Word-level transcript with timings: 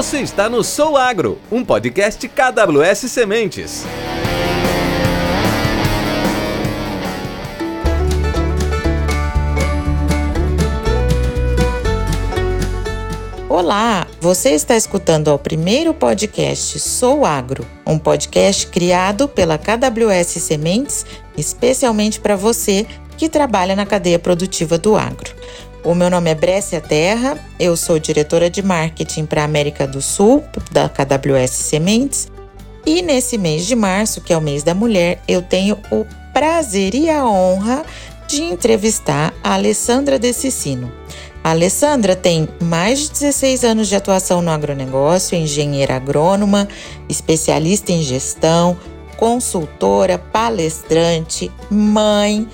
Você 0.00 0.20
está 0.20 0.48
no 0.48 0.64
Sou 0.64 0.96
Agro, 0.96 1.38
um 1.52 1.62
podcast 1.62 2.26
KWS 2.26 3.00
Sementes. 3.00 3.84
Olá, 13.46 14.06
você 14.18 14.52
está 14.52 14.74
escutando 14.74 15.28
o 15.28 15.38
primeiro 15.38 15.92
podcast 15.92 16.80
Sou 16.80 17.26
Agro, 17.26 17.66
um 17.86 17.98
podcast 17.98 18.68
criado 18.68 19.28
pela 19.28 19.58
KWS 19.58 20.40
Sementes 20.40 21.04
especialmente 21.36 22.18
para 22.18 22.36
você 22.36 22.86
que 23.18 23.28
trabalha 23.28 23.76
na 23.76 23.84
cadeia 23.84 24.18
produtiva 24.18 24.78
do 24.78 24.96
agro. 24.96 25.34
O 25.82 25.94
meu 25.94 26.10
nome 26.10 26.30
é 26.30 26.34
Brécia 26.34 26.78
Terra, 26.78 27.38
eu 27.58 27.74
sou 27.74 27.98
diretora 27.98 28.50
de 28.50 28.62
marketing 28.62 29.24
para 29.24 29.40
a 29.40 29.46
América 29.46 29.86
do 29.86 30.02
Sul 30.02 30.44
da 30.70 30.90
KWS 30.90 31.52
Sementes 31.52 32.28
e 32.84 33.00
nesse 33.00 33.38
mês 33.38 33.64
de 33.64 33.74
março, 33.74 34.20
que 34.20 34.30
é 34.30 34.36
o 34.36 34.42
mês 34.42 34.62
da 34.62 34.74
mulher, 34.74 35.22
eu 35.26 35.40
tenho 35.40 35.78
o 35.90 36.04
prazer 36.34 36.94
e 36.94 37.08
a 37.08 37.26
honra 37.26 37.82
de 38.28 38.42
entrevistar 38.42 39.32
a 39.42 39.54
Alessandra 39.54 40.18
De 40.18 40.34
Cicino. 40.34 40.92
A 41.42 41.50
Alessandra 41.52 42.14
tem 42.14 42.46
mais 42.62 43.00
de 43.00 43.12
16 43.12 43.64
anos 43.64 43.88
de 43.88 43.96
atuação 43.96 44.42
no 44.42 44.50
agronegócio, 44.50 45.34
engenheira 45.34 45.96
agrônoma, 45.96 46.68
especialista 47.08 47.90
em 47.90 48.02
gestão, 48.02 48.76
consultora, 49.16 50.18
palestrante, 50.18 51.50
mãe, 51.70 52.46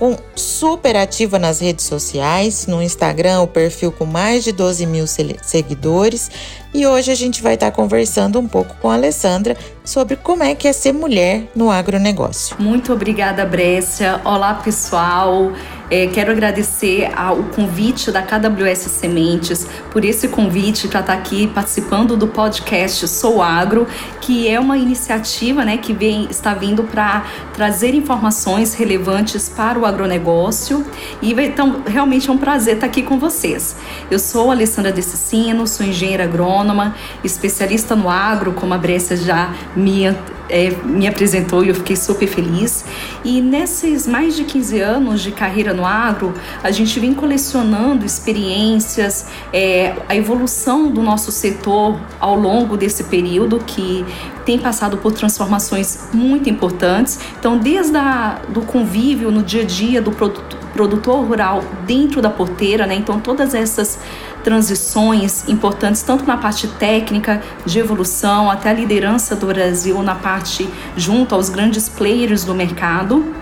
com 0.00 0.16
super 0.34 0.96
ativa 0.96 1.38
nas 1.38 1.60
redes 1.60 1.84
sociais, 1.84 2.66
no 2.66 2.82
Instagram, 2.82 3.42
o 3.42 3.46
perfil 3.46 3.92
com 3.92 4.06
mais 4.06 4.42
de 4.42 4.50
12 4.50 4.86
mil 4.86 5.04
seguidores. 5.06 6.30
E 6.72 6.86
hoje 6.86 7.12
a 7.12 7.14
gente 7.14 7.42
vai 7.42 7.52
estar 7.52 7.70
conversando 7.70 8.40
um 8.40 8.48
pouco 8.48 8.74
com 8.80 8.88
a 8.88 8.94
Alessandra 8.94 9.54
sobre 9.90 10.16
como 10.16 10.42
é 10.44 10.54
que 10.54 10.68
é 10.68 10.72
ser 10.72 10.92
mulher 10.92 11.48
no 11.54 11.70
agronegócio. 11.70 12.56
Muito 12.58 12.92
obrigada, 12.92 13.44
Brécia. 13.44 14.20
Olá, 14.24 14.54
pessoal. 14.54 15.52
É, 15.90 16.06
quero 16.06 16.30
agradecer 16.30 17.10
ao 17.16 17.42
convite 17.42 18.12
da 18.12 18.22
KWS 18.22 18.78
Sementes 18.92 19.66
por 19.90 20.04
esse 20.04 20.28
convite 20.28 20.86
para 20.86 21.00
estar 21.00 21.12
aqui 21.12 21.48
participando 21.48 22.16
do 22.16 22.28
podcast 22.28 23.08
Sou 23.08 23.42
Agro, 23.42 23.88
que 24.20 24.48
é 24.48 24.60
uma 24.60 24.78
iniciativa 24.78 25.64
né, 25.64 25.78
que 25.78 25.92
vem, 25.92 26.28
está 26.30 26.54
vindo 26.54 26.84
para 26.84 27.24
trazer 27.52 27.92
informações 27.92 28.72
relevantes 28.74 29.48
para 29.48 29.76
o 29.80 29.84
agronegócio. 29.84 30.86
E 31.20 31.32
então, 31.32 31.82
realmente 31.84 32.30
é 32.30 32.32
um 32.32 32.38
prazer 32.38 32.74
estar 32.74 32.86
aqui 32.86 33.02
com 33.02 33.18
vocês. 33.18 33.74
Eu 34.08 34.20
sou 34.20 34.52
Alessandra 34.52 34.92
Decicino, 34.92 35.66
sou 35.66 35.84
engenheira 35.84 36.22
agrônoma, 36.22 36.94
especialista 37.24 37.96
no 37.96 38.08
agro, 38.08 38.52
como 38.52 38.72
a 38.72 38.78
Brécia 38.78 39.16
já 39.16 39.52
me 39.80 40.06
é, 40.50 40.70
me 40.84 41.06
apresentou 41.06 41.64
e 41.64 41.68
eu 41.68 41.74
fiquei 41.74 41.96
super 41.96 42.26
feliz. 42.26 42.84
E 43.24 43.40
nesses 43.40 44.06
mais 44.06 44.34
de 44.34 44.44
15 44.44 44.80
anos 44.80 45.20
de 45.22 45.30
carreira 45.30 45.72
no 45.72 45.86
agro, 45.86 46.34
a 46.62 46.70
gente 46.70 46.98
vem 46.98 47.14
colecionando 47.14 48.04
experiências, 48.04 49.28
é, 49.52 49.94
a 50.08 50.16
evolução 50.16 50.90
do 50.90 51.02
nosso 51.02 51.30
setor 51.30 51.98
ao 52.18 52.34
longo 52.34 52.76
desse 52.76 53.04
período 53.04 53.60
que 53.64 54.04
tem 54.44 54.58
passado 54.58 54.96
por 54.96 55.12
transformações 55.12 56.08
muito 56.12 56.48
importantes. 56.48 57.18
Então, 57.38 57.58
desde 57.58 57.96
a, 57.96 58.40
do 58.48 58.62
convívio 58.62 59.30
no 59.30 59.42
dia 59.42 59.62
a 59.62 59.64
dia 59.64 60.00
do 60.02 60.10
produto, 60.10 60.56
produtor 60.72 61.24
rural 61.26 61.64
dentro 61.86 62.22
da 62.22 62.30
porteira, 62.30 62.86
né? 62.86 62.94
Então, 62.94 63.20
todas 63.20 63.54
essas 63.54 63.98
transições 64.42 65.48
importantes, 65.48 66.02
tanto 66.02 66.24
na 66.24 66.36
parte 66.36 66.66
técnica 66.66 67.42
de 67.66 67.78
evolução, 67.78 68.50
até 68.50 68.70
a 68.70 68.72
liderança 68.72 69.36
do 69.36 69.46
Brasil 69.46 70.02
na 70.02 70.14
parte 70.14 70.68
junto 70.96 71.34
aos 71.34 71.50
grandes 71.50 71.88
players 71.88 72.44
do 72.44 72.54
mercado. 72.54 73.39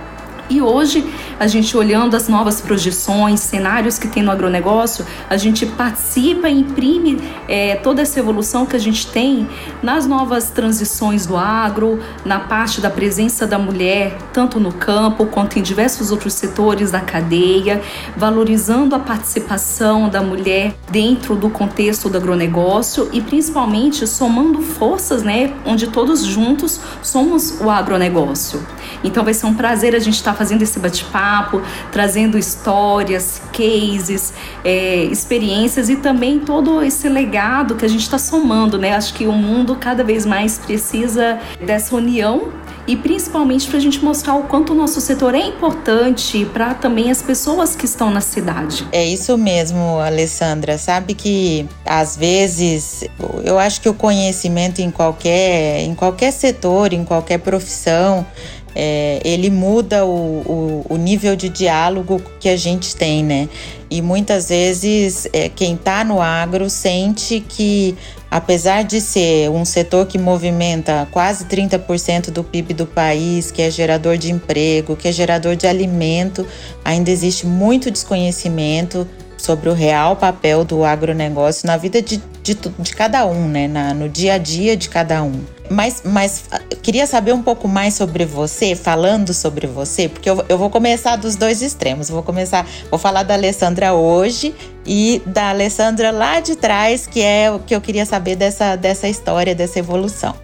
E 0.50 0.62
hoje, 0.62 1.04
a 1.38 1.46
gente 1.46 1.76
olhando 1.76 2.16
as 2.16 2.26
novas 2.26 2.58
projeções, 2.60 3.40
cenários 3.40 3.98
que 3.98 4.08
tem 4.08 4.22
no 4.22 4.30
agronegócio, 4.30 5.04
a 5.28 5.36
gente 5.36 5.66
participa 5.66 6.48
e 6.48 6.60
imprime 6.60 7.20
é, 7.46 7.76
toda 7.76 8.00
essa 8.00 8.18
evolução 8.18 8.64
que 8.64 8.74
a 8.74 8.78
gente 8.78 9.06
tem 9.08 9.46
nas 9.82 10.06
novas 10.06 10.48
transições 10.48 11.26
do 11.26 11.36
agro, 11.36 12.00
na 12.24 12.40
parte 12.40 12.80
da 12.80 12.88
presença 12.88 13.46
da 13.46 13.58
mulher, 13.58 14.16
tanto 14.32 14.58
no 14.58 14.72
campo 14.72 15.26
quanto 15.26 15.58
em 15.58 15.62
diversos 15.62 16.10
outros 16.10 16.32
setores 16.32 16.90
da 16.90 17.00
cadeia, 17.00 17.82
valorizando 18.16 18.94
a 18.94 18.98
participação 18.98 20.08
da 20.08 20.22
mulher 20.22 20.74
dentro 20.90 21.36
do 21.36 21.50
contexto 21.50 22.08
do 22.08 22.16
agronegócio 22.16 23.10
e 23.12 23.20
principalmente 23.20 24.06
somando 24.06 24.62
forças, 24.62 25.22
né, 25.22 25.52
onde 25.66 25.88
todos 25.88 26.24
juntos 26.24 26.80
somos 27.02 27.60
o 27.60 27.68
agronegócio. 27.68 28.60
Então 29.02 29.24
vai 29.24 29.34
ser 29.34 29.46
um 29.46 29.54
prazer 29.54 29.94
a 29.94 29.98
gente 29.98 30.14
estar 30.14 30.32
tá 30.32 30.36
fazendo 30.36 30.62
esse 30.62 30.78
bate-papo, 30.78 31.62
trazendo 31.90 32.38
histórias, 32.38 33.40
cases, 33.52 34.32
é, 34.64 35.04
experiências 35.04 35.88
e 35.88 35.96
também 35.96 36.40
todo 36.40 36.82
esse 36.82 37.08
legado 37.08 37.74
que 37.74 37.84
a 37.84 37.88
gente 37.88 38.02
está 38.02 38.18
somando, 38.18 38.78
né? 38.78 38.94
Acho 38.94 39.14
que 39.14 39.26
o 39.26 39.32
mundo 39.32 39.76
cada 39.76 40.04
vez 40.04 40.24
mais 40.26 40.58
precisa 40.58 41.38
dessa 41.60 41.94
união 41.94 42.52
e 42.88 42.96
principalmente 42.96 43.68
para 43.68 43.76
a 43.76 43.80
gente 43.80 44.02
mostrar 44.02 44.34
o 44.34 44.44
quanto 44.44 44.72
o 44.72 44.74
nosso 44.74 44.98
setor 44.98 45.34
é 45.34 45.46
importante 45.46 46.46
para 46.46 46.72
também 46.72 47.10
as 47.10 47.20
pessoas 47.20 47.76
que 47.76 47.84
estão 47.84 48.10
na 48.10 48.22
cidade. 48.22 48.88
É 48.90 49.04
isso 49.04 49.36
mesmo, 49.36 50.00
Alessandra. 50.00 50.78
Sabe 50.78 51.12
que 51.12 51.66
às 51.84 52.16
vezes 52.16 53.04
eu 53.44 53.58
acho 53.58 53.82
que 53.82 53.90
o 53.90 53.94
conhecimento 53.94 54.80
em 54.80 54.90
qualquer, 54.90 55.82
em 55.82 55.94
qualquer 55.94 56.32
setor, 56.32 56.94
em 56.94 57.04
qualquer 57.04 57.38
profissão, 57.40 58.26
é, 58.74 59.20
ele 59.24 59.50
muda 59.50 60.06
o, 60.06 60.08
o, 60.08 60.86
o, 60.88 60.96
nível 60.96 61.34
de 61.34 61.48
diálogo 61.48 62.22
que 62.38 62.48
a 62.48 62.56
gente 62.56 62.94
tem, 62.94 63.24
né? 63.24 63.48
E 63.90 64.00
muitas 64.00 64.50
vezes 64.50 65.26
é, 65.32 65.48
quem 65.48 65.74
está 65.74 66.04
no 66.04 66.20
agro 66.20 66.70
sente 66.70 67.40
que, 67.40 67.96
apesar 68.30 68.82
de 68.84 69.00
ser 69.00 69.50
um 69.50 69.64
setor 69.64 70.06
que 70.06 70.18
movimenta 70.18 71.08
quase 71.10 71.44
30% 71.46 72.30
do 72.30 72.44
PIB 72.44 72.74
do 72.74 72.86
país, 72.86 73.50
que 73.50 73.62
é 73.62 73.70
gerador 73.70 74.16
de 74.16 74.30
emprego, 74.30 74.96
que 74.96 75.08
é 75.08 75.12
gerador 75.12 75.56
de 75.56 75.66
alimento, 75.66 76.46
ainda 76.84 77.10
existe 77.10 77.46
muito 77.46 77.90
desconhecimento 77.90 79.06
sobre 79.36 79.68
o 79.68 79.72
real 79.72 80.16
papel 80.16 80.64
do 80.64 80.84
agronegócio 80.84 81.66
na 81.66 81.76
vida 81.76 82.02
de, 82.02 82.20
de, 82.42 82.54
de 82.54 82.94
cada 82.94 83.24
um, 83.24 83.48
né? 83.48 83.68
Na, 83.68 83.94
no 83.94 84.08
dia 84.08 84.34
a 84.34 84.38
dia 84.38 84.76
de 84.76 84.88
cada 84.88 85.22
um. 85.22 85.40
Mas, 85.70 86.02
mas 86.04 86.44
queria 86.82 87.06
saber 87.06 87.32
um 87.32 87.42
pouco 87.42 87.68
mais 87.68 87.94
sobre 87.94 88.24
você, 88.24 88.74
falando 88.74 89.34
sobre 89.34 89.66
você, 89.66 90.08
porque 90.08 90.28
eu, 90.28 90.44
eu 90.48 90.56
vou 90.56 90.70
começar 90.70 91.16
dos 91.16 91.36
dois 91.36 91.60
extremos. 91.62 92.08
vou 92.08 92.22
começar, 92.22 92.66
vou 92.90 92.98
falar 92.98 93.22
da 93.22 93.34
Alessandra 93.34 93.92
hoje 93.92 94.54
e 94.86 95.20
da 95.26 95.50
Alessandra 95.50 96.10
lá 96.10 96.40
de 96.40 96.56
trás, 96.56 97.06
que 97.06 97.20
é 97.20 97.50
o 97.50 97.58
que 97.58 97.74
eu 97.74 97.80
queria 97.80 98.06
saber 98.06 98.36
dessa, 98.36 98.76
dessa 98.76 99.08
história, 99.08 99.54
dessa 99.54 99.78
evolução. 99.78 100.34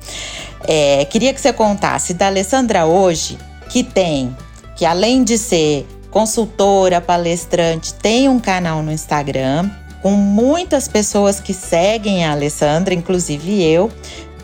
É, 0.67 1.05
queria 1.07 1.33
que 1.33 1.41
você 1.41 1.53
contasse 1.53 2.15
da 2.15 2.27
Alessandra 2.27 2.87
hoje, 2.87 3.39
que 3.71 3.83
tem, 3.83 4.35
que 4.77 4.85
além 4.85 5.25
de 5.25 5.39
ser 5.39 5.87
consultora, 6.11 7.01
palestrante, 7.01 7.93
tem 7.95 8.29
um 8.29 8.39
canal 8.39 8.83
no 8.83 8.93
Instagram 8.93 9.69
com 10.05 10.13
muitas 10.13 10.87
pessoas 10.87 11.41
que 11.41 11.55
seguem 11.55 12.27
a 12.27 12.33
Alessandra, 12.33 12.93
inclusive 12.93 13.65
eu. 13.65 13.91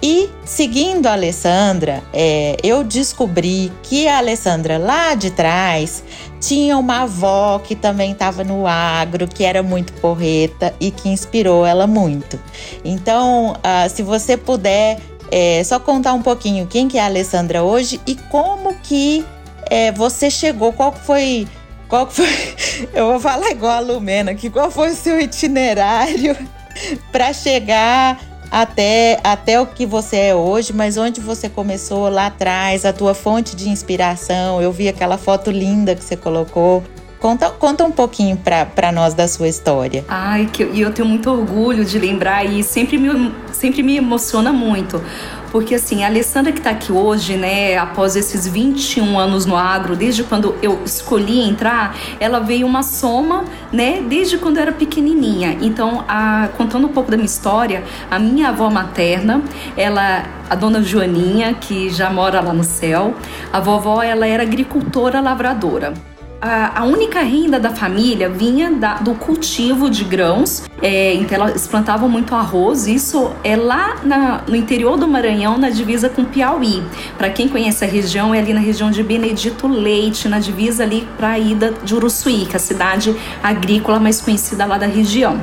E 0.02 0.30
seguindo 0.44 1.06
a 1.06 1.12
Alessandra, 1.12 2.02
é, 2.12 2.56
eu 2.62 2.82
descobri 2.82 3.70
que 3.82 4.08
a 4.08 4.18
Alessandra 4.18 4.78
lá 4.78 5.14
de 5.14 5.30
trás 5.30 6.02
tinha 6.40 6.78
uma 6.78 7.02
avó 7.02 7.58
que 7.58 7.74
também 7.74 8.12
estava 8.12 8.42
no 8.42 8.66
agro, 8.66 9.28
que 9.28 9.44
era 9.44 9.62
muito 9.62 9.92
porreta 9.94 10.74
e 10.80 10.90
que 10.90 11.10
inspirou 11.10 11.66
ela 11.66 11.86
muito. 11.86 12.40
Então, 12.82 13.52
uh, 13.52 13.90
se 13.90 14.02
você 14.02 14.38
puder 14.38 14.98
é, 15.30 15.62
só 15.64 15.78
contar 15.78 16.14
um 16.14 16.22
pouquinho 16.22 16.66
quem 16.66 16.88
que 16.88 16.96
é 16.96 17.02
a 17.02 17.04
Alessandra 17.04 17.62
hoje 17.62 18.00
e 18.06 18.14
como 18.14 18.74
que 18.82 19.24
é, 19.66 19.92
você 19.92 20.30
chegou, 20.30 20.72
qual 20.72 20.92
foi 20.92 21.46
qual 21.88 22.08
foi? 22.08 22.26
Eu 22.94 23.08
vou 23.08 23.20
falar 23.20 23.50
igual 23.50 23.72
a 23.72 23.80
Lumena, 23.80 24.34
que 24.34 24.48
qual 24.48 24.70
foi 24.70 24.90
o 24.92 24.94
seu 24.94 25.20
itinerário 25.20 26.36
para 27.12 27.32
chegar 27.32 28.29
até, 28.50 29.20
até 29.22 29.60
o 29.60 29.66
que 29.66 29.86
você 29.86 30.16
é 30.16 30.34
hoje, 30.34 30.72
mas 30.72 30.96
onde 30.96 31.20
você 31.20 31.48
começou 31.48 32.08
lá 32.08 32.26
atrás, 32.26 32.84
a 32.84 32.92
tua 32.92 33.14
fonte 33.14 33.54
de 33.54 33.68
inspiração. 33.68 34.60
Eu 34.60 34.72
vi 34.72 34.88
aquela 34.88 35.16
foto 35.16 35.50
linda 35.50 35.94
que 35.94 36.02
você 36.02 36.16
colocou. 36.16 36.82
Conta, 37.20 37.50
conta 37.50 37.84
um 37.84 37.92
pouquinho 37.92 38.36
para 38.38 38.90
nós 38.90 39.12
da 39.12 39.28
sua 39.28 39.46
história. 39.46 40.04
Ai, 40.08 40.48
que, 40.50 40.64
e 40.64 40.80
eu 40.80 40.90
tenho 40.90 41.06
muito 41.06 41.30
orgulho 41.30 41.84
de 41.84 41.98
lembrar 41.98 42.44
e 42.46 42.62
sempre 42.62 42.96
me, 42.96 43.30
sempre 43.52 43.82
me 43.82 43.96
emociona 43.96 44.50
muito 44.50 45.02
porque 45.50 45.74
assim, 45.74 46.04
a 46.04 46.06
Alessandra 46.06 46.52
que 46.52 46.58
está 46.58 46.70
aqui 46.70 46.92
hoje, 46.92 47.36
né, 47.36 47.76
após 47.76 48.16
esses 48.16 48.46
21 48.46 49.18
anos 49.18 49.46
no 49.46 49.56
agro, 49.56 49.96
desde 49.96 50.22
quando 50.24 50.54
eu 50.62 50.80
escolhi 50.84 51.40
entrar, 51.40 51.96
ela 52.18 52.40
veio 52.40 52.66
uma 52.66 52.82
soma, 52.82 53.44
né, 53.72 54.02
desde 54.08 54.38
quando 54.38 54.56
eu 54.56 54.62
era 54.62 54.72
pequenininha. 54.72 55.58
Então, 55.60 56.04
a, 56.08 56.48
contando 56.56 56.86
um 56.86 56.92
pouco 56.92 57.10
da 57.10 57.16
minha 57.16 57.26
história, 57.26 57.84
a 58.10 58.18
minha 58.18 58.48
avó 58.48 58.70
materna, 58.70 59.42
ela 59.76 60.24
a 60.48 60.56
dona 60.56 60.82
Joaninha, 60.82 61.54
que 61.54 61.90
já 61.90 62.10
mora 62.10 62.40
lá 62.40 62.52
no 62.52 62.64
céu, 62.64 63.14
a 63.52 63.60
vovó 63.60 64.02
ela 64.02 64.26
era 64.26 64.42
agricultora 64.42 65.20
lavradora 65.20 65.94
a, 66.40 66.80
a, 66.80 66.84
única 66.84 67.20
renda 67.20 67.60
da 67.60 67.70
família 67.70 68.28
vinha 68.28 68.70
da, 68.70 68.94
do 68.94 69.14
cultivo 69.14 69.90
de 69.90 70.04
grãos. 70.04 70.62
É, 70.80 71.14
então 71.14 71.48
eles 71.48 71.66
plantavam 71.66 72.08
muito 72.08 72.34
arroz. 72.34 72.86
Isso 72.86 73.30
é 73.44 73.56
lá 73.56 73.96
na, 74.02 74.42
no 74.48 74.56
interior 74.56 74.96
do 74.96 75.06
Maranhão, 75.06 75.58
na 75.58 75.68
divisa 75.68 76.08
com 76.08 76.24
Piauí. 76.24 76.82
Para 77.18 77.30
quem 77.30 77.48
conhece 77.48 77.84
a 77.84 77.88
região, 77.88 78.34
é 78.34 78.38
ali 78.38 78.54
na 78.54 78.60
região 78.60 78.90
de 78.90 79.02
Benedito 79.02 79.68
Leite, 79.68 80.28
na 80.28 80.38
divisa 80.38 80.82
ali 80.82 81.06
para 81.16 81.30
a 81.30 81.38
ida 81.38 81.74
de 81.84 81.94
Uruçuí, 81.94 82.46
que 82.46 82.54
é 82.54 82.56
a 82.56 82.60
cidade 82.60 83.14
agrícola 83.42 84.00
mais 84.00 84.20
conhecida 84.20 84.64
lá 84.64 84.78
da 84.78 84.86
região. 84.86 85.40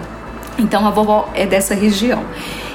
Então 0.58 0.88
a 0.88 0.90
vovó 0.90 1.30
é 1.36 1.46
dessa 1.46 1.76
região. 1.76 2.26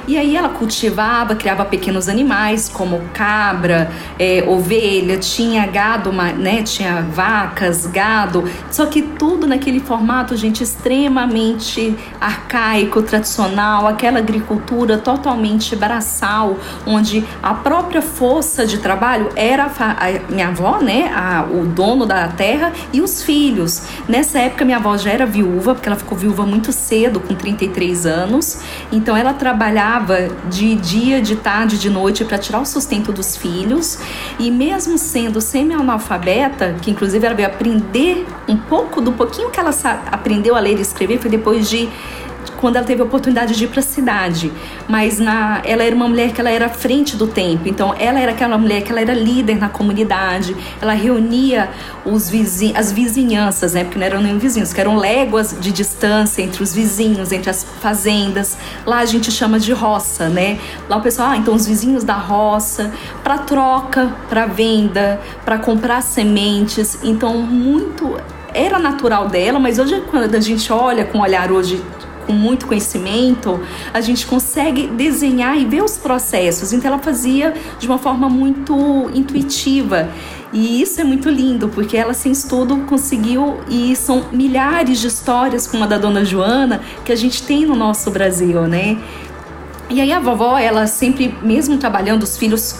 E 0.05 0.17
aí 0.17 0.35
ela 0.35 0.49
cultivava, 0.49 1.33
criava 1.33 1.63
pequenos 1.63 2.09
animais 2.09 2.67
como 2.67 3.01
cabra, 3.13 3.89
é, 4.19 4.43
ovelha, 4.45 5.17
tinha 5.17 5.65
gado, 5.65 6.11
né? 6.11 6.61
Tinha 6.63 7.01
vacas, 7.01 7.87
gado. 7.87 8.43
Só 8.69 8.85
que 8.85 9.01
tudo 9.01 9.47
naquele 9.47 9.79
formato, 9.79 10.35
gente, 10.35 10.61
extremamente 10.61 11.95
arcaico, 12.19 13.01
tradicional, 13.01 13.87
aquela 13.87 14.19
agricultura 14.19 14.97
totalmente 14.97 15.73
braçal, 15.73 16.57
onde 16.85 17.23
a 17.41 17.53
própria 17.53 18.01
força 18.01 18.65
de 18.65 18.79
trabalho 18.79 19.29
era 19.37 19.71
a, 19.79 20.31
minha 20.31 20.49
avó, 20.49 20.79
né? 20.79 21.13
A, 21.15 21.45
o 21.49 21.65
dono 21.65 22.05
da 22.05 22.27
terra 22.27 22.73
e 22.91 22.99
os 22.99 23.23
filhos. 23.23 23.83
Nessa 24.07 24.39
época 24.39 24.65
minha 24.65 24.77
avó 24.77 24.97
já 24.97 25.11
era 25.11 25.25
viúva, 25.25 25.73
porque 25.73 25.87
ela 25.87 25.97
ficou 25.97 26.17
viúva 26.17 26.45
muito 26.45 26.73
cedo, 26.73 27.21
com 27.21 27.33
33 27.33 28.05
anos. 28.05 28.59
Então 28.91 29.15
ela 29.15 29.33
trabalhava 29.33 29.92
trabalhava 29.93 30.29
de 30.49 30.75
dia, 30.75 31.21
de 31.21 31.35
tarde, 31.35 31.77
de 31.77 31.89
noite 31.89 32.25
para 32.25 32.37
tirar 32.37 32.59
o 32.59 32.65
sustento 32.65 33.11
dos 33.11 33.37
filhos. 33.37 33.99
E 34.39 34.49
mesmo 34.49 34.97
sendo 34.97 35.39
semi-analfabeta, 35.39 36.75
que 36.81 36.89
inclusive 36.89 37.25
ela 37.25 37.35
veio 37.35 37.47
aprender 37.47 38.25
um 38.47 38.57
pouco 38.57 38.99
do 39.01 39.11
pouquinho 39.11 39.49
que 39.51 39.59
ela 39.59 39.71
aprendeu 40.11 40.55
a 40.55 40.59
ler 40.59 40.77
e 40.77 40.81
escrever 40.81 41.19
foi 41.19 41.29
depois 41.29 41.69
de 41.69 41.89
quando 42.63 42.77
ela 42.77 42.85
teve 42.85 43.01
a 43.01 43.03
oportunidade 43.03 43.57
de 43.57 43.65
ir 43.65 43.67
para 43.67 43.81
a 43.81 43.83
cidade. 43.83 44.49
Mas 44.87 45.19
na, 45.19 45.61
ela 45.65 45.83
era 45.83 45.93
uma 45.93 46.07
mulher 46.07 46.31
que 46.31 46.39
ela 46.39 46.49
era 46.49 46.67
à 46.67 46.69
frente 46.69 47.17
do 47.17 47.27
tempo. 47.27 47.67
Então, 47.67 47.93
ela 47.99 48.17
era 48.17 48.31
aquela 48.31 48.57
mulher 48.57 48.83
que 48.83 48.89
ela 48.89 49.01
era 49.01 49.13
líder 49.13 49.59
na 49.59 49.67
comunidade. 49.67 50.55
Ela 50.81 50.93
reunia 50.93 51.69
os 52.05 52.29
vizin 52.29 52.71
as 52.73 52.89
vizinhanças, 52.89 53.73
né? 53.73 53.83
Porque 53.83 53.99
não 53.99 54.05
eram 54.05 54.21
nem 54.21 54.37
vizinhos, 54.37 54.71
que 54.71 54.79
eram 54.79 54.95
léguas 54.95 55.53
de 55.59 55.73
distância 55.73 56.41
entre 56.41 56.63
os 56.63 56.73
vizinhos, 56.73 57.33
entre 57.33 57.49
as 57.49 57.65
fazendas. 57.81 58.57
Lá 58.85 58.99
a 58.99 59.05
gente 59.05 59.29
chama 59.29 59.59
de 59.59 59.73
roça, 59.73 60.29
né? 60.29 60.57
Lá 60.87 60.95
o 60.95 61.01
pessoal, 61.01 61.31
ah, 61.31 61.37
então 61.37 61.53
os 61.53 61.65
vizinhos 61.65 62.05
da 62.05 62.15
roça, 62.15 62.93
para 63.25 63.39
troca, 63.39 64.15
para 64.29 64.45
venda, 64.45 65.19
para 65.43 65.57
comprar 65.57 66.01
sementes. 66.01 66.97
Então, 67.03 67.39
muito 67.39 68.15
era 68.53 68.79
natural 68.79 69.27
dela, 69.27 69.59
mas 69.59 69.79
hoje 69.79 70.01
quando 70.09 70.33
a 70.33 70.39
gente 70.39 70.71
olha 70.71 71.03
com 71.03 71.17
o 71.17 71.21
olhar 71.21 71.51
hoje 71.51 71.83
com 72.25 72.33
muito 72.33 72.67
conhecimento, 72.67 73.59
a 73.93 74.01
gente 74.01 74.25
consegue 74.25 74.87
desenhar 74.87 75.57
e 75.57 75.65
ver 75.65 75.83
os 75.83 75.97
processos. 75.97 76.73
Então 76.73 76.91
ela 76.91 77.01
fazia 77.01 77.53
de 77.79 77.87
uma 77.87 77.97
forma 77.97 78.29
muito 78.29 79.09
intuitiva. 79.13 80.09
E 80.51 80.81
isso 80.81 81.01
é 81.01 81.03
muito 81.03 81.29
lindo, 81.29 81.67
porque 81.67 81.97
ela, 81.97 82.13
sem 82.13 82.31
estudo, 82.31 82.77
conseguiu, 82.87 83.59
e 83.67 83.95
são 83.95 84.25
milhares 84.31 84.99
de 84.99 85.07
histórias 85.07 85.65
como 85.65 85.83
a 85.83 85.87
da 85.87 85.97
dona 85.97 86.23
Joana 86.23 86.79
que 87.03 87.11
a 87.11 87.15
gente 87.15 87.41
tem 87.41 87.65
no 87.65 87.75
nosso 87.75 88.11
Brasil, 88.11 88.61
né? 88.67 88.99
E 89.89 89.99
aí 89.99 90.11
a 90.11 90.19
vovó, 90.19 90.57
ela 90.57 90.85
sempre, 90.85 91.35
mesmo 91.41 91.77
trabalhando, 91.77 92.21
os 92.21 92.37
filhos 92.37 92.75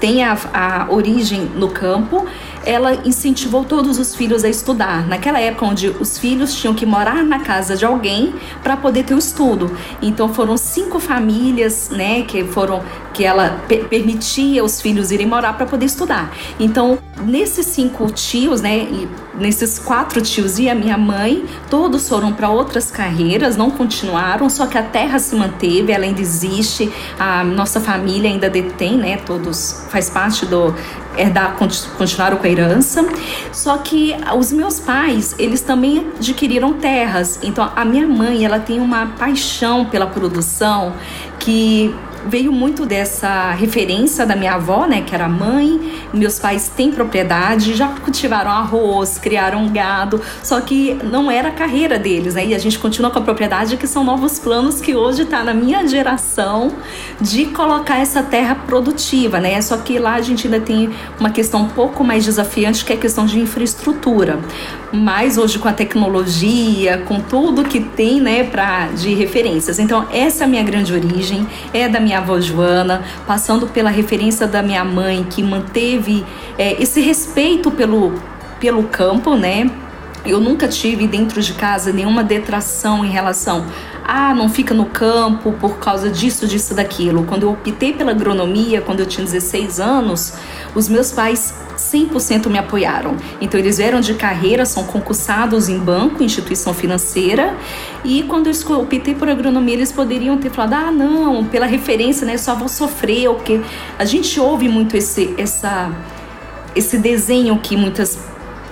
têm 0.00 0.24
a, 0.24 0.36
a 0.52 0.86
origem 0.90 1.48
no 1.54 1.68
campo, 1.68 2.26
ela 2.64 2.94
incentivou 3.04 3.64
todos 3.64 3.98
os 3.98 4.14
filhos 4.14 4.44
a 4.44 4.48
estudar. 4.48 5.06
Naquela 5.06 5.40
época 5.40 5.66
onde 5.66 5.88
os 5.88 6.18
filhos 6.18 6.54
tinham 6.54 6.74
que 6.74 6.86
morar 6.86 7.24
na 7.24 7.40
casa 7.40 7.76
de 7.76 7.84
alguém 7.84 8.34
para 8.62 8.76
poder 8.76 9.04
ter 9.04 9.14
o 9.14 9.18
estudo. 9.18 9.70
Então 10.00 10.32
foram 10.32 10.56
cinco 10.56 11.00
famílias, 11.00 11.90
né, 11.90 12.22
que 12.22 12.44
foram 12.44 12.82
que 13.18 13.24
ela 13.24 13.60
permitia 13.90 14.62
os 14.62 14.80
filhos 14.80 15.10
irem 15.10 15.26
morar 15.26 15.54
para 15.54 15.66
poder 15.66 15.86
estudar. 15.86 16.32
Então, 16.60 17.00
nesses 17.20 17.66
cinco 17.66 18.08
tios, 18.12 18.60
né, 18.60 18.86
nesses 19.34 19.76
quatro 19.76 20.22
tios 20.22 20.60
e 20.60 20.70
a 20.70 20.74
minha 20.74 20.96
mãe, 20.96 21.44
todos 21.68 22.08
foram 22.08 22.32
para 22.32 22.48
outras 22.48 22.92
carreiras, 22.92 23.56
não 23.56 23.72
continuaram, 23.72 24.48
só 24.48 24.68
que 24.68 24.78
a 24.78 24.84
terra 24.84 25.18
se 25.18 25.34
manteve, 25.34 25.90
ela 25.90 26.04
ainda 26.04 26.20
existe, 26.20 26.92
a 27.18 27.42
nossa 27.42 27.80
família 27.80 28.30
ainda 28.30 28.48
detém, 28.48 28.96
né, 28.96 29.16
todos 29.16 29.84
faz 29.88 30.08
parte 30.08 30.46
do 30.46 30.72
herdar, 31.16 31.56
continuaram 31.98 32.36
com 32.36 32.46
a 32.46 32.48
herança. 32.48 33.04
Só 33.52 33.78
que 33.78 34.14
os 34.38 34.52
meus 34.52 34.78
pais, 34.78 35.34
eles 35.40 35.60
também 35.60 36.06
adquiriram 36.16 36.74
terras. 36.74 37.40
Então 37.42 37.68
a 37.74 37.84
minha 37.84 38.06
mãe, 38.06 38.44
ela 38.44 38.60
tem 38.60 38.78
uma 38.78 39.06
paixão 39.18 39.86
pela 39.86 40.06
produção 40.06 40.94
que 41.40 41.92
veio 42.28 42.52
muito 42.52 42.84
dessa 42.84 43.52
referência 43.52 44.26
da 44.26 44.36
minha 44.36 44.54
avó, 44.54 44.86
né, 44.86 45.02
que 45.02 45.14
era 45.14 45.28
mãe. 45.28 46.02
Meus 46.12 46.38
pais 46.38 46.70
têm 46.74 46.92
propriedade, 46.92 47.74
já 47.74 47.88
cultivaram 47.88 48.50
arroz, 48.50 49.18
criaram 49.18 49.68
gado, 49.68 50.20
só 50.42 50.60
que 50.60 50.98
não 51.02 51.30
era 51.30 51.48
a 51.48 51.52
carreira 51.52 51.98
deles, 51.98 52.34
né? 52.34 52.46
E 52.46 52.54
a 52.54 52.58
gente 52.58 52.78
continua 52.78 53.10
com 53.10 53.18
a 53.18 53.22
propriedade, 53.22 53.76
que 53.76 53.86
são 53.86 54.04
novos 54.04 54.38
planos 54.38 54.80
que 54.80 54.94
hoje 54.94 55.22
está 55.22 55.42
na 55.42 55.54
minha 55.54 55.86
geração 55.86 56.72
de 57.20 57.46
colocar 57.46 57.98
essa 57.98 58.22
terra 58.22 58.54
produtiva, 58.54 59.40
né? 59.40 59.60
Só 59.60 59.76
que 59.78 59.98
lá 59.98 60.14
a 60.14 60.20
gente 60.20 60.46
ainda 60.46 60.60
tem 60.60 60.90
uma 61.18 61.30
questão 61.30 61.62
um 61.62 61.68
pouco 61.68 62.04
mais 62.04 62.24
desafiante, 62.24 62.84
que 62.84 62.92
é 62.92 62.96
a 62.96 62.98
questão 62.98 63.26
de 63.26 63.38
infraestrutura. 63.38 64.38
Mas 64.92 65.36
hoje 65.36 65.58
com 65.58 65.68
a 65.68 65.72
tecnologia, 65.72 66.98
com 67.06 67.20
tudo 67.20 67.64
que 67.64 67.80
tem, 67.80 68.20
né, 68.20 68.44
para 68.44 68.88
de 68.88 69.14
referências. 69.14 69.78
Então, 69.78 70.06
essa 70.10 70.44
é 70.44 70.46
a 70.46 70.48
minha 70.48 70.62
grande 70.62 70.92
origem, 70.92 71.46
é 71.72 71.88
da 71.88 72.00
minha 72.00 72.17
minha 72.18 72.20
avó 72.20 72.40
Joana, 72.40 73.02
passando 73.26 73.66
pela 73.68 73.90
referência 73.90 74.46
da 74.46 74.62
minha 74.62 74.84
mãe, 74.84 75.24
que 75.24 75.42
manteve 75.42 76.24
é, 76.58 76.80
esse 76.82 77.00
respeito 77.00 77.70
pelo, 77.70 78.14
pelo 78.60 78.82
campo, 78.84 79.36
né? 79.36 79.70
Eu 80.26 80.40
nunca 80.40 80.66
tive 80.66 81.06
dentro 81.06 81.40
de 81.40 81.54
casa 81.54 81.92
nenhuma 81.92 82.24
detração 82.24 83.04
em 83.04 83.10
relação 83.10 83.64
ah, 84.10 84.34
não 84.34 84.48
fica 84.48 84.72
no 84.72 84.86
campo 84.86 85.52
por 85.52 85.76
causa 85.76 86.08
disso, 86.08 86.46
disso, 86.46 86.74
daquilo. 86.74 87.24
Quando 87.24 87.42
eu 87.42 87.50
optei 87.52 87.92
pela 87.92 88.12
agronomia, 88.12 88.80
quando 88.80 89.00
eu 89.00 89.06
tinha 89.06 89.22
16 89.22 89.78
anos, 89.78 90.32
os 90.74 90.88
meus 90.88 91.12
pais 91.12 91.54
100% 91.76 92.48
me 92.48 92.56
apoiaram. 92.56 93.18
Então 93.38 93.60
eles 93.60 93.76
vieram 93.76 94.00
de 94.00 94.14
carreira, 94.14 94.64
são 94.64 94.84
concursados 94.84 95.68
em 95.68 95.78
banco, 95.78 96.22
instituição 96.22 96.72
financeira, 96.72 97.54
e 98.02 98.22
quando 98.22 98.46
eu 98.46 98.78
optei 98.78 99.14
por 99.14 99.28
agronomia, 99.28 99.74
eles 99.74 99.92
poderiam 99.92 100.38
ter 100.38 100.50
falado: 100.50 100.72
"Ah, 100.72 100.90
não, 100.90 101.44
pela 101.44 101.66
referência, 101.66 102.26
né, 102.26 102.38
só 102.38 102.54
vou 102.54 102.68
sofrer", 102.68 103.28
porque 103.28 103.60
a 103.98 104.06
gente 104.06 104.40
ouve 104.40 104.70
muito 104.70 104.96
esse 104.96 105.34
essa 105.36 105.92
esse 106.74 106.96
desenho 106.96 107.58
que 107.58 107.76
muitas 107.76 108.18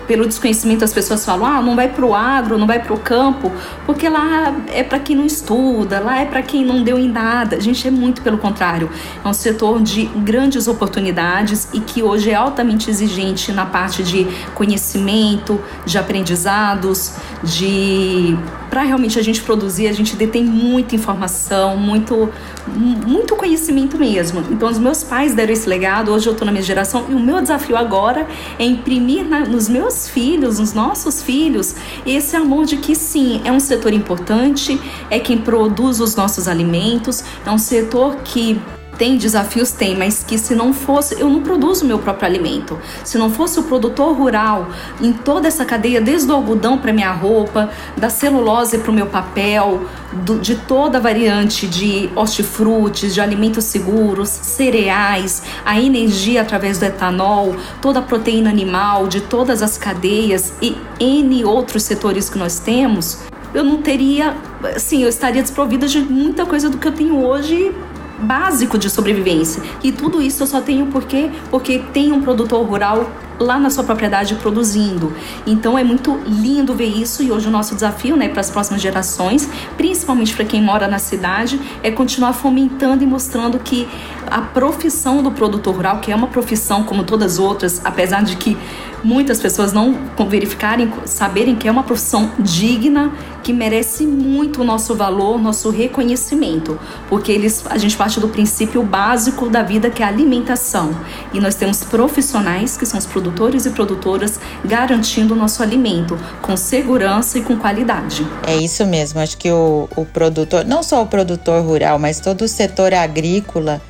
pelo 0.07 0.27
desconhecimento 0.27 0.85
as 0.85 0.93
pessoas 0.93 1.25
falam: 1.25 1.47
ah, 1.47 1.63
não 1.63 1.77
vai 1.77 1.89
para 1.89 2.05
o 2.05 2.15
agro, 2.15 2.59
não 2.59 2.67
vai 2.67 2.79
para 2.79 2.95
o 2.95 2.99
campo, 2.99 3.53
porque 3.85 4.09
lá 4.09 4.55
é 4.69 4.83
para 4.83 4.99
quem 4.99 5.17
não 5.17 5.27
estuda, 5.27 6.01
lá 6.01 6.21
é 6.21 6.25
para 6.25 6.43
quem 6.43 6.65
não 6.65 6.83
deu 6.83 6.99
em 6.99 7.09
nada. 7.09 7.57
A 7.57 7.61
gente 7.61 7.87
é 7.87 7.91
muito 7.91 8.23
pelo 8.23 8.39
contrário. 8.39 8.91
É 9.25 9.29
um 9.29 9.33
setor 9.33 9.83
de 9.83 10.07
grandes 10.07 10.69
oportunidades 10.69 11.69
e 11.73 11.81
que 11.81 12.03
hoje 12.03 12.31
é 12.31 12.35
altamente 12.35 12.91
exigente 12.91 13.53
na 13.53 13.67
parte 13.67 14.03
de 14.03 14.27
conhecimento, 14.55 15.61
de 15.85 15.99
aprendizados, 15.99 17.15
de 17.43 18.37
para 18.71 18.83
realmente 18.83 19.19
a 19.19 19.23
gente 19.23 19.41
produzir, 19.43 19.89
a 19.89 19.93
gente 19.93 20.17
detém 20.17 20.45
muita 20.45 20.95
informação, 20.95 21.77
muito, 21.77 22.29
muito 22.67 23.37
conhecimento 23.37 23.99
mesmo. 23.99 24.45
Então, 24.51 24.69
os 24.69 24.79
meus 24.79 25.03
pais 25.03 25.35
deram 25.35 25.53
esse 25.53 25.69
legado, 25.69 26.13
hoje 26.13 26.27
eu 26.29 26.33
estou 26.33 26.45
na 26.45 26.53
minha 26.53 26.63
geração, 26.63 27.07
e 27.09 27.15
o 27.15 27.19
meu 27.19 27.41
desafio 27.41 27.77
agora 27.77 28.27
é 28.59 28.65
imprimir 28.65 29.25
na, 29.25 29.41
nos 29.41 29.69
meus 29.69 30.09
filhos, 30.09 30.59
nos 30.59 30.73
nossos 30.73 31.23
filhos, 31.23 31.75
esse 32.05 32.37
amor 32.37 32.65
de 32.67 32.77
que 32.77 32.95
sim, 32.95 33.41
é 33.45 33.53
um 33.53 33.61
setor 33.61 33.93
importante, 33.93 34.81
é 35.11 35.19
quem 35.19 35.39
produz 35.39 36.01
os 36.01 36.15
nossos 36.15 36.49
alimentos, 36.49 37.25
é 37.45 37.51
um 37.51 37.59
setor 37.59 38.17
que 38.25 38.61
tem 38.99 39.17
desafios, 39.17 39.73
tem, 39.73 39.97
mas 39.97 40.23
que 40.23 40.39
se 40.39 40.55
não 40.55 40.73
fosse, 40.73 41.21
eu 41.21 41.29
não 41.29 41.43
produzo 41.43 41.85
meu 41.85 41.99
próprio 41.99 42.27
alimento. 42.27 42.79
Se 43.05 43.19
não 43.19 43.31
fosse 43.31 43.59
o 43.61 43.63
produtor 43.63 44.17
rural 44.17 44.69
em 45.01 45.13
toda 45.13 45.49
essa 45.49 45.65
cadeia, 45.65 46.01
desde 46.01 46.31
o 46.31 46.35
algodão 46.35 46.79
para 46.79 46.93
minha 46.93 47.13
roupa, 47.13 47.71
da 47.97 48.09
celulose 48.09 48.79
para 48.79 48.91
o 48.91 48.95
meu 48.95 49.07
papel, 49.07 49.87
do, 50.13 50.39
de 50.39 50.57
toda 50.57 50.99
a 50.99 51.01
variante 51.01 51.67
de 51.67 52.11
hortifrutis, 52.15 53.15
de 53.15 53.21
alimentos 53.21 53.65
seguros, 53.65 54.29
cereais, 54.29 55.43
a 55.65 55.81
energia 55.81 56.43
através 56.43 56.79
do 56.79 56.85
etanol, 56.85 57.55
toda 57.81 57.99
a 58.01 58.03
proteína 58.03 58.51
animal, 58.51 59.07
de 59.07 59.21
todas 59.21 59.63
as 59.63 59.77
cadeias 59.77 60.53
e 60.63 60.77
N 60.99 61.45
outros 61.45 61.83
setores 61.83 62.31
que 62.31 62.39
nós 62.39 62.59
temos, 62.59 63.19
eu 63.55 63.65
não 63.65 63.81
teria, 63.81 64.37
assim, 64.75 65.03
eu 65.03 65.09
estaria 65.09 65.43
desprovida 65.43 65.87
de 65.87 66.01
muita 66.01 66.45
coisa 66.45 66.69
do 66.69 66.79
que 66.79 66.89
eu 66.89 66.93
tenho 66.93 67.25
hoje 67.25 67.75
básico 68.19 68.79
de 68.79 68.89
sobrevivência. 68.91 69.63
E 69.83 69.93
tudo 69.93 70.23
isso 70.23 70.43
eu 70.43 70.47
só 70.47 70.61
tenho 70.61 70.87
porque 70.87 71.31
porque 71.51 71.79
tem 71.93 72.13
um 72.13 72.23
produtor 72.23 72.67
rural 72.67 73.11
lá 73.39 73.59
na 73.59 73.71
sua 73.71 73.85
propriedade 73.85 74.35
produzindo. 74.37 75.13
Então 75.47 75.79
é 75.79 75.85
muito 75.85 76.21
lindo 76.27 76.75
ver 76.75 76.87
isso 76.87 77.23
e 77.23 77.31
hoje 77.31 77.49
o 77.49 77.51
nosso 77.51 77.75
desafio, 77.75 78.17
né, 78.17 78.29
para 78.29 78.41
as 78.41 78.51
próximas 78.51 78.81
gerações, 78.81 79.49
principalmente 79.77 80.35
para 80.35 80.45
quem 80.45 80.63
mora 80.63 80.89
na 80.89 80.99
cidade, 80.99 81.61
é 81.83 81.91
continuar 81.91 82.33
fomentando 82.33 83.05
e 83.05 83.07
mostrando 83.07 83.59
que 83.59 83.89
a 84.31 84.41
profissão 84.41 85.23
do 85.23 85.31
produtor 85.31 85.75
rural, 85.75 86.01
que 86.01 86.11
é 86.11 86.17
uma 86.17 86.27
profissão 86.29 86.83
como 86.83 87.05
todas 87.05 87.35
as 87.35 87.39
outras, 87.39 87.81
apesar 87.85 88.23
de 88.23 88.37
que 88.37 88.57
muitas 89.05 89.39
pessoas 89.39 89.73
não 89.73 89.97
verificarem, 90.29 90.93
saberem 91.05 91.55
que 91.55 91.69
é 91.69 91.71
uma 91.71 91.85
profissão 91.85 92.33
digna, 92.39 93.13
que 93.43 93.53
merece 93.53 94.05
muito 94.05 94.63
o 94.63 94.65
nosso 94.65 94.97
valor, 94.97 95.41
nosso 95.41 95.71
reconhecimento, 95.71 96.77
porque 97.09 97.31
eles, 97.31 97.65
a 97.71 97.79
gente 97.79 97.97
parte 97.97 98.19
do 98.19 98.29
princípio 98.29 98.83
básico 98.83 99.49
da 99.49 99.63
vida 99.63 99.89
que 99.91 100.03
é 100.03 100.07
a 100.07 100.09
alimentação. 100.09 100.91
E 101.33 101.39
nós 101.39 101.55
temos 101.55 101.85
profissionais 101.85 102.77
que 102.77 102.85
são 102.85 102.99
os 102.99 103.07
produtores 103.07 103.26
e 103.67 103.71
produtoras 103.71 104.39
garantindo 104.65 105.35
o 105.35 105.37
nosso 105.37 105.63
alimento 105.63 106.19
com 106.43 106.57
segurança 106.57 107.39
e 107.39 107.43
com 107.43 107.57
qualidade. 107.57 108.27
É 108.47 108.57
isso 108.57 108.85
mesmo, 108.87 109.21
acho 109.21 109.37
que 109.37 109.51
o, 109.51 109.89
o 109.97 110.05
produtor, 110.05 110.65
não 110.65 110.83
só 110.83 111.03
o 111.03 111.07
produtor 111.07 111.65
rural, 111.65 111.99
mas 111.99 112.21
todo 112.21 112.43
o 112.43 112.49
setor 112.49 112.95
agrícola, 112.95 113.81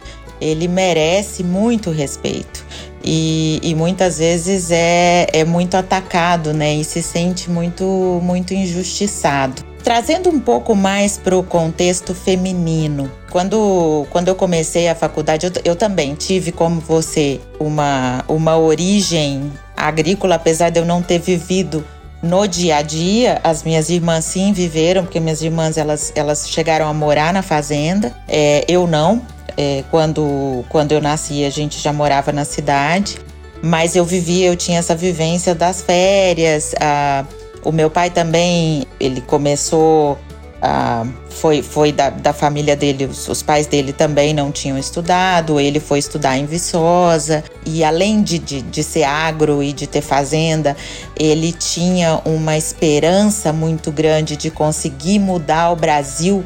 ele 0.40 0.69
merece 0.69 1.43
muito 1.43 1.90
respeito 1.90 2.64
e, 3.07 3.61
e 3.62 3.75
muitas 3.75 4.19
vezes 4.19 4.71
é, 4.73 5.28
é 5.33 5.45
muito 5.45 5.76
atacado, 5.76 6.52
né? 6.52 6.75
E 6.75 6.83
se 6.83 7.00
sente 7.00 7.49
muito, 7.49 8.21
muito 8.23 8.52
injustiçado. 8.52 9.62
Trazendo 9.87 10.28
um 10.31 10.40
pouco 10.40 10.75
mais 10.75 11.16
para 11.16 11.38
o 11.38 11.45
contexto 11.45 12.12
feminino, 12.12 13.09
quando, 13.31 14.05
quando 14.11 14.26
eu 14.26 14.35
comecei 14.35 14.88
a 14.88 14.97
faculdade, 14.97 15.47
eu, 15.47 15.52
eu 15.64 15.76
também 15.76 16.16
tive, 16.16 16.50
como 16.50 16.81
você, 16.81 17.40
uma, 17.61 18.25
uma 18.26 18.59
origem 18.59 19.52
agrícola, 19.76 20.35
apesar 20.35 20.71
de 20.71 20.81
eu 20.81 20.85
não 20.85 21.00
ter 21.00 21.21
vivido 21.21 21.87
no 22.21 22.49
dia 22.49 22.78
a 22.78 22.83
dia, 22.83 23.40
as 23.45 23.62
minhas 23.62 23.88
irmãs 23.88 24.25
sim 24.25 24.52
viveram, 24.52 25.05
porque 25.05 25.21
minhas 25.21 25.40
irmãs 25.40 25.78
elas, 25.78 26.12
elas 26.16 26.50
chegaram 26.50 26.88
a 26.88 26.93
morar 26.93 27.33
na 27.33 27.43
fazenda, 27.43 28.12
é, 28.26 28.64
eu 28.66 28.88
não. 28.88 29.23
É, 29.57 29.85
quando, 29.88 30.64
quando 30.69 30.90
eu 30.90 31.00
nasci, 31.00 31.45
a 31.45 31.50
gente 31.50 31.81
já 31.81 31.93
morava 31.93 32.33
na 32.33 32.45
cidade, 32.45 33.21
mas 33.62 33.95
eu 33.95 34.05
vivia, 34.05 34.49
eu 34.49 34.57
tinha 34.57 34.81
essa 34.81 34.97
vivência 34.97 35.55
das 35.55 35.81
férias. 35.81 36.75
A, 36.81 37.25
o 37.66 37.73
meu 37.73 37.90
pai 37.90 38.11
também, 38.11 38.87
ele 39.00 39.20
começou 39.20 40.16
ah, 40.62 41.04
foi, 41.28 41.62
foi 41.62 41.90
da, 41.90 42.11
da, 42.11 42.32
família 42.32 42.76
dele, 42.76 43.06
os, 43.06 43.28
os, 43.28 43.42
pais 43.42 43.66
dele 43.66 43.92
também 43.92 44.32
não 44.32 44.52
tinham 44.52 44.78
estudado, 44.78 45.58
ele 45.58 45.80
foi 45.80 45.99
estudar 45.99 46.38
em 46.38 46.46
Viçosa, 46.46 47.42
e 47.64 47.82
além 47.82 48.23
de, 48.23 48.38
de, 48.38 48.62
de, 48.62 48.85
ser 48.85 49.02
agro 49.02 49.62
e 49.62 49.73
de 49.73 49.87
ter 49.87 50.00
fazenda, 50.00 50.76
ele 51.18 51.52
tinha 51.52 52.20
uma 52.25 52.56
esperança 52.56 53.52
muito 53.52 53.90
grande 53.90 54.37
de 54.37 54.49
conseguir 54.49 55.18
mudar 55.18 55.73
o 55.73 55.76
Brasil 55.76 56.44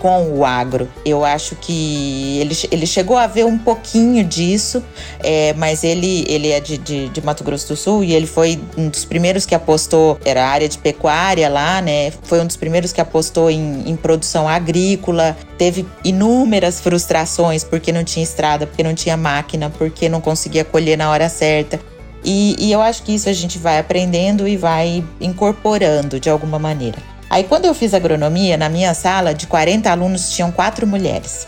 com 0.00 0.32
o 0.32 0.44
agro. 0.44 0.88
Eu 1.04 1.24
acho 1.24 1.54
que 1.56 2.38
ele, 2.40 2.56
ele 2.72 2.86
chegou 2.86 3.16
a 3.16 3.26
ver 3.26 3.44
um 3.44 3.58
pouquinho 3.58 4.24
disso, 4.24 4.82
é, 5.22 5.52
mas 5.52 5.84
ele, 5.84 6.24
ele 6.26 6.48
é 6.50 6.58
de, 6.58 6.78
de, 6.78 7.08
de, 7.10 7.20
Mato 7.22 7.44
Grosso 7.44 7.68
do 7.68 7.76
Sul 7.76 8.02
e 8.02 8.12
ele 8.12 8.26
foi 8.26 8.58
um 8.76 8.88
dos 8.88 9.04
primeiros 9.04 9.46
que 9.46 9.54
apostou, 9.54 10.18
era 10.24 10.44
a 10.44 10.48
área 10.48 10.68
de 10.68 10.78
pecuária 10.78 11.48
lá, 11.48 11.80
né? 11.80 12.10
Foi 12.22 12.40
um 12.40 12.46
dos 12.46 12.56
primeiros 12.56 12.92
que 12.92 13.00
apostou 13.00 13.50
em, 13.50 13.88
em 13.88 13.94
produção 13.94 14.48
agrícola. 14.48 15.36
Teve 15.58 15.86
inúmeras 16.02 16.80
frustrações 16.80 17.62
porque 17.62 17.92
não 17.92 18.02
tinha 18.02 18.24
estrada, 18.24 18.66
porque 18.66 18.82
não 18.82 18.94
tinha 18.94 19.16
máquina, 19.16 19.70
porque 19.70 20.08
não 20.08 20.20
conseguia 20.20 20.64
colher 20.64 20.96
na 20.96 21.10
hora 21.10 21.28
certa. 21.28 21.78
E, 22.24 22.56
e 22.58 22.72
eu 22.72 22.80
acho 22.80 23.02
que 23.02 23.14
isso 23.14 23.28
a 23.28 23.32
gente 23.32 23.58
vai 23.58 23.78
aprendendo 23.78 24.48
e 24.48 24.56
vai 24.56 25.04
incorporando 25.20 26.18
de 26.18 26.28
alguma 26.28 26.58
maneira. 26.58 26.98
Aí, 27.30 27.44
quando 27.44 27.64
eu 27.64 27.72
fiz 27.72 27.94
agronomia, 27.94 28.56
na 28.56 28.68
minha 28.68 28.92
sala 28.92 29.32
de 29.32 29.46
40 29.46 29.88
alunos 29.88 30.32
tinham 30.32 30.50
quatro 30.50 30.84
mulheres, 30.84 31.46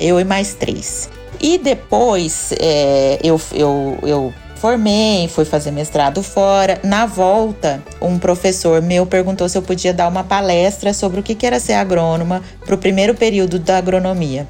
eu 0.00 0.18
e 0.18 0.24
mais 0.24 0.54
três. 0.54 1.08
E 1.40 1.58
depois 1.58 2.52
é, 2.60 3.20
eu, 3.22 3.40
eu, 3.54 3.98
eu 4.02 4.34
formei, 4.56 5.28
fui 5.28 5.44
fazer 5.44 5.70
mestrado 5.70 6.24
fora. 6.24 6.80
Na 6.82 7.06
volta, 7.06 7.80
um 8.00 8.18
professor 8.18 8.82
meu 8.82 9.06
perguntou 9.06 9.48
se 9.48 9.56
eu 9.56 9.62
podia 9.62 9.94
dar 9.94 10.08
uma 10.08 10.24
palestra 10.24 10.92
sobre 10.92 11.20
o 11.20 11.22
que 11.22 11.46
era 11.46 11.60
ser 11.60 11.74
agrônoma 11.74 12.42
para 12.64 12.74
o 12.74 12.78
primeiro 12.78 13.14
período 13.14 13.60
da 13.60 13.78
agronomia, 13.78 14.48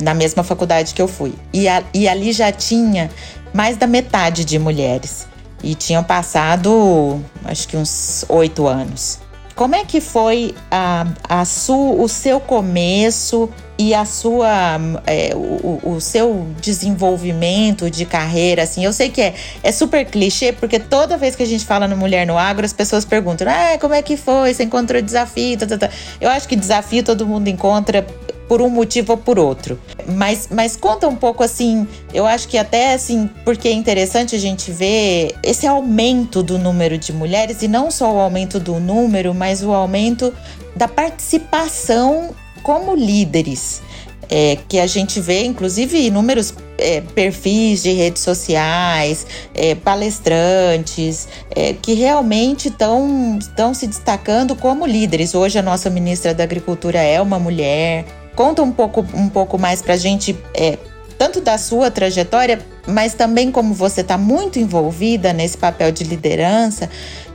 na 0.00 0.14
mesma 0.14 0.42
faculdade 0.42 0.94
que 0.94 1.00
eu 1.00 1.08
fui. 1.08 1.34
E, 1.52 1.68
a, 1.68 1.82
e 1.92 2.08
ali 2.08 2.32
já 2.32 2.50
tinha 2.50 3.10
mais 3.52 3.76
da 3.76 3.86
metade 3.86 4.46
de 4.46 4.58
mulheres. 4.58 5.26
E 5.62 5.74
tinham 5.74 6.04
passado, 6.04 7.18
acho 7.44 7.66
que 7.68 7.76
uns 7.76 8.24
oito 8.28 8.66
anos. 8.66 9.25
Como 9.56 9.74
é 9.74 9.86
que 9.86 10.02
foi 10.02 10.54
a, 10.70 11.06
a 11.26 11.44
su, 11.46 11.74
o 11.98 12.06
seu 12.10 12.38
começo 12.38 13.48
e 13.78 13.94
a 13.94 14.04
sua, 14.04 14.78
é, 15.06 15.34
o, 15.34 15.80
o, 15.82 15.98
seu 15.98 16.46
desenvolvimento 16.60 17.90
de 17.90 18.04
carreira? 18.04 18.64
Assim, 18.64 18.84
eu 18.84 18.92
sei 18.92 19.08
que 19.08 19.22
é, 19.22 19.34
é 19.62 19.72
super 19.72 20.04
clichê, 20.04 20.52
porque 20.52 20.78
toda 20.78 21.16
vez 21.16 21.34
que 21.34 21.42
a 21.42 21.46
gente 21.46 21.64
fala 21.64 21.88
no 21.88 21.96
Mulher 21.96 22.26
no 22.26 22.36
Agro, 22.36 22.66
as 22.66 22.74
pessoas 22.74 23.06
perguntam: 23.06 23.48
ah, 23.48 23.78
como 23.78 23.94
é 23.94 24.02
que 24.02 24.18
foi? 24.18 24.52
Você 24.52 24.64
encontrou 24.64 25.00
desafio? 25.00 25.56
Tá, 25.56 25.66
tá, 25.66 25.78
tá. 25.78 25.90
Eu 26.20 26.28
acho 26.28 26.46
que 26.46 26.54
desafio 26.54 27.02
todo 27.02 27.26
mundo 27.26 27.48
encontra 27.48 28.06
por 28.48 28.62
um 28.62 28.68
motivo 28.68 29.12
ou 29.12 29.18
por 29.18 29.38
outro. 29.38 29.78
Mas, 30.06 30.48
mas 30.50 30.76
conta 30.76 31.08
um 31.08 31.16
pouco 31.16 31.42
assim, 31.42 31.86
eu 32.12 32.26
acho 32.26 32.48
que 32.48 32.56
até 32.56 32.94
assim, 32.94 33.28
porque 33.44 33.68
é 33.68 33.72
interessante 33.72 34.36
a 34.36 34.38
gente 34.38 34.70
ver 34.70 35.34
esse 35.42 35.66
aumento 35.66 36.42
do 36.42 36.58
número 36.58 36.96
de 36.98 37.12
mulheres 37.12 37.62
e 37.62 37.68
não 37.68 37.90
só 37.90 38.12
o 38.12 38.20
aumento 38.20 38.60
do 38.60 38.78
número, 38.78 39.34
mas 39.34 39.62
o 39.62 39.72
aumento 39.72 40.32
da 40.74 40.86
participação 40.86 42.30
como 42.62 42.94
líderes. 42.94 43.82
É, 44.28 44.58
que 44.68 44.80
a 44.80 44.88
gente 44.88 45.20
vê, 45.20 45.44
inclusive, 45.44 46.04
inúmeros 46.04 46.52
é, 46.78 47.00
perfis 47.00 47.82
de 47.84 47.92
redes 47.92 48.22
sociais, 48.22 49.24
é, 49.54 49.76
palestrantes, 49.76 51.28
é, 51.54 51.74
que 51.74 51.94
realmente 51.94 52.66
estão 52.66 53.72
se 53.72 53.86
destacando 53.86 54.56
como 54.56 54.84
líderes. 54.84 55.32
Hoje, 55.32 55.60
a 55.60 55.62
nossa 55.62 55.88
ministra 55.88 56.34
da 56.34 56.42
Agricultura 56.42 56.98
é 56.98 57.20
uma 57.20 57.38
mulher. 57.38 58.04
Conta 58.36 58.62
um 58.62 58.70
pouco, 58.70 59.04
um 59.14 59.28
pouco 59.28 59.58
mais 59.58 59.80
para 59.80 59.94
a 59.94 59.96
gente, 59.96 60.38
é, 60.54 60.78
tanto 61.18 61.40
da 61.40 61.56
sua 61.56 61.90
trajetória, 61.90 62.58
mas 62.86 63.14
também 63.14 63.50
como 63.50 63.72
você 63.74 64.02
está 64.02 64.18
muito 64.18 64.58
envolvida 64.58 65.32
nesse 65.32 65.56
papel 65.56 65.90
de 65.90 66.04
liderança. 66.04 66.88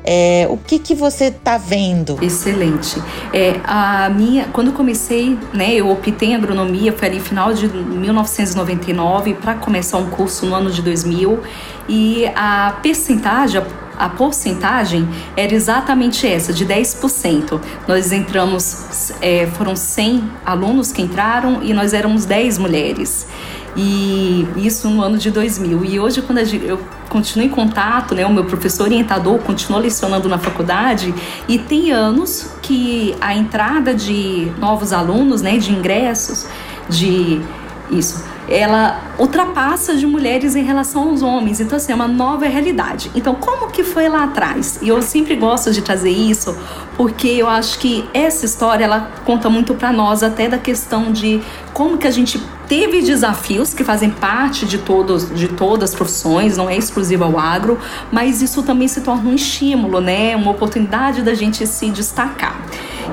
É, 0.03 0.47
o 0.49 0.57
que, 0.57 0.79
que 0.79 0.95
você 0.95 1.25
está 1.25 1.57
vendo? 1.57 2.17
Excelente. 2.21 3.01
É, 3.33 3.59
a 3.63 4.09
minha, 4.09 4.47
quando 4.51 4.71
comecei, 4.73 5.37
né, 5.53 5.73
eu 5.73 5.89
optei 5.91 6.29
em 6.29 6.35
agronomia, 6.35 6.91
foi 6.91 7.07
ali 7.07 7.19
final 7.19 7.53
de 7.53 7.67
1999 7.67 9.35
para 9.35 9.55
começar 9.55 9.97
um 9.97 10.09
curso 10.09 10.45
no 10.45 10.55
ano 10.55 10.71
de 10.71 10.81
2000 10.81 11.39
e 11.87 12.25
a 12.35 12.79
percentagem, 12.81 13.61
a 13.97 14.09
porcentagem 14.09 15.07
era 15.35 15.53
exatamente 15.53 16.27
essa, 16.27 16.51
de 16.51 16.65
10%. 16.65 17.59
Nós 17.87 18.11
entramos, 18.11 19.11
é, 19.21 19.47
foram 19.47 19.75
100 19.75 20.23
alunos 20.45 20.91
que 20.91 21.01
entraram 21.01 21.61
e 21.63 21.73
nós 21.73 21.93
éramos 21.93 22.25
10 22.25 22.57
mulheres. 22.57 23.27
E 23.75 24.45
isso 24.57 24.89
no 24.89 25.01
ano 25.01 25.17
de 25.17 25.31
2000. 25.31 25.85
E 25.85 25.99
hoje, 25.99 26.21
quando 26.21 26.39
eu 26.39 26.79
continuo 27.09 27.45
em 27.45 27.49
contato, 27.49 28.13
né, 28.13 28.25
o 28.25 28.33
meu 28.33 28.43
professor 28.43 28.83
orientador 28.83 29.39
continua 29.39 29.79
lecionando 29.79 30.27
na 30.27 30.37
faculdade, 30.37 31.13
e 31.47 31.57
tem 31.57 31.91
anos 31.91 32.51
que 32.61 33.15
a 33.21 33.33
entrada 33.33 33.93
de 33.93 34.51
novos 34.59 34.91
alunos, 34.91 35.41
né, 35.41 35.57
de 35.57 35.71
ingressos, 35.71 36.47
de 36.89 37.41
isso 37.89 38.30
ela 38.51 39.01
ultrapassa 39.17 39.95
de 39.95 40.05
mulheres 40.05 40.55
em 40.55 40.63
relação 40.63 41.09
aos 41.09 41.21
homens. 41.21 41.59
Então, 41.59 41.77
assim, 41.77 41.91
é 41.91 41.95
uma 41.95 42.07
nova 42.07 42.45
realidade. 42.45 43.09
Então, 43.15 43.35
como 43.35 43.71
que 43.71 43.83
foi 43.83 44.09
lá 44.09 44.25
atrás? 44.25 44.79
E 44.81 44.89
eu 44.89 45.01
sempre 45.01 45.35
gosto 45.35 45.71
de 45.71 45.81
trazer 45.81 46.11
isso, 46.11 46.55
porque 46.97 47.27
eu 47.27 47.47
acho 47.47 47.79
que 47.79 48.07
essa 48.13 48.45
história, 48.45 48.83
ela 48.83 49.11
conta 49.25 49.49
muito 49.49 49.73
para 49.73 49.91
nós, 49.93 50.21
até 50.21 50.49
da 50.49 50.57
questão 50.57 51.11
de 51.11 51.41
como 51.73 51.97
que 51.97 52.07
a 52.07 52.11
gente 52.11 52.41
teve 52.67 53.01
desafios 53.01 53.73
que 53.73 53.83
fazem 53.83 54.09
parte 54.09 54.65
de, 54.65 54.77
todos, 54.77 55.33
de 55.33 55.47
todas 55.49 55.91
as 55.91 55.95
profissões, 55.95 56.57
não 56.57 56.69
é 56.69 56.77
exclusivo 56.77 57.23
ao 57.23 57.37
agro, 57.37 57.77
mas 58.11 58.41
isso 58.41 58.63
também 58.63 58.87
se 58.87 59.01
torna 59.01 59.29
um 59.29 59.35
estímulo, 59.35 59.99
né? 59.99 60.35
Uma 60.35 60.51
oportunidade 60.51 61.21
da 61.21 61.33
gente 61.33 61.65
se 61.67 61.89
destacar. 61.89 62.61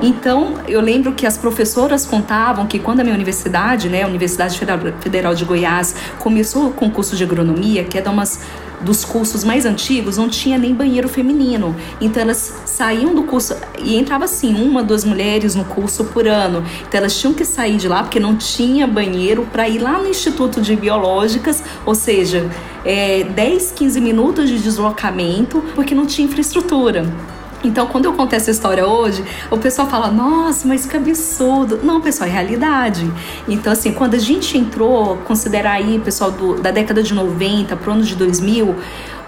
Então, 0.01 0.55
eu 0.67 0.79
lembro 0.79 1.13
que 1.13 1.25
as 1.25 1.37
professoras 1.37 2.05
contavam 2.05 2.65
que 2.65 2.79
quando 2.79 3.01
a 3.01 3.03
minha 3.03 3.15
universidade, 3.15 3.89
né, 3.89 4.03
a 4.03 4.07
Universidade 4.07 4.57
Federal 5.01 5.35
de 5.35 5.43
Goiás, 5.43 5.95
começou 6.19 6.67
o 6.67 6.71
concurso 6.71 7.15
de 7.15 7.23
agronomia, 7.23 7.83
que 7.83 7.97
é 7.97 8.01
de 8.01 8.09
umas 8.09 8.39
dos 8.81 9.03
cursos 9.03 9.43
mais 9.43 9.65
antigos 9.65 10.17
não 10.17 10.29
tinha 10.29 10.57
nem 10.57 10.73
banheiro 10.73 11.09
feminino. 11.09 11.75
Então 11.99 12.23
elas 12.23 12.61
saíam 12.65 13.13
do 13.13 13.23
curso 13.23 13.55
e 13.77 13.97
entrava 13.97 14.25
assim, 14.25 14.55
uma, 14.55 14.83
duas 14.83 15.03
mulheres 15.03 15.55
no 15.55 15.65
curso 15.65 16.05
por 16.05 16.27
ano. 16.27 16.63
Então 16.87 16.99
elas 16.99 17.19
tinham 17.19 17.33
que 17.33 17.43
sair 17.43 17.77
de 17.77 17.87
lá 17.87 18.03
porque 18.03 18.19
não 18.19 18.35
tinha 18.35 18.87
banheiro 18.87 19.47
para 19.51 19.67
ir 19.67 19.79
lá 19.79 19.99
no 19.99 20.07
Instituto 20.07 20.61
de 20.61 20.75
Biológicas, 20.75 21.63
ou 21.85 21.95
seja, 21.95 22.49
é, 22.85 23.23
10, 23.23 23.71
15 23.71 24.01
minutos 24.01 24.49
de 24.49 24.57
deslocamento 24.59 25.63
porque 25.75 25.93
não 25.93 26.05
tinha 26.05 26.27
infraestrutura. 26.27 27.05
Então, 27.63 27.87
quando 27.87 28.05
eu 28.05 28.13
conto 28.13 28.33
essa 28.33 28.49
história 28.49 28.87
hoje, 28.87 29.23
o 29.51 29.57
pessoal 29.57 29.87
fala: 29.87 30.09
Nossa, 30.09 30.67
mas 30.67 30.85
que 30.85 30.95
absurdo. 30.95 31.79
Não, 31.83 31.99
pessoal, 31.99 32.29
é 32.29 32.31
realidade. 32.31 33.11
Então, 33.47 33.73
assim, 33.73 33.91
quando 33.91 34.15
a 34.15 34.19
gente 34.19 34.57
entrou, 34.57 35.17
considerar 35.25 35.73
aí, 35.73 35.99
pessoal, 35.99 36.31
do, 36.31 36.61
da 36.61 36.71
década 36.71 37.03
de 37.03 37.13
90 37.13 37.75
para 37.75 37.89
o 37.89 37.93
ano 37.93 38.03
de 38.03 38.15
2000, 38.15 38.75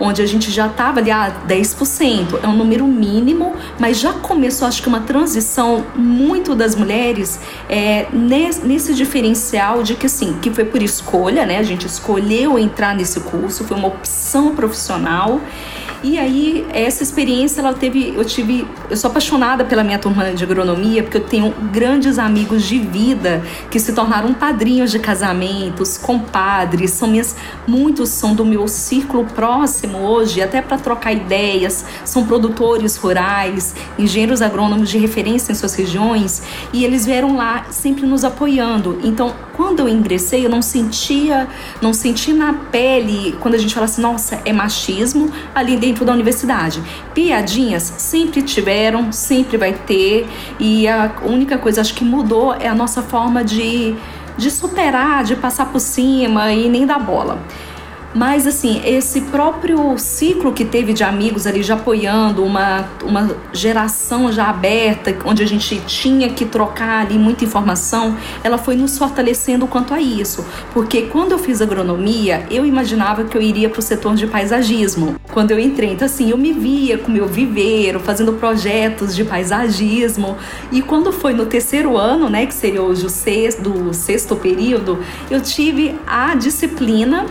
onde 0.02 0.22
a 0.22 0.26
gente 0.26 0.50
já 0.50 0.66
estava 0.66 1.00
ali 1.00 1.12
a 1.12 1.28
ah, 1.28 1.48
10%, 1.48 2.40
é 2.42 2.48
um 2.48 2.56
número 2.56 2.86
mínimo, 2.88 3.56
mas 3.80 4.00
já 4.00 4.12
começou, 4.12 4.68
acho 4.68 4.82
que, 4.82 4.90
uma 4.90 5.02
transição 5.02 5.86
muito 5.96 6.56
das 6.56 6.76
mulheres 6.76 7.40
é, 7.70 8.08
nesse, 8.12 8.94
diferencial 8.96 9.84
de 9.84 9.94
que, 9.96 10.08
assim, 10.08 10.38
que 10.42 10.50
foi 10.50 10.66
por 10.66 10.82
escolha, 10.82 11.46
né? 11.46 11.60
A 11.60 11.64
gente 11.64 11.86
escolheu 11.86 12.58
entrar 12.58 12.96
nesse 12.96 13.20
curso, 13.20 13.64
foi 13.64 13.78
uma 13.78 13.88
opção 13.88 14.56
profissional. 14.56 15.40
E 16.04 16.18
aí, 16.18 16.66
essa 16.74 17.04
experiência, 17.04 17.62
ela 17.62 17.76
teve, 17.76 18.16
eu 18.16 18.26
tive, 18.26 18.68
eu 18.90 18.98
sou 18.98 19.12
apaixonada 19.12 19.64
pela 19.64 19.84
minha 19.84 20.00
turma 20.00 20.32
de 20.32 20.44
agronomia, 20.44 21.04
porque 21.04 21.18
eu 21.18 21.24
tenho 21.24 21.54
grandes 21.72 22.18
amigos 22.18 22.64
de 22.64 22.80
vida 22.80 23.44
que 23.70 23.80
se 23.80 23.94
tornaram 23.94 24.34
padrinhos 24.34 24.90
de 24.90 24.98
casamentos, 24.98 26.00
compadres, 26.00 26.90
são 26.90 27.08
minhas, 27.08 27.36
muitos 27.68 28.10
são 28.10 28.34
do 28.34 28.44
meu 28.44 28.68
círculo 28.68 29.26
próximo 29.26 29.91
hoje, 29.98 30.42
até 30.42 30.62
para 30.62 30.78
trocar 30.78 31.12
ideias, 31.12 31.86
são 32.06 32.26
produtores 32.26 32.96
rurais, 32.98 33.76
engenheiros 33.98 34.42
agrônomos 34.42 34.90
de 34.90 34.98
referência 34.98 35.52
em 35.52 35.56
suas 35.56 35.74
regiões, 35.76 36.42
e 36.74 36.84
eles 36.84 37.06
vieram 37.06 37.36
lá 37.36 37.66
sempre 37.70 38.06
nos 38.06 38.24
apoiando. 38.24 39.00
Então, 39.04 39.34
quando 39.56 39.80
eu 39.80 39.90
ingressei, 39.90 40.46
eu 40.46 40.50
não 40.50 40.62
sentia, 40.62 41.48
não 41.82 41.94
senti 41.94 42.34
na 42.34 42.54
pele, 42.54 43.36
quando 43.40 43.56
a 43.56 43.58
gente 43.58 43.74
fala 43.74 43.86
assim, 43.86 44.02
nossa, 44.02 44.42
é 44.46 44.54
machismo 44.54 45.32
ali 45.54 45.78
dentro 45.78 46.04
da 46.06 46.14
universidade. 46.14 46.82
Piadinhas 47.14 47.84
sempre 47.98 48.42
tiveram, 48.42 49.12
sempre 49.12 49.58
vai 49.58 49.74
ter, 49.74 50.28
e 50.60 50.88
a 50.88 51.12
única 51.24 51.58
coisa 51.58 51.82
acho 51.82 51.94
que 51.94 52.04
mudou 52.04 52.54
é 52.54 52.68
a 52.68 52.76
nossa 52.76 53.02
forma 53.02 53.44
de 53.44 53.96
de 54.38 54.50
superar, 54.50 55.24
de 55.24 55.36
passar 55.36 55.72
por 55.72 55.80
cima 55.80 56.52
e 56.52 56.70
nem 56.70 56.86
dar 56.86 57.00
bola. 57.00 57.40
Mas, 58.14 58.46
assim, 58.46 58.82
esse 58.86 59.22
próprio 59.22 59.98
ciclo 59.98 60.52
que 60.52 60.66
teve 60.66 60.94
de 60.94 61.04
amigos 61.04 61.48
ali 61.48 61.64
já 61.64 61.76
apoiando, 61.76 62.44
uma, 62.44 62.90
uma 63.04 63.36
geração 63.54 64.32
já 64.32 64.50
aberta, 64.50 65.16
onde 65.26 65.42
a 65.42 65.46
gente 65.48 65.80
tinha 65.88 66.30
que 66.30 66.46
trocar 66.46 67.06
ali 67.06 67.18
muita 67.18 67.46
informação, 67.46 68.18
ela 68.44 68.58
foi 68.58 68.76
nos 68.76 68.98
fortalecendo 68.98 69.66
quanto 69.66 69.94
a 69.94 70.02
isso. 70.02 70.46
Porque 70.74 71.04
quando 71.04 71.32
eu 71.32 71.40
fiz 71.40 71.62
agronomia, 71.62 72.46
eu 72.52 72.66
imaginava 72.66 73.24
que 73.24 73.38
eu 73.38 73.42
iria 73.42 73.70
para 73.70 73.80
o 73.80 73.82
setor 73.82 74.16
de 74.16 74.28
paisagismo. 74.28 75.16
Quando 75.32 75.52
eu 75.52 75.60
entrei, 75.60 75.92
então, 75.92 76.06
assim, 76.06 76.32
eu 76.32 76.38
me 76.38 76.52
via 76.52 76.98
com 76.98 77.12
meu 77.12 77.28
viveiro, 77.28 78.00
fazendo 78.00 78.34
projetos 78.34 79.16
de 79.16 79.24
paisagismo. 79.24 80.38
E 80.72 80.82
quando 80.82 81.14
foi 81.14 81.34
no 81.34 81.46
terceiro 81.46 81.98
ano, 81.98 82.30
né, 82.30 82.46
que 82.46 82.54
seria 82.54 82.82
hoje 82.82 83.06
o 83.06 83.10
sexto, 83.10 83.62
do 83.62 83.94
sexto 83.94 84.36
período, 84.36 85.00
eu 85.30 85.40
tive 85.40 85.96
a 86.06 86.36
disciplina 86.36 87.26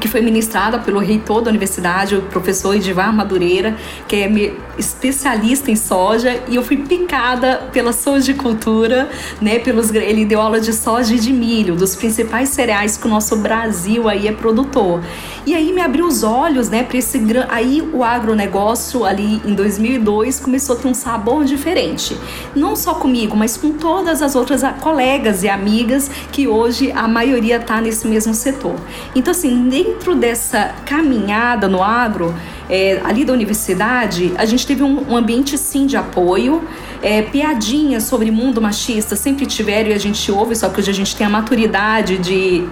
que 0.00 0.08
foi 0.08 0.20
ministrada 0.20 0.78
pelo 0.78 0.98
reitor 0.98 1.42
da 1.42 1.50
universidade, 1.50 2.16
o 2.16 2.22
professor 2.22 2.74
Edivar 2.74 3.12
Madureira, 3.12 3.76
que 4.06 4.16
é 4.16 4.54
especialista 4.78 5.70
em 5.70 5.76
soja, 5.76 6.40
e 6.48 6.56
eu 6.56 6.62
fui 6.62 6.76
picada 6.76 7.68
pela 7.72 7.92
sojicultura, 7.92 9.08
né, 9.40 9.58
pelos 9.58 9.92
ele 9.92 10.24
deu 10.24 10.40
aula 10.40 10.60
de 10.60 10.72
soja 10.72 11.14
e 11.14 11.18
de 11.18 11.32
milho, 11.32 11.74
dos 11.74 11.96
principais 11.96 12.50
cereais 12.50 12.96
que 12.96 13.06
o 13.06 13.10
nosso 13.10 13.36
Brasil 13.36 14.08
aí 14.08 14.28
é 14.28 14.32
produtor. 14.32 15.02
E 15.46 15.54
aí 15.54 15.72
me 15.72 15.80
abriu 15.80 16.06
os 16.06 16.22
olhos, 16.22 16.68
né, 16.68 16.82
para 16.82 16.98
esse 16.98 17.18
aí 17.48 17.82
o 17.92 18.04
agronegócio 18.04 19.04
ali 19.04 19.40
em 19.44 19.54
2002 19.54 20.40
começou 20.40 20.76
a 20.76 20.78
ter 20.78 20.88
um 20.88 20.94
sabor 20.94 21.44
diferente. 21.44 22.16
Não 22.54 22.76
só 22.76 22.94
comigo, 22.94 23.36
mas 23.36 23.56
com 23.56 23.72
todas 23.72 24.22
as 24.22 24.34
outras 24.34 24.62
colegas 24.80 25.42
e 25.42 25.48
amigas 25.48 26.10
que 26.30 26.46
hoje 26.46 26.92
a 26.92 27.08
maioria 27.08 27.56
está 27.56 27.80
nesse 27.80 28.06
mesmo 28.06 28.34
setor. 28.34 28.76
Então 29.14 29.30
assim, 29.30 29.54
dentro 29.82 30.16
dessa 30.16 30.74
caminhada 30.84 31.68
no 31.68 31.82
agro, 31.82 32.34
é, 32.68 33.00
ali 33.04 33.24
da 33.24 33.32
universidade, 33.32 34.32
a 34.36 34.44
gente 34.44 34.66
teve 34.66 34.82
um, 34.82 35.12
um 35.12 35.16
ambiente 35.16 35.56
sim 35.56 35.86
de 35.86 35.96
apoio. 35.96 36.62
É, 37.00 37.22
piadinhas 37.22 38.02
sobre 38.02 38.28
mundo 38.30 38.60
machista 38.60 39.14
sempre 39.14 39.46
tiveram 39.46 39.90
e 39.90 39.92
a 39.92 39.98
gente 39.98 40.32
ouve, 40.32 40.56
só 40.56 40.68
que 40.68 40.80
hoje 40.80 40.90
a 40.90 40.94
gente 40.94 41.14
tem 41.14 41.24
a 41.24 41.30
maturidade 41.30 42.18
de, 42.18 42.66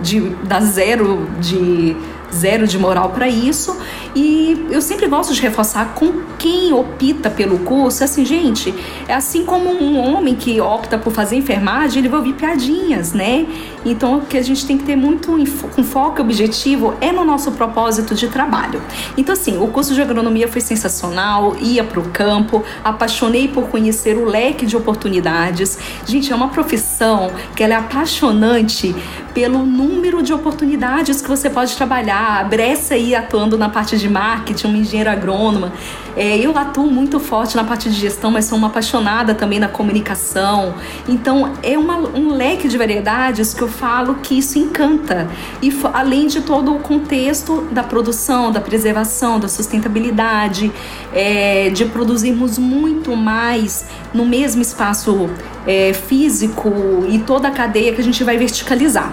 de 0.00 0.20
dar 0.44 0.60
zero 0.60 1.28
de 1.40 1.96
zero 2.34 2.66
de 2.66 2.78
moral 2.78 3.10
para 3.10 3.28
isso. 3.28 3.76
E 4.14 4.66
eu 4.70 4.82
sempre 4.82 5.06
gosto 5.06 5.32
de 5.32 5.40
reforçar 5.40 5.94
com 5.94 6.24
quem 6.38 6.72
opta 6.72 7.30
pelo 7.30 7.60
curso, 7.60 8.04
assim, 8.04 8.24
gente, 8.24 8.74
é 9.08 9.14
assim 9.14 9.44
como 9.44 9.70
um 9.70 9.98
homem 9.98 10.34
que 10.34 10.60
opta 10.60 10.98
por 10.98 11.12
fazer 11.12 11.36
enfermagem, 11.36 12.00
ele 12.00 12.08
vai 12.08 12.18
ouvir 12.18 12.34
piadinhas, 12.34 13.12
né? 13.12 13.46
Então, 13.84 14.18
o 14.18 14.20
que 14.22 14.36
a 14.36 14.42
gente 14.42 14.66
tem 14.66 14.76
que 14.78 14.84
ter 14.84 14.96
muito 14.96 15.34
com 15.74 15.84
foco 15.84 16.20
e 16.20 16.22
objetivo 16.22 16.94
é 17.00 17.12
no 17.12 17.24
nosso 17.24 17.52
propósito 17.52 18.14
de 18.14 18.28
trabalho. 18.28 18.82
Então, 19.16 19.32
assim, 19.32 19.58
o 19.58 19.68
curso 19.68 19.94
de 19.94 20.02
agronomia 20.02 20.48
foi 20.48 20.60
sensacional, 20.60 21.56
ia 21.60 21.84
para 21.84 22.00
o 22.00 22.08
campo, 22.10 22.64
apaixonei 22.82 23.48
por 23.48 23.68
conhecer 23.68 24.16
o 24.16 24.24
leque 24.24 24.66
de 24.66 24.76
oportunidades. 24.76 25.78
Gente, 26.06 26.32
é 26.32 26.36
uma 26.36 26.48
profissão 26.48 27.30
que 27.54 27.62
ela 27.62 27.74
é 27.74 27.76
apaixonante 27.76 28.94
pelo 29.34 29.66
número 29.66 30.22
de 30.22 30.32
oportunidades 30.32 31.20
que 31.20 31.28
você 31.28 31.50
pode 31.50 31.76
trabalhar. 31.76 32.40
A 32.40 32.44
Bressa 32.44 32.94
aí 32.94 33.14
atuando 33.14 33.58
na 33.58 33.68
parte 33.68 33.98
de 33.98 34.08
marketing, 34.08 34.68
uma 34.68 34.78
engenheira 34.78 35.12
agrônoma. 35.12 35.72
É, 36.16 36.38
eu 36.38 36.56
atuo 36.56 36.90
muito 36.90 37.18
forte 37.18 37.56
na 37.56 37.64
parte 37.64 37.90
de 37.90 37.96
gestão, 37.96 38.30
mas 38.30 38.44
sou 38.44 38.56
uma 38.56 38.68
apaixonada 38.68 39.34
também 39.34 39.58
na 39.58 39.68
comunicação. 39.68 40.74
Então, 41.08 41.52
é 41.62 41.76
uma, 41.76 41.98
um 41.98 42.32
leque 42.34 42.68
de 42.68 42.78
variedades 42.78 43.52
que 43.52 43.62
eu 43.62 43.68
falo 43.68 44.16
que 44.16 44.38
isso 44.38 44.58
encanta. 44.58 45.28
E 45.60 45.72
além 45.92 46.26
de 46.26 46.40
todo 46.40 46.74
o 46.74 46.78
contexto 46.78 47.62
da 47.72 47.82
produção, 47.82 48.52
da 48.52 48.60
preservação, 48.60 49.40
da 49.40 49.48
sustentabilidade, 49.48 50.70
é, 51.12 51.70
de 51.70 51.84
produzirmos 51.86 52.58
muito 52.58 53.16
mais 53.16 53.84
no 54.12 54.24
mesmo 54.24 54.62
espaço 54.62 55.28
é, 55.66 55.92
físico 55.92 56.72
e 57.08 57.18
toda 57.18 57.48
a 57.48 57.50
cadeia 57.50 57.92
que 57.92 58.00
a 58.00 58.04
gente 58.04 58.22
vai 58.22 58.36
verticalizar. 58.38 59.12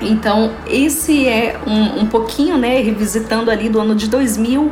Então, 0.00 0.52
esse 0.66 1.26
é 1.26 1.58
um, 1.66 2.02
um 2.02 2.06
pouquinho, 2.06 2.58
né, 2.58 2.80
revisitando 2.82 3.50
ali 3.50 3.68
do 3.68 3.80
ano 3.80 3.94
de 3.94 4.08
2000 4.08 4.70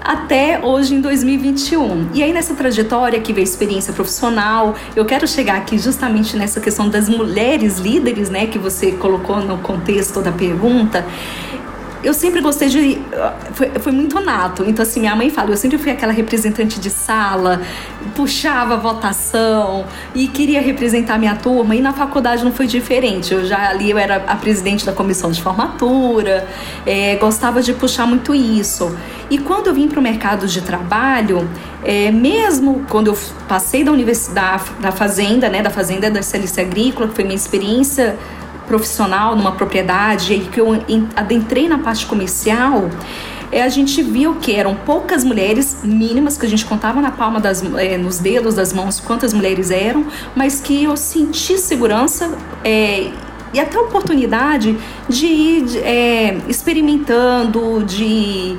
até 0.00 0.60
hoje 0.64 0.94
em 0.94 1.00
2021. 1.00 2.10
E 2.14 2.22
aí 2.22 2.32
nessa 2.32 2.54
trajetória 2.54 3.20
que 3.20 3.32
veio 3.32 3.44
experiência 3.44 3.92
profissional, 3.92 4.74
eu 4.96 5.04
quero 5.04 5.26
chegar 5.26 5.56
aqui 5.56 5.78
justamente 5.78 6.36
nessa 6.36 6.60
questão 6.60 6.88
das 6.88 7.08
mulheres 7.08 7.78
líderes, 7.78 8.30
né, 8.30 8.46
que 8.46 8.58
você 8.58 8.92
colocou 8.92 9.40
no 9.40 9.58
contexto 9.58 10.20
da 10.20 10.32
pergunta 10.32 11.04
eu 12.02 12.14
sempre 12.14 12.40
gostei 12.40 12.68
de. 12.68 12.98
Foi, 13.52 13.70
foi, 13.78 13.92
muito 13.92 14.18
nato. 14.20 14.64
Então, 14.66 14.82
assim, 14.82 15.00
minha 15.00 15.14
mãe 15.14 15.30
fala, 15.30 15.50
eu 15.50 15.56
sempre 15.56 15.76
fui 15.78 15.92
aquela 15.92 16.12
representante 16.12 16.80
de 16.80 16.88
sala, 16.88 17.60
puxava 18.14 18.76
votação 18.76 19.84
e 20.14 20.26
queria 20.26 20.60
representar 20.60 21.18
minha 21.18 21.36
turma. 21.36 21.74
E 21.74 21.80
na 21.80 21.92
faculdade 21.92 22.42
não 22.42 22.52
foi 22.52 22.66
diferente. 22.66 23.34
Eu 23.34 23.44
já 23.44 23.68
ali 23.68 23.90
eu 23.90 23.98
era 23.98 24.16
a 24.26 24.36
presidente 24.36 24.86
da 24.86 24.92
comissão 24.92 25.30
de 25.30 25.42
formatura, 25.42 26.48
é, 26.86 27.16
gostava 27.16 27.62
de 27.62 27.72
puxar 27.74 28.06
muito 28.06 28.34
isso. 28.34 28.96
E 29.30 29.38
quando 29.38 29.68
eu 29.68 29.74
vim 29.74 29.86
para 29.86 30.00
o 30.00 30.02
mercado 30.02 30.46
de 30.46 30.60
trabalho, 30.62 31.48
é, 31.84 32.10
mesmo 32.10 32.84
quando 32.88 33.08
eu 33.08 33.18
passei 33.46 33.84
da 33.84 33.92
universidade, 33.92 34.64
da 34.80 34.90
fazenda, 34.90 35.48
né, 35.48 35.62
da 35.62 35.70
fazenda 35.70 36.10
da 36.10 36.22
CLC 36.22 36.62
Agrícola, 36.62 37.08
que 37.08 37.14
foi 37.14 37.24
minha 37.24 37.36
experiência 37.36 38.18
profissional 38.70 39.34
numa 39.34 39.50
propriedade 39.50 40.32
e 40.32 40.40
que 40.40 40.60
eu 40.60 40.80
adentrei 41.16 41.68
na 41.68 41.78
parte 41.78 42.06
comercial, 42.06 42.88
é, 43.50 43.64
a 43.64 43.68
gente 43.68 44.00
viu 44.00 44.36
que 44.36 44.54
eram 44.54 44.76
poucas 44.76 45.24
mulheres 45.24 45.78
mínimas, 45.82 46.38
que 46.38 46.46
a 46.46 46.48
gente 46.48 46.64
contava 46.64 47.00
na 47.00 47.10
palma 47.10 47.40
das, 47.40 47.64
é, 47.74 47.98
nos 47.98 48.18
dedos 48.18 48.54
das 48.54 48.72
mãos 48.72 49.00
quantas 49.00 49.34
mulheres 49.34 49.72
eram, 49.72 50.06
mas 50.36 50.60
que 50.60 50.84
eu 50.84 50.96
senti 50.96 51.58
segurança 51.58 52.30
é, 52.62 53.10
e 53.52 53.58
até 53.58 53.76
oportunidade 53.76 54.78
de 55.08 55.26
ir 55.26 55.78
é, 55.78 56.38
experimentando, 56.46 57.82
de 57.82 58.56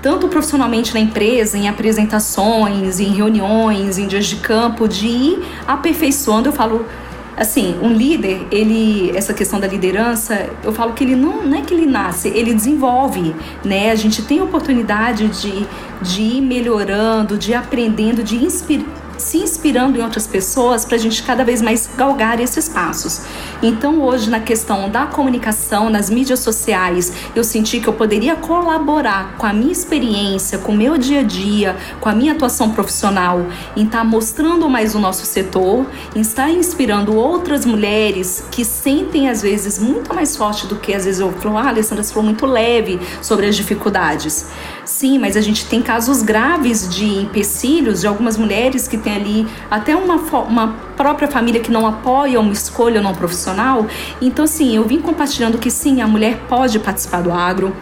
tanto 0.00 0.28
profissionalmente 0.28 0.94
na 0.94 1.00
empresa, 1.00 1.58
em 1.58 1.68
apresentações, 1.68 3.00
em 3.00 3.12
reuniões, 3.12 3.98
em 3.98 4.06
dias 4.06 4.26
de 4.26 4.36
campo, 4.36 4.86
de 4.86 5.08
ir 5.08 5.44
aperfeiçoando. 5.66 6.48
Eu 6.48 6.52
falo 6.52 6.86
assim, 7.36 7.76
um 7.82 7.92
líder, 7.92 8.46
ele 8.50 9.10
essa 9.16 9.32
questão 9.32 9.58
da 9.58 9.66
liderança, 9.66 10.50
eu 10.62 10.72
falo 10.72 10.92
que 10.92 11.04
ele 11.04 11.16
não, 11.16 11.44
não 11.44 11.58
é 11.58 11.62
que 11.62 11.74
ele 11.74 11.86
nasce, 11.86 12.28
ele 12.28 12.54
desenvolve, 12.54 13.34
né? 13.64 13.90
A 13.90 13.94
gente 13.94 14.22
tem 14.22 14.40
oportunidade 14.40 15.28
de, 15.28 15.66
de 16.02 16.22
ir 16.22 16.40
melhorando, 16.40 17.36
de 17.36 17.52
ir 17.52 17.54
aprendendo, 17.54 18.22
de 18.22 18.36
inspirar 18.36 19.01
se 19.18 19.38
inspirando 19.38 19.98
em 19.98 20.02
outras 20.02 20.26
pessoas 20.26 20.84
para 20.84 20.96
a 20.96 20.98
gente 20.98 21.22
cada 21.22 21.44
vez 21.44 21.62
mais 21.62 21.88
galgar 21.96 22.40
esses 22.40 22.68
passos. 22.68 23.22
Então, 23.62 24.02
hoje, 24.02 24.28
na 24.28 24.40
questão 24.40 24.88
da 24.90 25.06
comunicação, 25.06 25.88
nas 25.88 26.10
mídias 26.10 26.40
sociais, 26.40 27.12
eu 27.34 27.44
senti 27.44 27.80
que 27.80 27.88
eu 27.88 27.92
poderia 27.92 28.36
colaborar 28.36 29.36
com 29.36 29.46
a 29.46 29.52
minha 29.52 29.72
experiência, 29.72 30.58
com 30.58 30.72
o 30.72 30.76
meu 30.76 30.98
dia 30.98 31.20
a 31.20 31.22
dia, 31.22 31.76
com 32.00 32.08
a 32.08 32.14
minha 32.14 32.32
atuação 32.32 32.70
profissional, 32.70 33.46
em 33.76 33.84
estar 33.84 33.98
tá 33.98 34.04
mostrando 34.04 34.68
mais 34.68 34.94
o 34.94 34.98
nosso 34.98 35.24
setor, 35.24 35.86
em 36.14 36.20
estar 36.20 36.50
inspirando 36.50 37.14
outras 37.14 37.64
mulheres 37.64 38.44
que 38.50 38.64
sentem, 38.64 39.28
às 39.28 39.42
vezes, 39.42 39.78
muito 39.78 40.14
mais 40.14 40.36
forte 40.36 40.66
do 40.66 40.76
que 40.76 40.92
às 40.94 41.04
vezes 41.04 41.20
eu 41.20 41.32
falo, 41.32 41.56
ah, 41.56 41.68
Alessandra, 41.68 42.02
você 42.02 42.12
falou 42.12 42.24
muito 42.24 42.46
leve 42.46 43.00
sobre 43.20 43.46
as 43.46 43.56
dificuldades. 43.56 44.46
Sim, 44.92 45.18
mas 45.18 45.38
a 45.38 45.40
gente 45.40 45.64
tem 45.64 45.80
casos 45.80 46.20
graves 46.20 46.86
de 46.86 47.06
empecilhos 47.06 48.02
de 48.02 48.06
algumas 48.06 48.36
mulheres 48.36 48.86
que 48.86 48.98
têm 48.98 49.14
ali 49.14 49.46
até 49.70 49.96
uma, 49.96 50.16
uma 50.16 50.68
própria 50.98 51.26
família 51.26 51.62
que 51.62 51.70
não 51.70 51.86
apoia 51.86 52.38
uma 52.38 52.52
escolha 52.52 53.00
não 53.00 53.14
profissional. 53.14 53.86
Então, 54.20 54.44
assim, 54.44 54.76
eu 54.76 54.84
vim 54.84 55.00
compartilhando 55.00 55.56
que 55.56 55.70
sim, 55.70 56.02
a 56.02 56.06
mulher 56.06 56.40
pode 56.46 56.78
participar 56.78 57.22
do 57.22 57.32
agro 57.32 57.74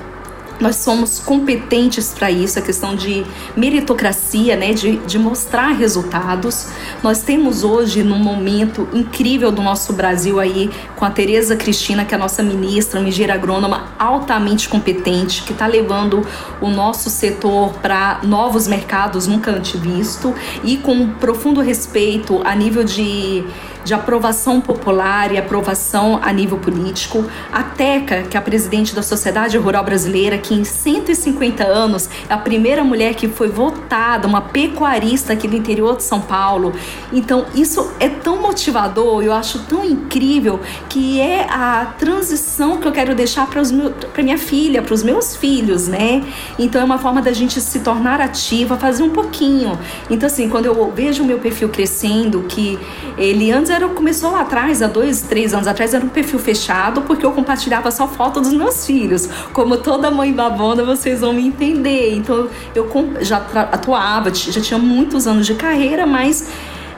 nós 0.61 0.77
somos 0.77 1.19
competentes 1.19 2.13
para 2.17 2.31
isso, 2.31 2.59
a 2.59 2.63
questão 2.63 2.95
de 2.95 3.25
meritocracia, 3.57 4.57
né, 4.57 4.73
de, 4.73 4.99
de 4.99 5.19
mostrar 5.19 5.71
resultados. 5.71 6.69
Nós 7.03 7.23
temos 7.23 7.65
hoje, 7.65 8.03
num 8.03 8.19
momento 8.19 8.87
incrível 8.93 9.51
do 9.51 9.63
nosso 9.63 9.93
Brasil 9.93 10.39
aí, 10.39 10.71
com 10.97 11.05
a 11.05 11.11
Tereza 11.11 11.57
Cristina, 11.57 12.05
que 12.05 12.15
é 12.15 12.17
a 12.17 12.21
nossa 12.21 12.43
ministra, 12.43 13.01
uma 13.01 13.09
engenheira 13.09 13.35
agrônoma 13.35 13.93
altamente 13.99 14.69
competente, 14.69 15.43
que 15.43 15.53
está 15.53 15.67
levando 15.67 16.27
o 16.61 16.69
nosso 16.69 17.09
setor 17.09 17.73
para 17.75 18.21
novos 18.23 18.69
mercados 18.69 19.27
nunca 19.27 19.51
antes 19.51 19.81
visto 19.81 20.35
e 20.63 20.77
com 20.77 21.09
profundo 21.13 21.61
respeito 21.61 22.41
a 22.45 22.55
nível 22.55 22.85
de 22.85 23.45
de 23.85 23.95
aprovação 23.95 24.61
popular 24.61 25.33
e 25.33 25.39
aprovação 25.39 26.19
a 26.23 26.33
nível 26.33 26.59
político. 26.59 27.25
A 27.53 27.63
Teca, 27.63 28.23
que 28.23 28.37
é 28.37 28.41
a 28.41 28.43
presidente 28.43 28.95
da 28.95 29.03
Sociedade 29.03 29.57
Rural 29.57 29.85
Brasileira, 29.85 30.39
que 30.39 30.55
em 30.55 30.65
150 30.65 31.65
anos 31.65 32.09
é 32.29 32.35
a 32.35 32.39
primeira 32.39 32.85
mulher 32.85 33.15
que 33.15 33.29
foi 33.29 33.49
votada, 33.49 34.27
uma 34.29 34.41
pecuarista 34.41 35.33
aqui 35.33 35.49
do 35.49 35.57
interior 35.57 35.97
de 35.97 36.03
São 36.03 36.21
Paulo. 36.21 36.75
Então, 37.13 37.47
isso 37.55 37.91
é 37.99 38.09
tão 38.09 38.41
motivador, 38.41 39.23
eu 39.23 39.33
acho 39.33 39.61
tão 39.61 39.85
incrível, 39.85 40.61
que 40.89 41.21
é 41.21 41.47
a 41.49 41.95
transição 41.99 42.79
que 42.79 42.87
eu 42.87 42.93
quero 42.93 43.15
deixar 43.15 43.47
para 43.47 44.23
minha 44.23 44.39
filha, 44.39 44.83
para 44.83 44.95
os 44.95 45.03
meus 45.03 45.37
filhos, 45.37 45.89
né? 45.89 46.23
Então, 46.59 46.81
é 46.81 46.85
uma 46.85 46.99
forma 46.99 47.23
da 47.23 47.33
gente 47.33 47.61
se 47.61 47.81
tornar 47.81 48.21
ativa, 48.21 48.77
fazer 48.77 49.03
um 49.03 49.11
pouquinho. 49.11 49.79
Então, 50.09 50.27
assim, 50.27 50.49
quando 50.49 50.67
eu 50.67 50.93
vejo 50.95 51.23
o 51.23 51.27
meu 51.27 51.39
perfil 51.39 51.69
crescendo, 51.69 52.43
que 52.49 52.79
ele 53.17 53.51
antes 53.51 53.70
era, 53.71 53.89
começou 53.89 54.33
lá 54.33 54.41
atrás, 54.41 54.83
há 54.83 54.87
dois, 54.87 55.23
três 55.23 55.55
anos 55.55 55.67
atrás, 55.67 55.95
era 55.95 56.05
um 56.05 56.09
perfil 56.09 56.39
fechado, 56.39 57.03
porque 57.03 57.25
eu 57.25 57.33
compartilhava 57.33 57.91
só 57.91 58.07
foto 58.07 58.41
dos 58.41 58.53
meus 58.53 58.85
filhos. 58.85 59.29
Como 59.53 59.77
toda 59.77 60.11
mãe 60.11 60.33
babona, 60.33 60.85
vocês 60.85 61.21
vão 61.21 61.33
me 61.33 61.47
entender. 61.47 62.15
Então, 62.15 62.49
eu 62.75 62.89
já 63.21 63.39
atuava, 63.73 64.33
já 64.35 64.61
tinha 64.61 64.79
muitos 64.79 65.27
anos 65.27 65.47
de 65.47 65.55
carreira, 65.55 66.07
mas 66.07 66.49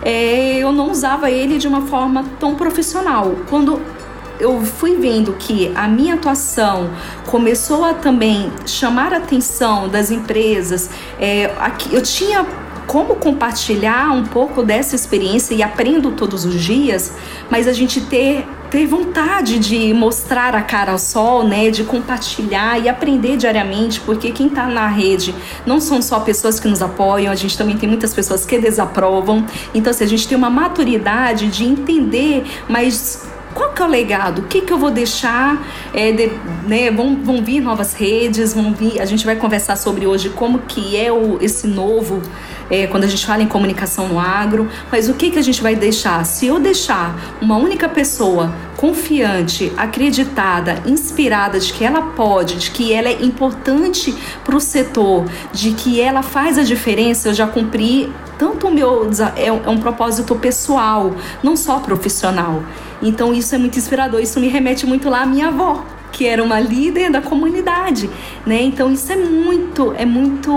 é, 0.02 0.58
eu 0.58 0.72
não 0.72 0.90
usava 0.90 1.30
ele 1.30 1.58
de 1.58 1.68
uma 1.68 1.82
forma 1.82 2.24
tão 2.40 2.54
profissional. 2.54 3.36
Quando 3.48 3.80
eu 4.40 4.60
fui 4.62 4.96
vendo 4.96 5.34
que 5.34 5.70
a 5.74 5.86
minha 5.86 6.14
atuação 6.14 6.90
começou 7.26 7.84
a 7.84 7.94
também 7.94 8.52
chamar 8.66 9.12
a 9.12 9.18
atenção 9.18 9.88
das 9.88 10.10
empresas, 10.10 10.90
é, 11.20 11.54
aqui, 11.60 11.94
eu 11.94 12.02
tinha 12.02 12.44
como 12.86 13.16
compartilhar 13.16 14.12
um 14.12 14.24
pouco 14.24 14.62
dessa 14.62 14.94
experiência 14.94 15.54
e 15.54 15.62
aprendo 15.62 16.12
todos 16.12 16.44
os 16.44 16.60
dias, 16.60 17.12
mas 17.50 17.66
a 17.68 17.72
gente 17.72 18.00
ter 18.02 18.46
ter 18.72 18.86
vontade 18.86 19.58
de 19.58 19.92
mostrar 19.92 20.54
a 20.54 20.62
cara 20.62 20.92
ao 20.92 20.98
sol, 20.98 21.46
né, 21.46 21.68
de 21.68 21.84
compartilhar 21.84 22.82
e 22.82 22.88
aprender 22.88 23.36
diariamente, 23.36 24.00
porque 24.00 24.30
quem 24.30 24.46
está 24.46 24.66
na 24.66 24.86
rede 24.86 25.34
não 25.66 25.78
são 25.78 26.00
só 26.00 26.20
pessoas 26.20 26.58
que 26.58 26.66
nos 26.66 26.80
apoiam, 26.80 27.30
a 27.30 27.34
gente 27.34 27.58
também 27.58 27.76
tem 27.76 27.86
muitas 27.86 28.14
pessoas 28.14 28.46
que 28.46 28.58
desaprovam. 28.58 29.44
Então, 29.74 29.92
se 29.92 30.02
a 30.02 30.06
gente 30.06 30.26
tem 30.26 30.38
uma 30.38 30.48
maturidade 30.48 31.48
de 31.48 31.64
entender, 31.64 32.46
mas 32.66 33.28
qual 33.52 33.74
que 33.74 33.82
é 33.82 33.84
o 33.84 33.88
legado? 33.88 34.38
O 34.40 34.44
que, 34.44 34.62
que 34.62 34.72
eu 34.72 34.78
vou 34.78 34.90
deixar? 34.90 35.62
É, 35.92 36.10
de, 36.10 36.32
né, 36.66 36.90
vão, 36.90 37.22
vão 37.22 37.44
vir 37.44 37.60
novas 37.60 37.92
redes, 37.92 38.54
vão 38.54 38.72
vir. 38.72 39.02
A 39.02 39.04
gente 39.04 39.26
vai 39.26 39.36
conversar 39.36 39.76
sobre 39.76 40.06
hoje 40.06 40.30
como 40.30 40.60
que 40.60 40.96
é 40.96 41.12
o, 41.12 41.36
esse 41.42 41.66
novo 41.66 42.22
é, 42.72 42.86
quando 42.86 43.04
a 43.04 43.06
gente 43.06 43.26
fala 43.26 43.42
em 43.42 43.46
comunicação 43.46 44.08
no 44.08 44.18
agro, 44.18 44.66
mas 44.90 45.06
o 45.06 45.12
que, 45.12 45.30
que 45.30 45.38
a 45.38 45.42
gente 45.42 45.62
vai 45.62 45.76
deixar? 45.76 46.24
Se 46.24 46.46
eu 46.46 46.58
deixar 46.58 47.14
uma 47.38 47.58
única 47.58 47.86
pessoa 47.86 48.50
confiante, 48.78 49.70
acreditada, 49.76 50.82
inspirada 50.86 51.60
de 51.60 51.70
que 51.70 51.84
ela 51.84 52.00
pode, 52.00 52.56
de 52.56 52.70
que 52.70 52.90
ela 52.90 53.08
é 53.08 53.22
importante 53.22 54.16
para 54.42 54.56
o 54.56 54.60
setor, 54.60 55.26
de 55.52 55.72
que 55.72 56.00
ela 56.00 56.22
faz 56.22 56.56
a 56.56 56.62
diferença, 56.62 57.28
eu 57.28 57.34
já 57.34 57.46
cumpri 57.46 58.10
tanto 58.38 58.68
o 58.68 58.70
meu 58.70 59.10
é, 59.36 59.48
é 59.48 59.52
um 59.52 59.78
propósito 59.78 60.34
pessoal, 60.36 61.14
não 61.42 61.54
só 61.54 61.78
profissional. 61.78 62.62
Então 63.02 63.34
isso 63.34 63.54
é 63.54 63.58
muito 63.58 63.78
inspirador, 63.78 64.18
isso 64.18 64.40
me 64.40 64.48
remete 64.48 64.86
muito 64.86 65.10
lá 65.10 65.22
à 65.22 65.26
minha 65.26 65.48
avó, 65.48 65.84
que 66.10 66.26
era 66.26 66.42
uma 66.42 66.58
líder 66.58 67.10
da 67.10 67.20
comunidade, 67.20 68.08
né? 68.46 68.62
Então 68.62 68.90
isso 68.90 69.12
é 69.12 69.16
muito, 69.16 69.92
é 69.98 70.06
muito 70.06 70.50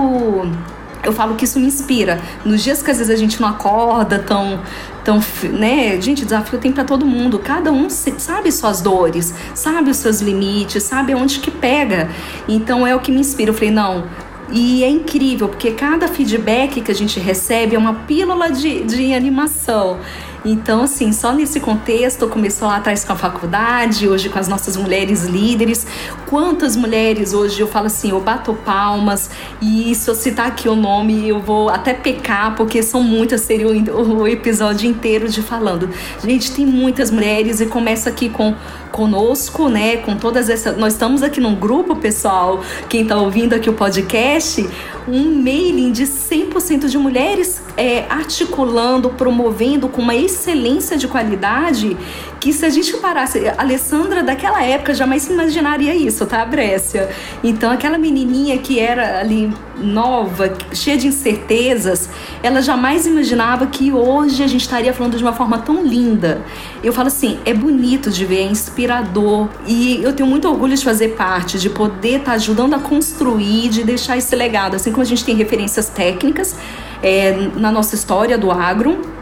eu 1.06 1.14
falo 1.14 1.36
que 1.36 1.46
isso 1.46 1.60
me 1.60 1.68
inspira. 1.68 2.20
Nos 2.44 2.64
dias 2.64 2.82
que 2.82 2.92
às 2.92 2.98
vezes 2.98 3.14
a 3.14 3.18
gente 3.18 3.40
não 3.40 3.48
acorda 3.48 4.20
tão, 4.20 4.60
tão, 5.04 5.20
né? 5.54 6.00
Gente, 6.02 6.26
desafio 6.26 6.60
tem 6.60 6.72
para 6.72 6.84
todo 6.84 7.06
mundo. 7.06 7.40
Cada 7.40 7.72
um 7.72 7.90
sabe 7.90 8.52
suas 8.52 8.82
dores, 8.82 9.34
sabe 9.54 9.90
os 9.90 9.98
seus 9.98 10.22
limites, 10.22 10.84
sabe 10.84 11.14
onde 11.16 11.40
que 11.40 11.52
pega. 11.52 12.10
Então 12.48 12.86
é 12.86 12.96
o 12.96 13.00
que 13.00 13.12
me 13.12 13.20
inspira. 13.20 13.52
Eu 13.52 13.54
falei, 13.54 13.72
não, 13.72 14.04
e 14.52 14.84
é 14.84 14.90
incrível, 14.90 15.48
porque 15.48 15.72
cada 15.72 16.08
feedback 16.08 16.82
que 16.82 16.92
a 16.92 16.96
gente 16.96 17.20
recebe 17.20 17.76
é 17.76 17.80
uma 17.80 17.94
pílula 17.94 18.52
de, 18.52 18.84
de 18.84 19.14
animação. 19.14 20.00
Então, 20.46 20.84
assim, 20.84 21.12
só 21.12 21.34
nesse 21.34 21.60
contexto, 21.60 22.28
começou 22.28 22.68
lá 22.68 22.78
atrás 22.78 23.04
com 23.04 23.14
a 23.14 23.16
faculdade, 23.16 24.08
hoje 24.08 24.30
com 24.30 24.38
as 24.38 24.48
nossas 24.48 24.78
mulheres 24.78 25.24
líderes. 25.24 25.88
Quantas 26.30 26.76
mulheres 26.76 27.34
hoje 27.34 27.60
eu 27.60 27.68
falo 27.68 27.88
assim, 27.88 28.12
eu 28.12 28.22
bato 28.22 28.54
palmas, 28.54 29.32
e 29.60 29.96
se 29.96 30.08
eu 30.08 30.14
citar 30.14 30.46
aqui 30.48 30.70
o 30.70 30.76
nome, 30.76 31.28
eu 31.28 31.40
vou 31.40 31.70
até 31.70 31.96
pecar, 31.96 32.56
porque 32.56 32.84
são 32.84 33.02
muitas, 33.02 33.42
seria 33.42 33.68
o 33.68 34.28
episódio 34.28 34.88
inteiro 34.88 35.28
de 35.28 35.42
falando. 35.42 35.90
Gente, 36.24 36.52
tem 36.52 36.66
muitas 36.66 37.10
mulheres 37.10 37.60
e 37.60 37.66
começa 37.66 38.10
aqui 38.10 38.30
com 38.30 38.54
conosco, 38.96 39.68
né? 39.68 39.98
Com 39.98 40.16
todas 40.16 40.50
essas. 40.50 40.78
Nós 40.78 40.94
estamos 40.94 41.22
aqui 41.22 41.42
num 41.42 41.54
grupo, 41.54 41.98
pessoal, 41.98 42.62
quem 42.88 43.02
está 43.02 43.18
ouvindo 43.18 43.54
aqui 43.54 43.70
o 43.70 43.74
podcast, 43.74 44.66
um 45.06 45.36
mailing 45.44 45.92
de 45.92 46.04
100% 46.04 46.88
de 46.88 46.98
mulheres 46.98 47.62
é, 47.76 48.06
articulando, 48.10 49.10
promovendo 49.10 49.90
com 49.90 50.02
uma 50.02 50.16
excelência 50.36 50.98
de 50.98 51.08
qualidade 51.08 51.98
que 52.40 52.54
se 52.54 52.64
a 52.64 52.70
gente 52.70 52.96
parasse, 52.98 53.48
a 53.48 53.56
Alessandra 53.58 54.22
daquela 54.22 54.62
época 54.64 54.94
jamais 54.94 55.28
imaginaria 55.28 55.96
isso, 55.96 56.28
tá, 56.28 56.46
Brécia? 56.46 57.10
Então 57.44 57.72
aquela 57.72 57.98
menininha 57.98 58.56
que 58.60 58.80
era 58.80 59.20
ali 59.20 59.52
nova, 59.78 60.54
cheia 60.72 60.96
de 60.96 61.08
incertezas, 61.08 62.08
ela 62.44 62.62
jamais 62.62 63.08
imaginava 63.08 63.66
que 63.66 63.92
hoje 63.92 64.44
a 64.44 64.48
gente 64.48 64.62
estaria 64.62 64.94
falando 64.94 65.18
de 65.18 65.24
uma 65.24 65.34
forma 65.34 65.58
tão 65.58 65.84
linda. 65.84 66.42
Eu 66.84 66.94
falo 66.94 67.08
assim, 67.08 67.40
é 67.46 67.54
bonito 67.54 68.12
de 68.12 68.24
ver, 68.26 68.42
é 68.42 68.44
inspirador 68.44 69.50
e 69.66 70.04
eu 70.04 70.14
tenho 70.14 70.30
muito 70.30 70.48
orgulho 70.48 70.76
de 70.76 70.84
fazer 70.84 71.10
parte, 71.16 71.58
de 71.58 71.70
poder 71.70 72.20
estar 72.20 72.26
tá 72.26 72.34
ajudando 72.34 72.76
a 72.76 72.80
construir, 72.80 73.70
de 73.70 73.84
deixar 73.84 74.18
esse 74.18 74.36
legado, 74.36 74.76
assim 74.76 74.92
como 74.92 75.02
a 75.02 75.06
gente 75.06 75.26
tem 75.26 75.36
referências 75.36 75.90
técnicas 75.90 76.56
é, 77.02 77.50
na 77.56 77.72
nossa 77.72 77.96
história 77.96 78.38
do 78.38 78.52
agro 78.52 79.15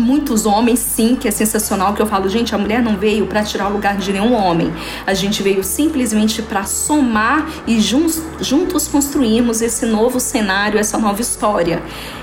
muitos 0.00 0.46
homens, 0.46 0.78
sim, 0.78 1.14
que 1.14 1.28
é 1.28 1.30
sensacional, 1.30 1.94
que 1.94 2.02
eu 2.02 2.06
falo, 2.06 2.28
gente, 2.28 2.54
a 2.54 2.58
mulher 2.58 2.82
não 2.82 2.96
veio 2.96 3.26
para 3.26 3.42
tirar 3.42 3.68
o 3.68 3.72
lugar 3.72 3.96
de 3.96 4.12
nenhum 4.12 4.32
homem. 4.34 4.72
A 5.06 5.14
gente 5.14 5.42
veio 5.42 5.62
simplesmente 5.62 6.42
para 6.42 6.64
somar 6.64 7.48
e 7.66 7.80
juntos, 7.80 8.22
juntos 8.40 8.88
construirmos 8.88 9.62
esse 9.62 9.86
novo 9.86 10.18
cenário, 10.18 10.78
essa 10.78 10.98
nova 10.98 11.20
história. 11.20 11.82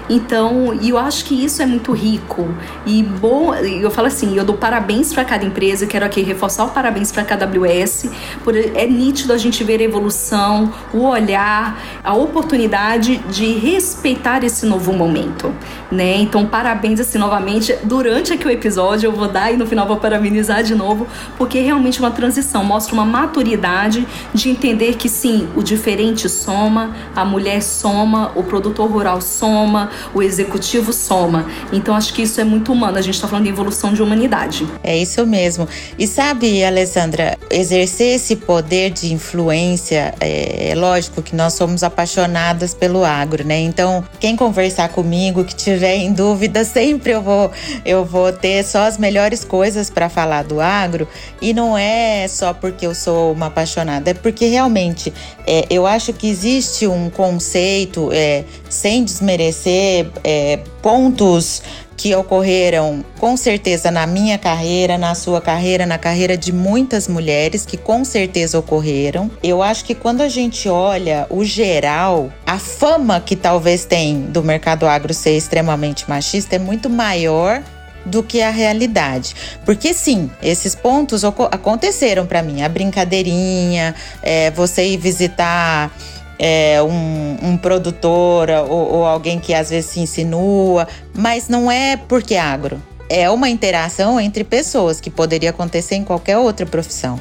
Então, 0.10 0.74
e 0.82 0.90
eu 0.90 0.98
acho 0.98 1.26
que 1.26 1.44
isso 1.44 1.62
é 1.62 1.66
muito 1.66 1.92
rico 1.92 2.48
e 2.86 3.04
bom. 3.04 3.54
Eu 3.54 3.92
falo 3.92 4.08
assim, 4.08 4.38
eu 4.38 4.46
dou 4.46 4.56
parabéns 4.56 5.14
para 5.14 5.26
cada 5.26 5.46
empresa, 5.46 5.86
quero 5.86 6.06
aqui 6.06 6.22
reforçar 6.22 6.66
o 6.66 6.70
parabéns 6.70 7.12
para 7.12 7.24
a 7.24 7.26
KWS, 7.26 8.10
por 8.44 8.56
é 8.56 8.88
nítido 8.88 9.34
a 9.34 9.38
gente 9.38 9.64
ver 9.64 9.82
a 9.82 9.84
evolução, 9.84 10.72
o 10.94 11.04
olhar, 11.04 11.82
a 12.04 12.14
oportunidade 12.14 13.18
de 13.30 13.54
respeitar 13.54 14.44
esse 14.44 14.66
novo 14.66 14.94
momento, 14.94 15.54
né? 15.92 16.18
Então, 16.18 16.46
parabéns 16.46 17.00
assim 17.00 17.18
novamente. 17.18 17.76
Durante 17.84 18.34
aqui 18.34 18.48
o 18.48 18.52
episódio 18.52 19.08
eu 19.08 19.12
vou 19.12 19.28
dar 19.28 19.52
e 19.52 19.58
no 19.58 19.68
final 19.68 19.88
vou 19.88 19.98
parabenizar 19.98 20.64
de 20.64 20.74
novo, 20.74 21.08
porque 21.38 21.58
é 21.58 21.62
realmente 21.62 22.00
uma 22.00 22.12
transição, 22.12 22.64
mostra 22.64 22.94
uma 22.94 23.06
maturidade 23.06 24.08
de 24.34 24.50
entender 24.50 24.96
que 24.96 25.10
sim, 25.10 25.48
o 25.56 25.62
diferente 25.62 26.30
soma, 26.30 26.96
a 27.16 27.26
mulher 27.26 27.62
soma, 27.62 28.32
o 28.36 28.44
produtor 28.44 28.90
rural 28.90 29.22
soma, 29.22 29.90
o 30.14 30.22
executivo 30.22 30.92
soma. 30.94 31.46
Então 31.72 31.96
acho 31.96 32.14
que 32.14 32.22
isso 32.22 32.40
é 32.40 32.44
muito 32.44 32.72
humano. 32.72 32.98
A 32.98 33.02
gente 33.02 33.16
está 33.16 33.28
falando 33.28 33.46
de 33.46 33.52
evolução 33.52 33.94
de 33.94 34.02
humanidade. 34.02 34.68
É 34.84 34.98
isso 34.98 35.26
mesmo. 35.26 35.68
E 35.98 36.08
sabe, 36.08 36.64
Alessandra, 36.64 37.38
exercer 37.50 38.16
esse 38.16 38.36
poder 38.36 38.92
de 38.92 39.14
influência, 39.14 40.14
é, 40.20 40.70
é 40.72 40.76
lógico 40.76 41.22
que 41.22 41.36
nós 41.36 41.54
somos 41.54 41.84
apaixonadas 41.84 42.74
pelo 42.74 43.04
agro, 43.04 43.46
né? 43.46 43.60
Então, 43.60 44.04
quem 44.20 44.36
conversar 44.36 44.90
comigo, 44.90 45.44
que 45.44 45.56
tiver 45.56 45.96
em 45.96 46.14
dúvida, 46.14 46.64
sempre 46.66 47.12
eu 47.12 47.22
vou, 47.22 47.52
eu 47.86 48.06
vou 48.06 48.32
ter 48.32 48.64
só 48.64 48.84
as 48.84 48.98
melhores 48.98 49.44
coisas 49.44 49.90
para 49.90 50.10
falar 50.10 50.44
do 50.44 50.60
agro. 50.60 51.08
E 51.42 51.54
não 51.54 51.78
é 51.78 52.28
só 52.28 52.54
porque 52.54 52.86
eu 52.86 52.96
sou 52.96 53.32
uma 53.32 53.48
apaixonada, 53.48 54.12
é 54.12 54.14
porque 54.14 54.48
realmente 54.48 55.14
é, 55.46 55.66
eu 55.70 55.86
acho 55.86 56.14
que 56.14 56.28
existe 56.28 56.88
um 56.88 57.10
conceito, 57.10 58.10
é, 58.12 58.44
sem 58.70 59.04
desmerecer 59.04 59.87
é, 60.24 60.60
pontos 60.82 61.62
que 61.98 62.14
ocorreram 62.14 63.04
com 63.20 63.36
certeza 63.36 63.90
na 63.90 64.06
minha 64.06 64.38
carreira, 64.38 64.98
na 65.00 65.16
sua 65.16 65.42
carreira, 65.42 65.86
na 65.86 65.98
carreira 65.98 66.38
de 66.38 66.54
muitas 66.54 67.08
mulheres 67.08 67.66
que 67.66 67.76
com 67.76 68.06
certeza 68.06 68.60
ocorreram. 68.60 69.32
Eu 69.42 69.64
acho 69.64 69.84
que 69.84 69.96
quando 69.96 70.22
a 70.22 70.30
gente 70.30 70.70
olha 70.70 71.26
o 71.30 71.44
geral, 71.44 72.32
a 72.46 72.60
fama 72.60 73.20
que 73.20 73.36
talvez 73.36 73.84
tem 73.84 74.22
do 74.22 74.44
mercado 74.44 74.86
agro 74.86 75.14
ser 75.14 75.36
extremamente 75.36 76.08
machista 76.08 76.56
é 76.56 76.60
muito 76.60 76.88
maior 76.88 77.64
do 78.06 78.24
que 78.24 78.42
a 78.42 78.52
realidade. 78.52 79.36
Porque 79.66 79.94
sim, 79.94 80.30
esses 80.42 80.76
pontos 80.76 81.24
aconteceram 81.24 82.26
para 82.26 82.42
mim. 82.42 82.62
A 82.62 82.70
brincadeirinha, 82.70 83.94
é, 84.22 84.52
você 84.52 84.86
ir 84.88 84.98
visitar 84.98 85.92
é, 86.40 86.82
um, 86.82 87.38
um 87.50 87.58
produtor 87.58 88.50
ou, 88.70 88.96
ou 88.96 89.06
alguém 89.06 89.40
que 89.40 89.54
às 89.54 89.70
vezes 89.70 89.92
se 89.92 90.00
insinua, 90.00 90.88
mas 91.14 91.48
não 91.48 91.72
é 91.72 91.98
porque 91.98 92.36
é 92.36 92.40
agro 92.40 92.82
é 93.10 93.30
uma 93.30 93.50
interação 93.50 94.20
entre 94.20 94.44
pessoas 94.44 95.00
que 95.00 95.10
poderia 95.10 95.52
acontecer 95.52 95.96
em 95.96 96.04
qualquer 96.04 96.38
outra 96.38 96.66
profissão. 96.66 97.20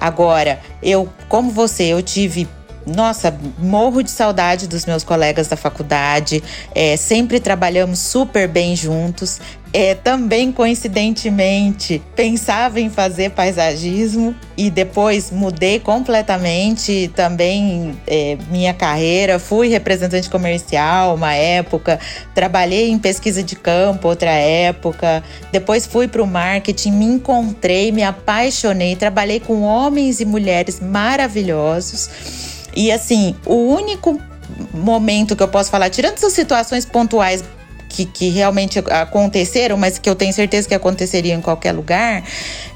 Agora, 0.00 0.60
eu, 0.82 1.08
como 1.28 1.50
você, 1.50 1.84
eu 1.84 2.02
tive 2.02 2.48
nossa, 2.86 3.34
morro 3.58 4.02
de 4.02 4.10
saudade 4.10 4.66
dos 4.66 4.84
meus 4.84 5.02
colegas 5.02 5.48
da 5.48 5.56
faculdade. 5.56 6.42
É, 6.74 6.96
sempre 6.96 7.40
trabalhamos 7.40 7.98
super 7.98 8.46
bem 8.46 8.76
juntos. 8.76 9.40
É, 9.76 9.92
também 9.92 10.52
coincidentemente 10.52 12.00
pensava 12.14 12.78
em 12.78 12.88
fazer 12.88 13.30
paisagismo 13.30 14.32
e 14.56 14.70
depois 14.70 15.32
mudei 15.32 15.80
completamente 15.80 17.10
também 17.16 17.98
é, 18.06 18.38
minha 18.52 18.72
carreira. 18.72 19.40
Fui 19.40 19.66
representante 19.66 20.30
comercial 20.30 21.16
uma 21.16 21.34
época, 21.34 21.98
trabalhei 22.36 22.88
em 22.88 22.98
pesquisa 23.00 23.42
de 23.42 23.56
campo 23.56 24.06
outra 24.06 24.30
época, 24.30 25.24
depois 25.50 25.86
fui 25.86 26.06
para 26.06 26.22
o 26.22 26.26
marketing, 26.26 26.92
me 26.92 27.06
encontrei, 27.06 27.90
me 27.90 28.04
apaixonei, 28.04 28.94
trabalhei 28.94 29.40
com 29.40 29.62
homens 29.62 30.20
e 30.20 30.24
mulheres 30.24 30.78
maravilhosos. 30.78 32.53
E 32.76 32.90
assim, 32.90 33.34
o 33.46 33.54
único 33.54 34.20
momento 34.72 35.34
que 35.36 35.42
eu 35.42 35.48
posso 35.48 35.70
falar, 35.70 35.90
tirando 35.90 36.14
essas 36.14 36.32
situações 36.32 36.84
pontuais 36.84 37.44
que, 37.88 38.04
que 38.04 38.28
realmente 38.28 38.78
aconteceram, 38.90 39.76
mas 39.76 39.98
que 39.98 40.08
eu 40.08 40.14
tenho 40.14 40.32
certeza 40.32 40.68
que 40.68 40.74
aconteceriam 40.74 41.38
em 41.38 41.42
qualquer 41.42 41.72
lugar, 41.72 42.24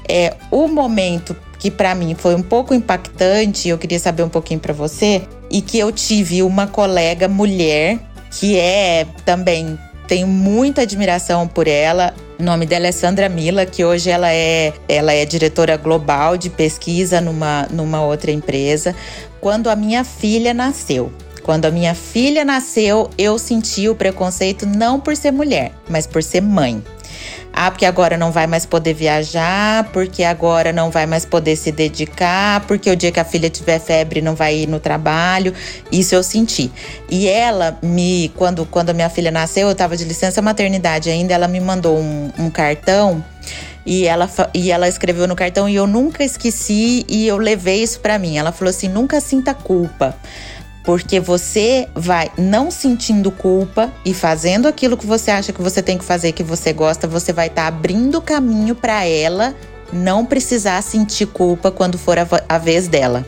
é 0.07 0.33
o 0.49 0.67
momento 0.67 1.35
que 1.59 1.69
para 1.69 1.93
mim 1.93 2.15
foi 2.15 2.35
um 2.35 2.41
pouco 2.41 2.73
impactante, 2.73 3.67
eu 3.67 3.77
queria 3.77 3.99
saber 3.99 4.23
um 4.23 4.29
pouquinho 4.29 4.59
para 4.59 4.73
você, 4.73 5.21
e 5.51 5.61
que 5.61 5.77
eu 5.77 5.91
tive 5.91 6.41
uma 6.41 6.67
colega 6.67 7.27
mulher 7.27 7.99
que 8.31 8.57
é 8.57 9.05
também 9.25 9.77
tenho 10.09 10.27
muita 10.27 10.81
admiração 10.81 11.47
por 11.47 11.67
ela. 11.67 12.15
O 12.39 12.43
nome 12.43 12.65
dela 12.65 12.87
é 12.87 12.91
Sandra 12.91 13.29
Mila, 13.29 13.63
que 13.63 13.85
hoje 13.85 14.09
ela 14.09 14.33
é, 14.33 14.73
ela 14.87 15.13
é 15.13 15.23
diretora 15.23 15.77
global 15.77 16.35
de 16.35 16.49
pesquisa 16.49 17.21
numa, 17.21 17.67
numa 17.69 18.01
outra 18.01 18.31
empresa. 18.31 18.95
Quando 19.39 19.69
a 19.69 19.75
minha 19.75 20.03
filha 20.03 20.51
nasceu, 20.51 21.13
quando 21.43 21.65
a 21.65 21.71
minha 21.71 21.93
filha 21.93 22.43
nasceu, 22.43 23.11
eu 23.19 23.37
senti 23.37 23.87
o 23.87 23.93
preconceito 23.93 24.65
não 24.65 24.99
por 24.99 25.15
ser 25.15 25.31
mulher, 25.31 25.73
mas 25.87 26.07
por 26.07 26.23
ser 26.23 26.41
mãe. 26.41 26.83
Ah, 27.61 27.71
porque 27.71 27.85
agora 27.85 28.15
não 28.15 28.31
vai 28.31 28.47
mais 28.47 28.65
poder 28.65 28.93
viajar, 28.93 29.83
porque 29.91 30.23
agora 30.23 30.71
não 30.71 30.89
vai 30.89 31.05
mais 31.05 31.25
poder 31.25 31.57
se 31.57 31.73
dedicar, 31.73 32.61
porque 32.61 32.89
o 32.89 32.95
dia 32.95 33.11
que 33.11 33.19
a 33.19 33.25
filha 33.25 33.49
tiver 33.49 33.79
febre 33.79 34.21
não 34.21 34.33
vai 34.33 34.59
ir 34.59 34.65
no 34.65 34.79
trabalho. 34.79 35.53
Isso 35.91 36.15
eu 36.15 36.23
senti. 36.23 36.71
E 37.09 37.27
ela 37.27 37.77
me, 37.81 38.31
quando, 38.37 38.65
quando 38.65 38.91
a 38.91 38.93
minha 38.93 39.09
filha 39.09 39.29
nasceu, 39.29 39.67
eu 39.67 39.73
estava 39.73 39.97
de 39.97 40.05
licença 40.05 40.41
maternidade 40.41 41.09
ainda, 41.09 41.33
ela 41.33 41.49
me 41.49 41.59
mandou 41.59 41.97
um, 41.97 42.31
um 42.39 42.49
cartão 42.49 43.21
e 43.85 44.07
ela, 44.07 44.29
e 44.53 44.71
ela 44.71 44.87
escreveu 44.87 45.27
no 45.27 45.35
cartão 45.35 45.67
e 45.67 45.75
eu 45.75 45.85
nunca 45.85 46.23
esqueci 46.23 47.05
e 47.09 47.27
eu 47.27 47.35
levei 47.37 47.83
isso 47.83 47.99
para 47.99 48.17
mim. 48.17 48.37
Ela 48.37 48.53
falou 48.53 48.69
assim: 48.69 48.87
nunca 48.87 49.19
sinta 49.19 49.53
culpa 49.53 50.15
porque 50.83 51.19
você 51.19 51.87
vai 51.93 52.31
não 52.37 52.71
sentindo 52.71 53.31
culpa 53.31 53.91
e 54.05 54.13
fazendo 54.13 54.67
aquilo 54.67 54.97
que 54.97 55.05
você 55.05 55.31
acha 55.31 55.53
que 55.53 55.61
você 55.61 55.81
tem 55.81 55.97
que 55.97 56.03
fazer, 56.03 56.31
que 56.31 56.43
você 56.43 56.73
gosta, 56.73 57.07
você 57.07 57.31
vai 57.33 57.47
estar 57.47 57.63
tá 57.63 57.67
abrindo 57.67 58.21
caminho 58.21 58.75
para 58.75 59.05
ela 59.05 59.55
não 59.91 60.25
precisar 60.25 60.81
sentir 60.83 61.27
culpa 61.27 61.71
quando 61.71 61.97
for 61.97 62.17
a, 62.17 62.27
a 62.47 62.57
vez 62.57 62.87
dela. 62.87 63.25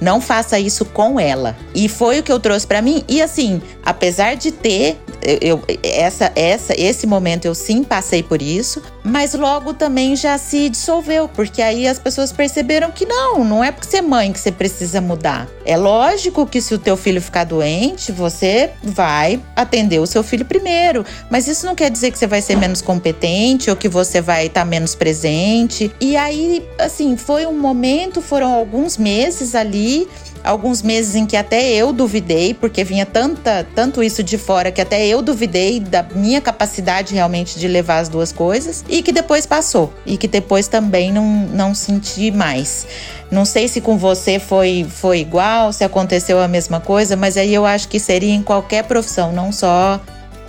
Não 0.00 0.20
faça 0.20 0.58
isso 0.58 0.84
com 0.84 1.18
ela. 1.18 1.56
E 1.74 1.88
foi 1.88 2.18
o 2.18 2.22
que 2.22 2.32
eu 2.32 2.40
trouxe 2.40 2.66
para 2.66 2.82
mim. 2.82 3.04
E 3.08 3.22
assim, 3.22 3.62
apesar 3.84 4.34
de 4.34 4.50
ter 4.50 4.98
eu, 5.40 5.62
essa, 5.82 6.32
essa, 6.34 6.74
esse 6.76 7.06
momento 7.06 7.44
eu 7.44 7.54
sim 7.54 7.84
passei 7.84 8.22
por 8.22 8.42
isso, 8.42 8.82
mas 9.04 9.34
logo 9.34 9.74
também 9.74 10.14
já 10.14 10.38
se 10.38 10.68
dissolveu, 10.68 11.28
porque 11.28 11.60
aí 11.60 11.86
as 11.86 11.98
pessoas 11.98 12.32
perceberam 12.32 12.90
que 12.90 13.04
não, 13.04 13.44
não 13.44 13.64
é 13.64 13.72
porque 13.72 13.88
você 13.88 13.98
é 13.98 14.02
mãe 14.02 14.32
que 14.32 14.38
você 14.38 14.52
precisa 14.52 15.00
mudar. 15.00 15.48
É 15.64 15.76
lógico 15.76 16.46
que 16.46 16.60
se 16.60 16.74
o 16.74 16.78
teu 16.78 16.96
filho 16.96 17.20
ficar 17.20 17.44
doente, 17.44 18.12
você 18.12 18.70
vai 18.82 19.40
atender 19.56 19.98
o 19.98 20.06
seu 20.06 20.22
filho 20.22 20.44
primeiro, 20.44 21.04
mas 21.30 21.48
isso 21.48 21.66
não 21.66 21.74
quer 21.74 21.90
dizer 21.90 22.10
que 22.10 22.18
você 22.18 22.26
vai 22.26 22.40
ser 22.40 22.56
menos 22.56 22.80
competente 22.80 23.70
ou 23.70 23.76
que 23.76 23.88
você 23.88 24.20
vai 24.20 24.46
estar 24.46 24.60
tá 24.60 24.64
menos 24.64 24.94
presente. 24.94 25.92
E 26.00 26.16
aí, 26.16 26.66
assim, 26.78 27.16
foi 27.16 27.46
um 27.46 27.58
momento, 27.58 28.20
foram 28.20 28.52
alguns 28.52 28.96
meses 28.96 29.54
ali 29.54 30.08
alguns 30.44 30.82
meses 30.82 31.14
em 31.14 31.26
que 31.26 31.36
até 31.36 31.70
eu 31.72 31.92
duvidei, 31.92 32.54
porque 32.54 32.82
vinha 32.84 33.06
tanta, 33.06 33.66
tanto 33.74 34.02
isso 34.02 34.22
de 34.22 34.36
fora 34.36 34.72
que 34.72 34.80
até 34.80 35.06
eu 35.06 35.22
duvidei 35.22 35.80
da 35.80 36.02
minha 36.14 36.40
capacidade 36.40 37.14
realmente 37.14 37.58
de 37.58 37.68
levar 37.68 37.98
as 37.98 38.08
duas 38.08 38.32
coisas 38.32 38.84
e 38.92 39.00
que 39.02 39.10
depois 39.10 39.46
passou 39.46 39.90
e 40.04 40.18
que 40.18 40.28
depois 40.28 40.68
também 40.68 41.10
não, 41.10 41.24
não 41.24 41.74
senti 41.74 42.30
mais. 42.30 42.86
Não 43.30 43.46
sei 43.46 43.66
se 43.66 43.80
com 43.80 43.96
você 43.96 44.38
foi, 44.38 44.86
foi 44.86 45.20
igual, 45.20 45.72
se 45.72 45.82
aconteceu 45.82 46.38
a 46.38 46.46
mesma 46.46 46.78
coisa, 46.78 47.16
mas 47.16 47.38
aí 47.38 47.54
eu 47.54 47.64
acho 47.64 47.88
que 47.88 47.98
seria 47.98 48.34
em 48.34 48.42
qualquer 48.42 48.84
profissão, 48.84 49.32
não 49.32 49.50
só 49.50 49.98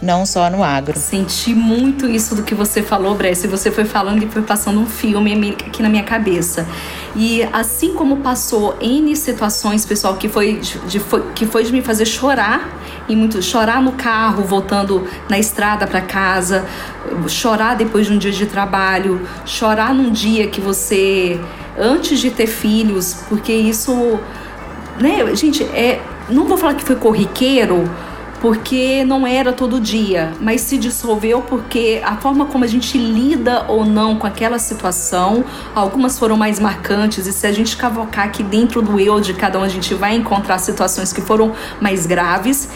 não 0.04 0.26
só 0.26 0.50
no 0.50 0.64
agro. 0.64 1.00
Senti 1.00 1.56
muito 1.56 2.08
isso 2.08 2.36
do 2.36 2.44
que 2.44 2.54
você 2.54 2.84
falou, 2.84 3.16
Bressa. 3.16 3.48
Você 3.48 3.72
foi 3.72 3.86
falando 3.86 4.22
e 4.22 4.28
foi 4.28 4.42
passando 4.42 4.80
um 4.80 4.86
filme 4.86 5.56
aqui 5.66 5.82
na 5.82 5.90
minha 5.90 6.04
cabeça. 6.04 6.68
E 7.16 7.44
assim 7.54 7.94
como 7.94 8.18
passou 8.18 8.76
N 8.82 9.16
situações, 9.16 9.86
pessoal, 9.86 10.16
que 10.16 10.28
foi 10.28 10.60
de, 10.60 11.00
foi, 11.00 11.24
que 11.34 11.46
foi 11.46 11.64
de 11.64 11.72
me 11.72 11.82
fazer 11.82 12.06
chorar 12.06 12.70
e 13.08 13.16
muito 13.16 13.42
chorar 13.42 13.82
no 13.82 13.94
carro, 13.94 14.44
voltando 14.44 15.08
na 15.30 15.38
estrada 15.38 15.86
para 15.88 16.02
casa, 16.02 16.66
chorar 17.28 17.76
depois 17.76 18.08
de 18.08 18.14
um 18.14 18.18
dia 18.18 18.32
de 18.32 18.46
trabalho, 18.46 19.22
chorar 19.46 19.94
num 19.94 20.12
dia 20.12 20.48
que 20.48 20.62
você 20.62 21.40
antes 21.78 22.20
de 22.20 22.30
ter 22.30 22.48
filhos, 22.48 23.18
porque 23.28 23.52
isso, 23.52 24.20
né, 25.00 25.36
gente, 25.36 25.64
é, 25.64 26.00
não 26.30 26.46
vou 26.46 26.58
falar 26.58 26.76
que 26.76 26.84
foi 26.84 26.96
corriqueiro, 26.96 27.90
porque 28.44 29.06
não 29.06 29.26
era 29.26 29.54
todo 29.54 29.80
dia, 29.80 30.34
mas 30.42 30.60
se 30.60 30.78
dissolveu 30.78 31.42
porque 31.44 32.02
a 32.04 32.18
forma 32.18 32.46
como 32.46 32.66
a 32.66 32.68
gente 32.68 32.98
lida 32.98 33.64
ou 33.70 33.86
não 33.86 34.18
com 34.18 34.28
aquela 34.28 34.60
situação, 34.60 35.46
algumas 35.74 36.20
foram 36.20 36.36
mais 36.36 36.60
marcantes, 36.60 37.26
e 37.26 37.32
se 37.32 37.48
a 37.48 37.54
gente 37.54 37.78
cavocar 37.78 38.26
aqui 38.26 38.44
dentro 38.44 38.82
do 38.82 39.00
eu 39.00 39.22
de 39.22 39.34
cada 39.34 39.58
um, 39.58 39.64
a 39.64 39.70
gente 39.70 39.94
vai 39.94 40.14
encontrar 40.14 40.58
situações 40.58 41.14
que 41.14 41.22
foram 41.22 41.54
mais 41.80 42.06
graves. 42.06 42.68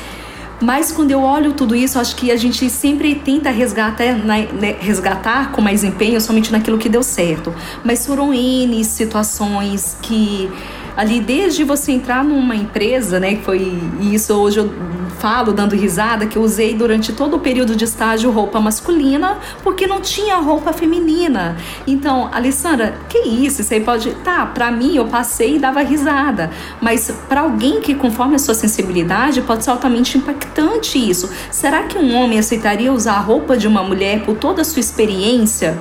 Mas 0.62 0.90
quando 0.90 1.12
eu 1.12 1.22
olho 1.22 1.52
tudo 1.52 1.76
isso, 1.76 2.00
acho 2.00 2.16
que 2.16 2.32
a 2.32 2.38
gente 2.38 2.70
sempre 2.70 3.14
tenta 3.16 3.50
resgatar, 3.50 4.14
né, 4.14 4.48
resgatar 4.80 5.52
com 5.52 5.62
mais 5.62 5.84
empenho 5.84 6.22
somente 6.22 6.50
naquilo 6.50 6.78
que 6.78 6.88
deu 6.88 7.04
certo. 7.04 7.54
Mas 7.84 8.06
foram 8.06 8.34
N 8.34 8.82
situações 8.86 9.98
que 10.02 10.50
ali 10.98 11.22
desde 11.22 11.64
você 11.64 11.92
entrar 11.92 12.24
numa 12.24 12.56
empresa, 12.56 13.20
né, 13.20 13.36
que 13.36 13.44
foi 13.44 13.80
isso 14.02 14.34
hoje 14.34 14.58
eu 14.58 14.74
falo 15.20 15.52
dando 15.52 15.76
risada 15.76 16.26
que 16.26 16.38
eu 16.38 16.42
usei 16.42 16.74
durante 16.74 17.12
todo 17.14 17.36
o 17.36 17.40
período 17.40 17.76
de 17.76 17.86
estágio 17.86 18.32
roupa 18.32 18.60
masculina 18.60 19.38
porque 19.64 19.88
não 19.88 20.02
tinha 20.02 20.38
roupa 20.38 20.74
feminina. 20.74 21.58
Então, 21.86 22.30
Alessandra, 22.32 22.96
que 23.10 23.20
isso? 23.20 23.64
Você 23.64 23.80
pode, 23.80 24.12
tá, 24.24 24.46
para 24.46 24.72
mim 24.72 24.96
eu 24.96 25.06
passei 25.06 25.56
e 25.56 25.60
dava 25.60 25.82
risada, 25.82 26.50
mas 26.82 27.12
para 27.30 27.42
alguém 27.42 27.80
que 27.82 27.96
conforme 27.96 28.36
a 28.36 28.40
sua 28.40 28.54
sensibilidade 28.54 29.42
pode 29.42 29.64
ser 29.64 29.72
altamente 29.72 30.18
impactante 30.18 30.98
isso. 30.98 31.30
Será 31.52 31.84
que 31.84 31.98
um 31.98 32.16
homem 32.16 32.40
aceitaria 32.40 32.92
usar 32.92 33.14
a 33.14 33.20
roupa 33.20 33.58
de 33.58 33.68
uma 33.68 33.84
mulher 33.84 34.24
por 34.24 34.36
toda 34.36 34.62
a 34.62 34.66
sua 34.66 34.80
experiência? 34.80 35.78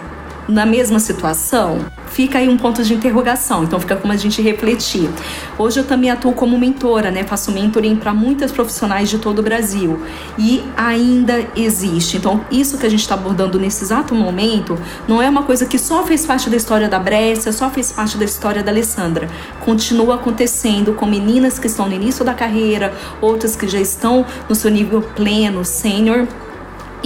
Na 0.49 0.65
mesma 0.65 0.99
situação? 0.99 1.87
Fica 2.07 2.39
aí 2.39 2.49
um 2.49 2.57
ponto 2.57 2.83
de 2.83 2.95
interrogação, 2.95 3.65
então 3.65 3.79
fica 3.79 3.97
como 3.97 4.13
a 4.13 4.17
gente 4.17 4.41
refletir. 4.41 5.11
Hoje 5.59 5.81
eu 5.81 5.85
também 5.85 6.11
atuo 6.11 6.33
como 6.33 6.59
mentora, 6.59 7.11
né? 7.11 7.25
Faço 7.25 7.53
mentoring 7.53 7.97
para 7.97 8.15
muitas 8.15 8.51
profissionais 8.53 9.11
de 9.11 9.19
todo 9.19 9.41
o 9.41 9.43
Brasil 9.43 10.03
e 10.39 10.63
ainda 10.77 11.47
existe. 11.55 12.17
Então, 12.17 12.45
isso 12.51 12.79
que 12.79 12.87
a 12.87 12.89
gente 12.89 13.01
está 13.01 13.15
abordando 13.15 13.59
nesse 13.59 13.85
exato 13.85 14.15
momento 14.15 14.79
não 15.07 15.21
é 15.21 15.29
uma 15.29 15.43
coisa 15.43 15.67
que 15.67 15.79
só 15.79 16.05
fez 16.05 16.25
parte 16.25 16.49
da 16.49 16.57
história 16.57 16.89
da 16.89 16.99
Brécia, 16.99 17.53
só 17.53 17.69
fez 17.69 17.93
parte 17.93 18.17
da 18.17 18.25
história 18.25 18.63
da 18.63 18.71
Alessandra. 18.71 19.29
Continua 19.61 20.15
acontecendo 20.15 20.95
com 20.95 21.07
meninas 21.07 21.59
que 21.59 21.67
estão 21.67 21.89
no 21.89 21.95
início 21.95 22.25
da 22.25 22.33
carreira, 22.33 22.95
outras 23.21 23.57
que 23.57 23.69
já 23.69 23.81
estão 23.81 24.25
no 24.49 24.55
seu 24.55 24.71
nível 24.71 25.03
pleno, 25.03 25.65
sênior 25.65 26.27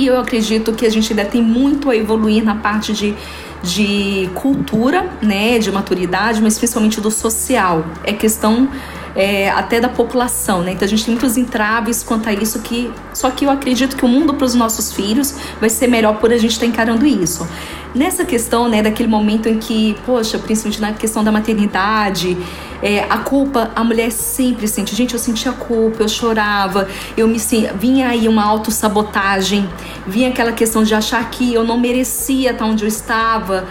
e 0.01 0.07
eu 0.07 0.19
acredito 0.19 0.73
que 0.73 0.87
a 0.87 0.91
gente 0.91 1.13
ainda 1.13 1.27
tem 1.27 1.43
muito 1.43 1.91
a 1.91 1.97
evoluir 1.97 2.43
na 2.43 2.55
parte 2.55 2.93
de, 2.93 3.15
de 3.63 4.31
cultura, 4.35 5.11
né, 5.21 5.59
de 5.59 5.71
maturidade, 5.71 6.41
mas 6.41 6.59
principalmente 6.59 7.01
do 7.01 7.11
social. 7.11 7.85
É 8.03 8.13
questão 8.13 8.69
é, 9.15 9.51
até 9.51 9.79
da 9.79 9.89
população, 9.89 10.63
né? 10.63 10.73
Então 10.73 10.87
a 10.87 10.89
gente 10.89 11.05
tem 11.05 11.15
muitos 11.15 11.37
entraves 11.37 12.03
quanto 12.03 12.29
a 12.29 12.33
isso 12.33 12.61
que 12.61 12.91
só 13.13 13.31
que 13.31 13.45
eu 13.45 13.51
acredito 13.51 13.95
que 13.95 14.05
o 14.05 14.09
mundo 14.09 14.33
para 14.33 14.47
os 14.47 14.55
nossos 14.55 14.93
filhos 14.93 15.35
vai 15.61 15.69
ser 15.69 15.87
melhor 15.87 16.17
por 16.19 16.33
a 16.33 16.39
gente 16.39 16.53
estar 16.53 16.65
tá 16.65 16.67
encarando 16.67 17.05
isso. 17.07 17.47
Nessa 17.95 18.25
questão, 18.25 18.69
né, 18.69 18.83
daquele 18.83 19.09
momento 19.09 19.49
em 19.49 19.59
que, 19.59 19.97
poxa, 20.07 20.39
principalmente 20.39 20.81
na 20.81 20.93
questão 20.93 21.25
da 21.25 21.33
maternidade, 21.33 22.37
é, 22.81 23.01
a 23.11 23.19
culpa, 23.19 23.71
a 23.75 23.83
mulher 23.83 24.13
sempre 24.13 24.69
sente. 24.69 24.95
Gente, 24.95 25.15
eu 25.15 25.19
sentia 25.19 25.53
culpa, 25.53 26.05
eu 26.05 26.09
chorava, 26.09 26.89
eu 27.17 27.27
me 27.27 27.39
vinha 27.75 28.09
aí 28.09 28.29
uma 28.29 28.45
autossabotagem, 28.45 29.69
vinha 30.07 30.29
aquela 30.29 30.53
questão 30.53 30.85
de 30.85 30.95
achar 30.95 31.29
que 31.31 31.53
eu 31.53 31.65
não 31.65 31.79
merecia 31.79 32.53
estar 32.53 32.65
onde 32.65 32.85
eu 32.85 32.89
estava 32.89 33.67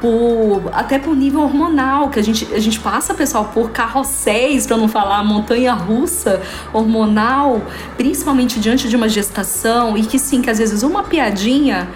por 0.00 0.70
até 0.72 0.98
por 0.98 1.16
nível 1.16 1.40
hormonal, 1.40 2.10
que 2.10 2.20
a 2.20 2.22
gente, 2.22 2.46
a 2.54 2.60
gente 2.60 2.78
passa, 2.78 3.14
pessoal, 3.14 3.50
por 3.54 3.70
carrosséis, 3.70 4.66
para 4.66 4.76
não 4.76 4.86
falar 4.86 5.24
montanha 5.24 5.72
russa 5.72 6.42
hormonal, 6.72 7.62
principalmente 7.96 8.60
diante 8.60 8.88
de 8.88 8.94
uma 8.94 9.08
gestação, 9.08 9.96
e 9.96 10.04
que 10.04 10.18
sim, 10.18 10.42
que 10.42 10.50
às 10.50 10.58
vezes 10.58 10.82
uma 10.82 11.02
piadinha 11.02 11.88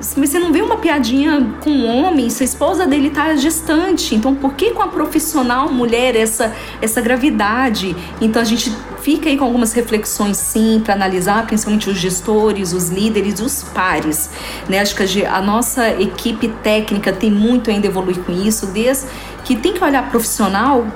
você 0.00 0.38
não 0.38 0.52
vê 0.52 0.62
uma 0.62 0.76
piadinha 0.76 1.54
com 1.60 1.70
um 1.70 1.86
homem, 1.86 2.30
se 2.30 2.42
a 2.42 2.46
esposa 2.46 2.86
dele 2.86 3.08
está 3.08 3.34
distante. 3.34 4.14
Então, 4.14 4.34
por 4.34 4.54
que 4.54 4.70
com 4.70 4.82
a 4.82 4.88
profissional 4.88 5.70
mulher 5.70 6.16
essa, 6.16 6.54
essa 6.80 7.00
gravidade? 7.00 7.94
Então, 8.20 8.40
a 8.40 8.44
gente 8.44 8.72
fica 9.02 9.28
aí 9.28 9.36
com 9.36 9.44
algumas 9.44 9.72
reflexões, 9.72 10.36
sim, 10.36 10.80
para 10.82 10.94
analisar, 10.94 11.46
principalmente 11.46 11.90
os 11.90 11.98
gestores, 11.98 12.72
os 12.72 12.88
líderes, 12.88 13.40
os 13.40 13.62
pares. 13.62 14.30
Né? 14.68 14.80
Acho 14.80 14.94
que 14.94 15.24
a, 15.24 15.36
a 15.36 15.42
nossa 15.42 15.90
equipe 16.00 16.48
técnica 16.62 17.12
tem 17.12 17.30
muito 17.30 17.70
ainda 17.70 17.86
a 17.86 17.90
evoluir 17.90 18.18
com 18.20 18.32
isso, 18.32 18.66
desde 18.66 19.06
que 19.44 19.56
tem 19.56 19.72
que 19.72 19.82
olhar 19.82 20.10
profissional 20.10 20.86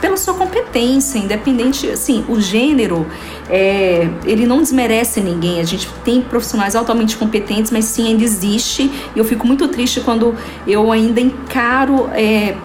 pela 0.00 0.16
sua 0.16 0.34
competência, 0.34 1.18
independente, 1.18 1.88
assim, 1.88 2.24
o 2.28 2.40
gênero, 2.40 3.06
é, 3.48 4.08
ele 4.24 4.46
não 4.46 4.58
desmerece 4.58 5.20
ninguém. 5.20 5.60
A 5.60 5.64
gente 5.64 5.88
tem 6.04 6.20
profissionais 6.22 6.74
altamente 6.76 7.16
competentes, 7.16 7.70
mas 7.70 7.84
sim 7.86 8.08
ainda 8.08 8.22
existe. 8.22 8.90
E 9.14 9.18
eu 9.18 9.24
fico 9.24 9.46
muito 9.46 9.68
triste 9.68 10.00
quando 10.00 10.34
eu 10.66 10.92
ainda 10.92 11.20
encaro 11.20 12.08
é, 12.12 12.56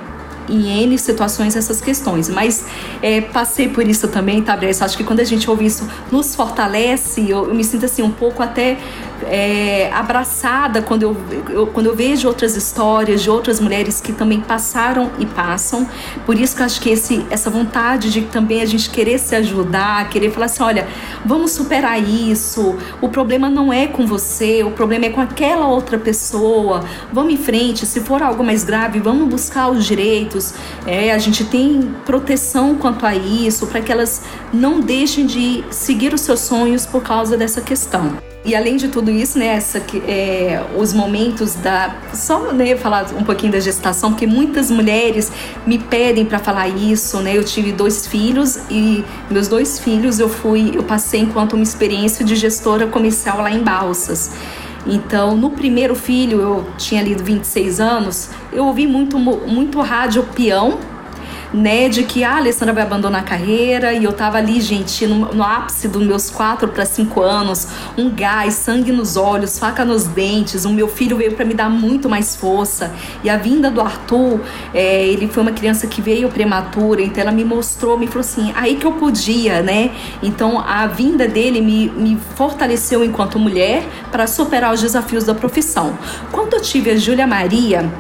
em 0.50 0.84
N 0.84 0.98
situações 0.98 1.56
essas 1.56 1.82
questões. 1.82 2.30
Mas 2.30 2.66
é, 3.02 3.22
passei 3.22 3.68
por 3.70 3.88
isso 3.88 4.08
também, 4.08 4.42
tá, 4.42 4.56
Bressa? 4.56 4.86
Acho 4.86 4.98
que 4.98 5.04
quando 5.04 5.20
a 5.20 5.24
gente 5.24 5.50
ouve 5.50 5.66
isso, 5.66 5.88
nos 6.12 6.36
fortalece. 6.36 7.30
Eu, 7.30 7.48
eu 7.48 7.56
me 7.56 7.64
sinto 7.64 7.86
assim 7.86 8.02
um 8.02 8.12
pouco 8.12 8.42
até 8.42 8.78
é, 9.24 9.90
abraçada 9.94 10.82
quando 10.82 11.04
eu, 11.04 11.18
eu, 11.50 11.68
quando 11.68 11.88
eu 11.88 11.96
vejo 11.96 12.28
outras 12.28 12.56
histórias 12.56 13.22
de 13.22 13.30
outras 13.30 13.60
mulheres 13.60 14.02
que 14.02 14.12
também 14.12 14.40
passaram 14.40 15.12
e 15.20 15.26
passam. 15.26 15.88
Por 16.26 16.38
isso 16.38 16.56
que 16.56 16.62
eu 16.62 16.66
acho 16.66 16.82
que 16.82 16.90
esse, 16.90 17.26
essa 17.30 17.50
vontade 17.50 18.12
de 18.12 18.22
também 18.24 18.62
a 18.62 18.66
gente 18.66 18.90
querer 18.90 19.20
se 19.20 19.36
ajudar, 19.36 20.10
querer 20.10 20.32
falar 20.32 20.46
assim: 20.48 20.64
olha, 20.64 20.88
vamos 21.26 21.52
superar 21.52 22.02
isso. 22.02 22.76
O 23.02 23.10
problema 23.10 23.50
não 23.50 23.72
é 23.72 23.88
com 23.88 24.06
você, 24.06 24.64
o 24.64 24.72
problema 24.72 25.06
é 25.06 25.10
com 25.10 25.22
aquela 25.22 25.68
outra 25.68 25.98
pessoa. 25.98 26.84
Vamos 27.12 27.34
em 27.34 27.38
frente. 27.38 27.86
Se 27.86 28.02
for 28.02 28.22
algo 28.22 28.44
mais 28.44 28.64
grave, 28.64 29.00
vamos 29.00 29.28
buscar 29.28 29.70
os 29.70 29.86
É, 30.86 31.12
a 31.12 31.18
gente 31.18 31.44
tem 31.46 31.94
proteção 32.06 32.76
quanto 32.76 33.06
a 33.06 33.16
isso, 33.16 33.68
para 33.68 33.82
que 33.82 33.92
elas 33.92 34.22
não 34.54 34.80
deixem 34.80 35.26
de 35.26 35.64
seguir 35.70 36.14
os 36.14 36.22
seus 36.22 36.42
sonhos 36.42 36.86
por 36.86 37.02
causa 37.02 37.38
dessa 37.38 37.62
questão. 37.62 38.18
E 38.46 38.56
além 38.56 38.78
de 38.78 38.90
tudo 38.90 39.10
isso, 39.10 39.40
né, 39.40 39.48
essa, 39.48 39.80
é, 40.08 40.64
os 40.78 40.94
momentos 40.94 41.56
da. 41.56 41.96
Só 42.14 42.54
né, 42.54 42.76
falar 42.76 43.08
um 43.18 43.24
pouquinho 43.24 43.52
da 43.52 43.60
gestação, 43.60 44.12
porque 44.12 44.28
muitas 44.28 44.70
mulheres 44.70 45.32
me 45.66 45.80
pedem 45.80 46.24
para 46.26 46.38
falar 46.38 46.68
isso, 46.68 47.20
né? 47.22 47.36
Eu 47.36 47.44
tive 47.44 47.72
dois 47.72 48.06
filhos 48.06 48.60
e 48.70 49.04
meus 49.32 49.48
dois 49.48 49.80
filhos 49.80 50.20
eu 50.20 50.30
fui, 50.30 50.74
eu 50.76 50.84
passei 50.84 51.22
enquanto 51.22 51.54
uma 51.54 51.64
experiência 51.64 52.24
de 52.24 52.36
gestora 52.36 52.86
comercial 52.86 53.40
lá 53.40 53.50
em 53.50 53.64
Balsas. 53.64 54.30
Então, 54.86 55.36
no 55.36 55.50
primeiro 55.50 55.96
filho, 55.96 56.40
eu 56.40 56.68
tinha 56.78 57.02
lido 57.02 57.24
26 57.24 57.80
anos, 57.80 58.30
eu 58.54 58.66
ouvi 58.66 58.86
muito, 58.86 59.18
muito 59.18 59.82
rádio 59.82 60.24
peão, 60.36 60.78
né, 61.54 61.90
de 61.90 62.04
que 62.04 62.24
ah, 62.24 62.34
a 62.34 62.38
Alessandra 62.38 62.74
vai 62.74 62.84
abandonar 62.84 63.22
a 63.22 63.24
carreira 63.24 63.94
e 63.94 64.04
eu 64.04 64.14
tava 64.14 64.38
ali, 64.38 64.60
gente, 64.62 65.06
no, 65.08 65.34
no 65.34 65.44
ápice 65.44 65.88
dos 65.88 66.06
meus 66.06 66.30
quatro 66.30 66.68
para 66.68 66.86
cinco 66.86 67.22
anos, 67.22 67.68
um 67.98 68.10
gás, 68.10 68.54
sangue 68.56 68.92
nos 68.92 69.16
olhos, 69.16 69.58
faca 69.58 69.86
nos 69.86 70.06
dentes. 70.06 70.66
O 70.66 70.70
meu 70.70 70.88
filho 70.88 71.18
veio 71.18 71.34
para 71.34 71.46
me 71.46 71.54
dar 71.54 71.70
muito 71.70 72.10
mais 72.10 72.36
força 72.36 72.94
e 73.24 73.30
a 73.30 73.38
vinda 73.38 73.70
do 73.72 73.82
Arthur, 73.82 74.42
é, 74.74 75.06
ele 75.08 75.28
foi 75.28 75.44
uma 75.44 75.52
criança 75.52 75.88
que 75.88 76.02
veio 76.02 76.30
prematura, 76.30 77.02
então 77.02 77.22
ela 77.22 77.32
me 77.32 77.44
mostrou, 77.44 77.98
me 77.98 78.08
falou 78.08 78.22
assim, 78.22 78.52
aí 78.56 78.76
que 78.76 78.86
eu 78.86 78.94
podia, 78.94 79.62
né? 79.62 79.92
Então 80.22 80.60
a 80.60 80.88
vinda 80.88 81.28
dele 81.28 81.62
me, 81.62 81.90
me 81.90 82.20
fortaleceu 82.36 83.04
enquanto 83.04 83.40
mulher 83.40 83.84
para 84.12 84.28
superar 84.28 84.74
os 84.74 84.82
desafios 84.82 85.24
da 85.26 85.34
profissão. 85.34 85.98
Quando 86.32 86.54
eu 86.54 86.62
tive 86.62 86.92
a 86.92 86.96
Júlia 86.96 87.28
Maria 87.28 87.92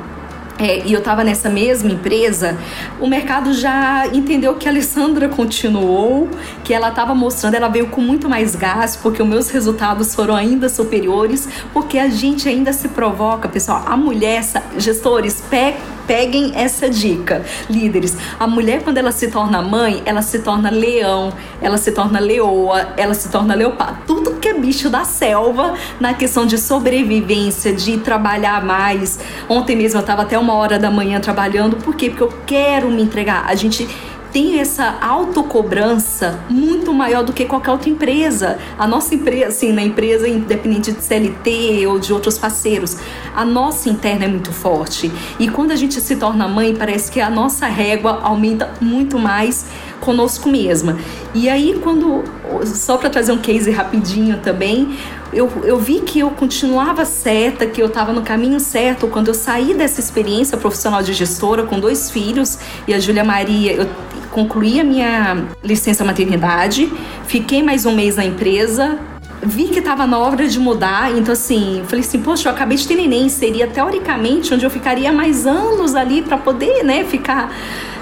é, 0.57 0.85
e 0.85 0.93
eu 0.93 0.99
estava 0.99 1.23
nessa 1.23 1.49
mesma 1.49 1.91
empresa, 1.91 2.57
o 2.99 3.07
mercado 3.07 3.53
já 3.53 4.07
entendeu 4.07 4.55
que 4.55 4.67
a 4.67 4.71
Alessandra 4.71 5.27
continuou, 5.29 6.29
que 6.63 6.73
ela 6.73 6.89
estava 6.89 7.13
mostrando, 7.13 7.55
ela 7.55 7.67
veio 7.67 7.87
com 7.87 8.01
muito 8.01 8.29
mais 8.29 8.55
gás, 8.55 8.95
porque 8.95 9.21
os 9.21 9.27
meus 9.27 9.49
resultados 9.49 10.15
foram 10.15 10.35
ainda 10.35 10.69
superiores, 10.69 11.47
porque 11.73 11.97
a 11.97 12.07
gente 12.07 12.47
ainda 12.47 12.71
se 12.71 12.87
provoca, 12.89 13.49
pessoal. 13.49 13.83
A 13.85 13.97
mulher, 13.97 14.43
gestores, 14.77 15.41
pe 15.49 15.73
peguem 16.07 16.51
essa 16.55 16.89
dica, 16.89 17.43
líderes. 17.69 18.17
A 18.39 18.47
mulher, 18.47 18.83
quando 18.83 18.97
ela 18.97 19.11
se 19.11 19.29
torna 19.29 19.61
mãe, 19.61 20.01
ela 20.05 20.21
se 20.21 20.39
torna 20.39 20.69
leão, 20.69 21.33
ela 21.61 21.77
se 21.77 21.91
torna 21.91 22.19
leoa, 22.19 22.93
ela 22.97 23.13
se 23.13 23.29
torna 23.29 23.55
leopardo. 23.55 23.99
Tudo 24.05 24.35
que 24.35 24.47
é 24.49 24.53
bicho 24.53 24.89
da 24.89 25.03
selva 25.03 25.73
na 25.99 26.13
questão 26.13 26.45
de 26.45 26.57
sobrevivência, 26.57 27.73
de 27.73 27.97
trabalhar 27.97 28.63
mais. 28.63 29.19
Ontem 29.49 29.75
mesmo 29.75 29.97
eu 29.97 30.01
estava 30.01 30.21
até 30.21 30.37
uma 30.37 30.53
hora 30.53 30.77
da 30.77 30.91
manhã 30.91 31.19
trabalhando. 31.19 31.77
Por 31.77 31.95
quê? 31.95 32.09
Porque 32.09 32.23
eu 32.23 32.33
quero 32.45 32.89
me 32.89 33.01
entregar. 33.01 33.45
A 33.47 33.55
gente 33.55 33.87
tem 34.35 34.59
essa 34.59 34.97
autocobrança 34.99 36.37
muito 36.49 36.93
maior 36.93 37.23
do 37.23 37.31
que 37.31 37.45
qualquer 37.45 37.71
outra 37.71 37.89
empresa. 37.89 38.57
A 38.77 38.85
nossa 38.85 39.15
empresa, 39.15 39.47
assim, 39.47 39.71
na 39.71 39.81
empresa 39.81 40.27
independente 40.27 40.91
de 40.91 41.01
CLT 41.01 41.87
ou 41.87 41.97
de 41.97 42.11
outros 42.11 42.37
parceiros, 42.37 42.97
a 43.33 43.45
nossa 43.45 43.87
interna 43.87 44.25
é 44.25 44.27
muito 44.27 44.51
forte. 44.51 45.09
E 45.39 45.47
quando 45.47 45.71
a 45.71 45.75
gente 45.77 46.01
se 46.01 46.17
torna 46.17 46.49
mãe, 46.49 46.75
parece 46.75 47.09
que 47.09 47.21
a 47.21 47.29
nossa 47.29 47.65
régua 47.67 48.19
aumenta 48.23 48.73
muito 48.81 49.17
mais 49.17 49.67
conosco 50.01 50.49
mesma. 50.49 50.97
E 51.33 51.47
aí, 51.47 51.79
quando, 51.81 52.21
só 52.65 52.97
para 52.97 53.09
trazer 53.09 53.31
um 53.31 53.37
case 53.37 53.71
rapidinho 53.71 54.37
também, 54.39 54.97
eu, 55.33 55.51
eu 55.63 55.77
vi 55.77 56.01
que 56.01 56.19
eu 56.19 56.29
continuava 56.31 57.05
certa, 57.05 57.65
que 57.65 57.81
eu 57.81 57.87
estava 57.87 58.13
no 58.13 58.21
caminho 58.21 58.59
certo. 58.59 59.07
Quando 59.07 59.27
eu 59.27 59.33
saí 59.33 59.73
dessa 59.73 59.99
experiência 59.99 60.57
profissional 60.57 61.01
de 61.01 61.13
gestora 61.13 61.63
com 61.63 61.79
dois 61.79 62.09
filhos 62.09 62.57
e 62.87 62.93
a 62.93 62.99
Júlia 62.99 63.23
Maria, 63.23 63.73
eu 63.73 63.89
concluí 64.31 64.79
a 64.79 64.83
minha 64.83 65.45
licença 65.63 66.03
maternidade, 66.03 66.91
fiquei 67.25 67.63
mais 67.63 67.85
um 67.85 67.95
mês 67.95 68.17
na 68.17 68.25
empresa, 68.25 68.99
vi 69.45 69.65
que 69.65 69.79
estava 69.79 70.07
na 70.07 70.17
hora 70.17 70.47
de 70.47 70.59
mudar, 70.59 71.15
então 71.15 71.33
assim, 71.33 71.83
falei 71.85 72.03
assim, 72.03 72.19
poxa, 72.19 72.49
eu 72.49 72.53
acabei 72.53 72.77
de 72.77 72.87
ter 72.87 72.95
neném, 72.95 73.29
seria 73.29 73.67
teoricamente 73.67 74.53
onde 74.53 74.65
eu 74.65 74.69
ficaria 74.69 75.11
mais 75.11 75.45
anos 75.45 75.95
ali 75.95 76.21
para 76.21 76.37
poder, 76.37 76.83
né, 76.83 77.03
ficar 77.03 77.51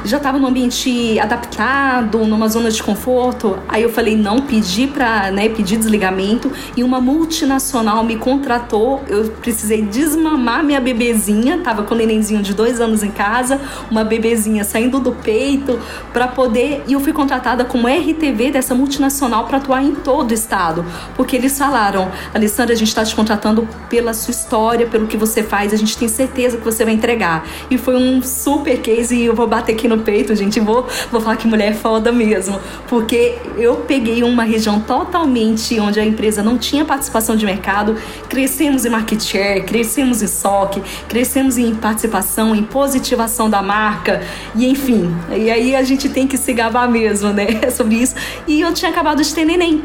já 0.06 0.18
estava 0.18 0.38
no 0.38 0.48
ambiente 0.48 1.18
adaptado, 1.20 2.20
numa 2.26 2.48
zona 2.48 2.70
de 2.70 2.82
conforto. 2.84 3.58
Aí 3.68 3.82
eu 3.84 3.89
falei, 3.89 4.18
não, 4.18 4.41
pedi 4.41 4.88
para, 4.88 5.32
né, 5.32 5.48
pedir 5.50 5.78
desligamento 5.78 6.52
e 6.76 6.84
uma 6.84 7.00
multinacional 7.00 8.04
me 8.04 8.18
contratou. 8.18 9.02
Eu 9.08 9.30
precisei 9.41 9.82
desmamar 9.82 10.64
minha 10.64 10.82
bebezinha, 10.82 11.60
tava 11.60 11.84
com 11.84 11.96
um 11.96 11.98
nenenzinho 11.98 12.41
de 12.41 12.54
dois 12.54 12.82
anos 12.82 13.04
em 13.04 13.12
casa, 13.12 13.62
uma 13.89 14.04
bebezinha 14.04 14.64
saindo 14.64 15.00
do 15.00 15.14
peito 15.14 15.80
para 16.12 16.28
poder. 16.28 16.84
E 16.88 16.94
eu 16.94 17.00
fui 17.00 17.14
contratada 17.14 17.64
como 17.64 17.88
RTV 17.88 18.52
dessa 18.52 18.76
multinacional 18.76 19.46
para 19.46 19.58
atuar 19.58 19.84
em 19.84 19.96
todo 19.96 20.32
o 20.32 20.34
estado, 20.34 20.86
porque 21.16 21.33
eles 21.36 21.58
falaram, 21.58 22.12
Alessandra, 22.34 22.74
a 22.74 22.78
gente 22.78 22.88
está 22.88 23.04
te 23.04 23.16
contratando 23.16 23.68
pela 23.90 24.14
sua 24.14 24.32
história, 24.32 24.88
pelo 24.88 25.08
que 25.08 25.18
você 25.18 25.44
faz, 25.44 25.74
a 25.74 25.76
gente 25.76 25.98
tem 25.98 26.08
certeza 26.08 26.58
que 26.58 26.64
você 26.64 26.84
vai 26.86 26.94
entregar. 26.94 27.46
E 27.70 27.78
foi 27.78 27.96
um 27.96 28.22
super 28.22 28.80
case 28.80 29.16
e 29.16 29.26
eu 29.26 29.36
vou 29.36 29.48
bater 29.48 29.74
aqui 29.74 29.88
no 29.88 30.00
peito, 30.00 30.36
gente. 30.36 30.60
Vou, 30.60 30.88
vou 31.12 31.22
falar 31.22 31.36
que 31.38 31.48
mulher 31.48 31.72
é 31.72 31.74
foda 31.74 32.12
mesmo. 32.12 32.60
Porque 32.88 33.38
eu 33.58 33.78
peguei 33.78 34.24
uma 34.24 34.44
região 34.44 34.80
totalmente 34.80 35.80
onde 35.80 36.00
a 36.00 36.06
empresa 36.06 36.44
não 36.44 36.58
tinha 36.58 36.86
participação 36.86 37.36
de 37.36 37.46
mercado, 37.46 37.96
crescemos 38.30 38.86
em 38.86 38.90
market 38.90 39.22
share, 39.22 39.64
crescemos 39.64 40.22
em 40.22 40.28
SOC, 40.28 40.82
crescemos 41.08 41.58
em 41.58 41.74
participação, 41.76 42.56
em 42.56 42.64
positivação 42.64 43.50
da 43.50 43.62
marca, 43.62 44.22
e 44.56 44.66
enfim. 44.66 45.14
E 45.36 45.50
aí 45.50 45.76
a 45.76 45.84
gente 45.84 46.10
tem 46.10 46.28
que 46.28 46.38
se 46.38 46.54
gabar 46.54 46.90
mesmo, 46.90 47.30
né? 47.30 47.70
Sobre 47.72 47.96
isso. 47.96 48.16
E 48.48 48.62
eu 48.62 48.74
tinha 48.74 48.92
acabado 48.92 49.22
de 49.22 49.34
ter 49.34 49.46
neném 49.46 49.84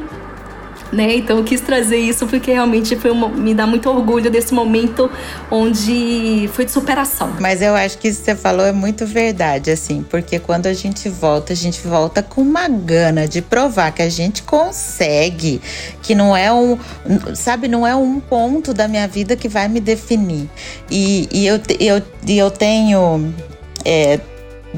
né? 0.92 1.16
Então 1.16 1.38
eu 1.38 1.44
quis 1.44 1.60
trazer 1.60 1.98
isso 1.98 2.26
porque 2.26 2.52
realmente 2.52 2.96
foi 2.96 3.10
uma, 3.10 3.28
me 3.28 3.54
dá 3.54 3.66
muito 3.66 3.88
orgulho 3.88 4.30
desse 4.30 4.54
momento 4.54 5.10
onde 5.50 6.48
foi 6.52 6.64
de 6.64 6.70
superação. 6.70 7.34
Mas 7.40 7.62
eu 7.62 7.74
acho 7.74 7.98
que 7.98 8.08
isso 8.08 8.20
que 8.20 8.26
você 8.26 8.36
falou 8.36 8.64
é 8.64 8.72
muito 8.72 9.06
verdade, 9.06 9.70
assim, 9.70 10.04
porque 10.08 10.38
quando 10.38 10.66
a 10.66 10.72
gente 10.72 11.08
volta, 11.08 11.52
a 11.52 11.56
gente 11.56 11.86
volta 11.86 12.22
com 12.22 12.40
uma 12.40 12.68
gana 12.68 13.26
de 13.26 13.42
provar 13.42 13.92
que 13.92 14.02
a 14.02 14.08
gente 14.08 14.42
consegue, 14.42 15.60
que 16.02 16.14
não 16.14 16.36
é 16.36 16.52
um, 16.52 16.78
sabe, 17.34 17.68
não 17.68 17.86
é 17.86 17.94
um 17.94 18.20
ponto 18.20 18.72
da 18.72 18.88
minha 18.88 19.06
vida 19.06 19.36
que 19.36 19.48
vai 19.48 19.68
me 19.68 19.80
definir. 19.80 20.48
E, 20.90 21.28
e 21.32 21.46
eu, 21.46 21.60
eu, 21.78 22.02
eu 22.26 22.50
tenho. 22.50 23.32
É, 23.84 24.18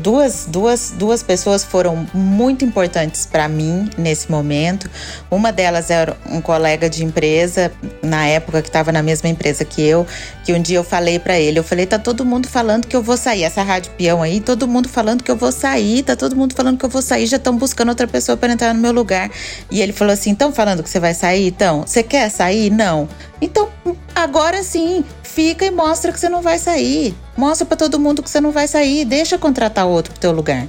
Duas, 0.01 0.47
duas, 0.49 0.95
duas 0.97 1.23
pessoas 1.23 1.63
foram 1.63 2.07
muito 2.15 2.65
importantes 2.65 3.27
para 3.27 3.47
mim 3.49 3.91
nesse 3.99 4.31
momento. 4.31 4.89
Uma 5.31 5.53
delas 5.53 5.91
era 5.91 6.17
um 6.27 6.41
colega 6.41 6.89
de 6.89 7.05
empresa, 7.05 7.71
na 8.03 8.27
época 8.27 8.63
que 8.63 8.69
estava 8.69 8.91
na 8.91 9.03
mesma 9.03 9.29
empresa 9.29 9.63
que 9.63 9.83
eu, 9.83 10.07
que 10.43 10.55
um 10.55 10.61
dia 10.61 10.79
eu 10.79 10.85
falei 10.85 11.19
para 11.19 11.39
ele, 11.39 11.59
eu 11.59 11.65
falei, 11.65 11.85
tá 11.85 11.99
todo 11.99 12.25
mundo 12.25 12.49
falando 12.49 12.87
que 12.87 12.97
eu 12.97 13.03
vou 13.03 13.17
sair, 13.17 13.43
essa 13.43 13.63
rádio 13.63 13.93
peão 13.99 14.23
aí, 14.23 14.41
todo 14.41 14.67
mundo 14.67 14.89
falando 14.89 15.23
que 15.23 15.31
eu 15.31 15.37
vou 15.37 15.53
sair, 15.53 16.03
tá 16.03 16.17
todo 16.17 16.35
mundo 16.35 16.55
falando 16.55 16.79
que 16.79 16.85
eu 16.85 16.91
vou 16.91 17.03
sair, 17.03 17.27
já 17.27 17.37
estão 17.37 17.57
buscando 17.57 17.91
outra 17.91 18.07
pessoa 18.07 18.37
para 18.37 18.53
entrar 18.53 18.73
no 18.73 18.81
meu 18.81 18.93
lugar. 18.93 19.31
E 19.71 19.83
ele 19.83 19.93
falou 19.93 20.15
assim, 20.15 20.33
estão 20.33 20.51
falando 20.51 20.83
que 20.83 20.89
você 20.89 20.99
vai 20.99 21.13
sair? 21.13 21.49
Então, 21.49 21.83
você 21.87 22.03
quer 22.03 22.31
sair? 22.31 22.71
Não. 22.71 23.07
Então, 23.41 23.69
agora 24.15 24.63
sim, 24.63 25.05
fica 25.23 25.65
e 25.65 25.71
mostra 25.71 26.13
que 26.13 26.21
você 26.21 26.29
não 26.29 26.43
vai 26.43 26.59
sair. 26.59 27.15
Mostra 27.37 27.65
para 27.65 27.77
todo 27.77 27.99
mundo 27.99 28.23
que 28.23 28.29
você 28.29 28.41
não 28.41 28.51
vai 28.51 28.69
sair. 28.69 29.05
Deixa 29.05 29.39
contratar 29.39 29.87
outro 29.91 30.13
pro 30.13 30.21
teu 30.21 30.33
lugar. 30.33 30.67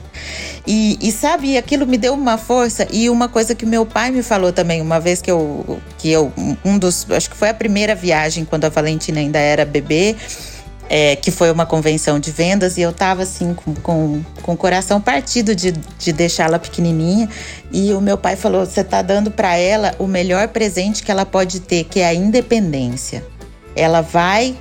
E, 0.65 0.97
e 1.01 1.11
sabe, 1.11 1.57
aquilo 1.57 1.88
me 1.88 1.97
deu 1.97 2.13
uma 2.13 2.38
força 2.38 2.88
e 2.91 3.09
uma 3.09 3.28
coisa 3.28 3.55
que 3.55 3.65
meu 3.65 3.86
pai 3.86 4.11
me 4.11 4.22
falou 4.22 4.53
também 4.53 4.82
uma 4.82 4.99
vez 4.99 5.22
que 5.22 5.32
eu 5.32 5.80
que 5.97 6.11
eu 6.11 6.32
um 6.63 6.78
dos 6.78 7.09
acho 7.09 7.30
que 7.30 7.36
foi 7.36 7.49
a 7.49 7.53
primeira 7.53 7.95
viagem 7.95 8.45
quando 8.45 8.65
a 8.65 8.69
Valentina 8.69 9.19
ainda 9.19 9.39
era 9.39 9.65
bebê. 9.65 10.15
É, 10.93 11.15
que 11.15 11.32
foi 11.32 11.49
uma 11.49 11.65
convenção 11.65 12.19
de 12.19 12.32
vendas, 12.32 12.78
e 12.78 12.82
eu 12.82 12.91
tava 12.91 13.24
assim, 13.24 13.53
com, 13.53 13.74
com, 13.76 14.22
com 14.41 14.51
o 14.51 14.57
coração 14.57 14.99
partido 14.99 15.55
de, 15.55 15.72
de 15.72 16.11
deixá-la 16.11 16.59
pequenininha. 16.59 17.30
E 17.72 17.93
o 17.93 18.01
meu 18.01 18.17
pai 18.17 18.36
falou: 18.36 18.65
Você 18.65 18.84
tá 18.84 19.01
dando 19.01 19.32
para 19.32 19.55
ela 19.55 19.95
o 19.97 20.05
melhor 20.05 20.49
presente 20.49 21.01
que 21.01 21.09
ela 21.09 21.26
pode 21.26 21.61
ter, 21.61 21.86
que 21.86 22.01
é 22.01 22.07
a 22.07 22.13
independência. 22.13 23.24
Ela 23.74 24.01
vai 24.01 24.53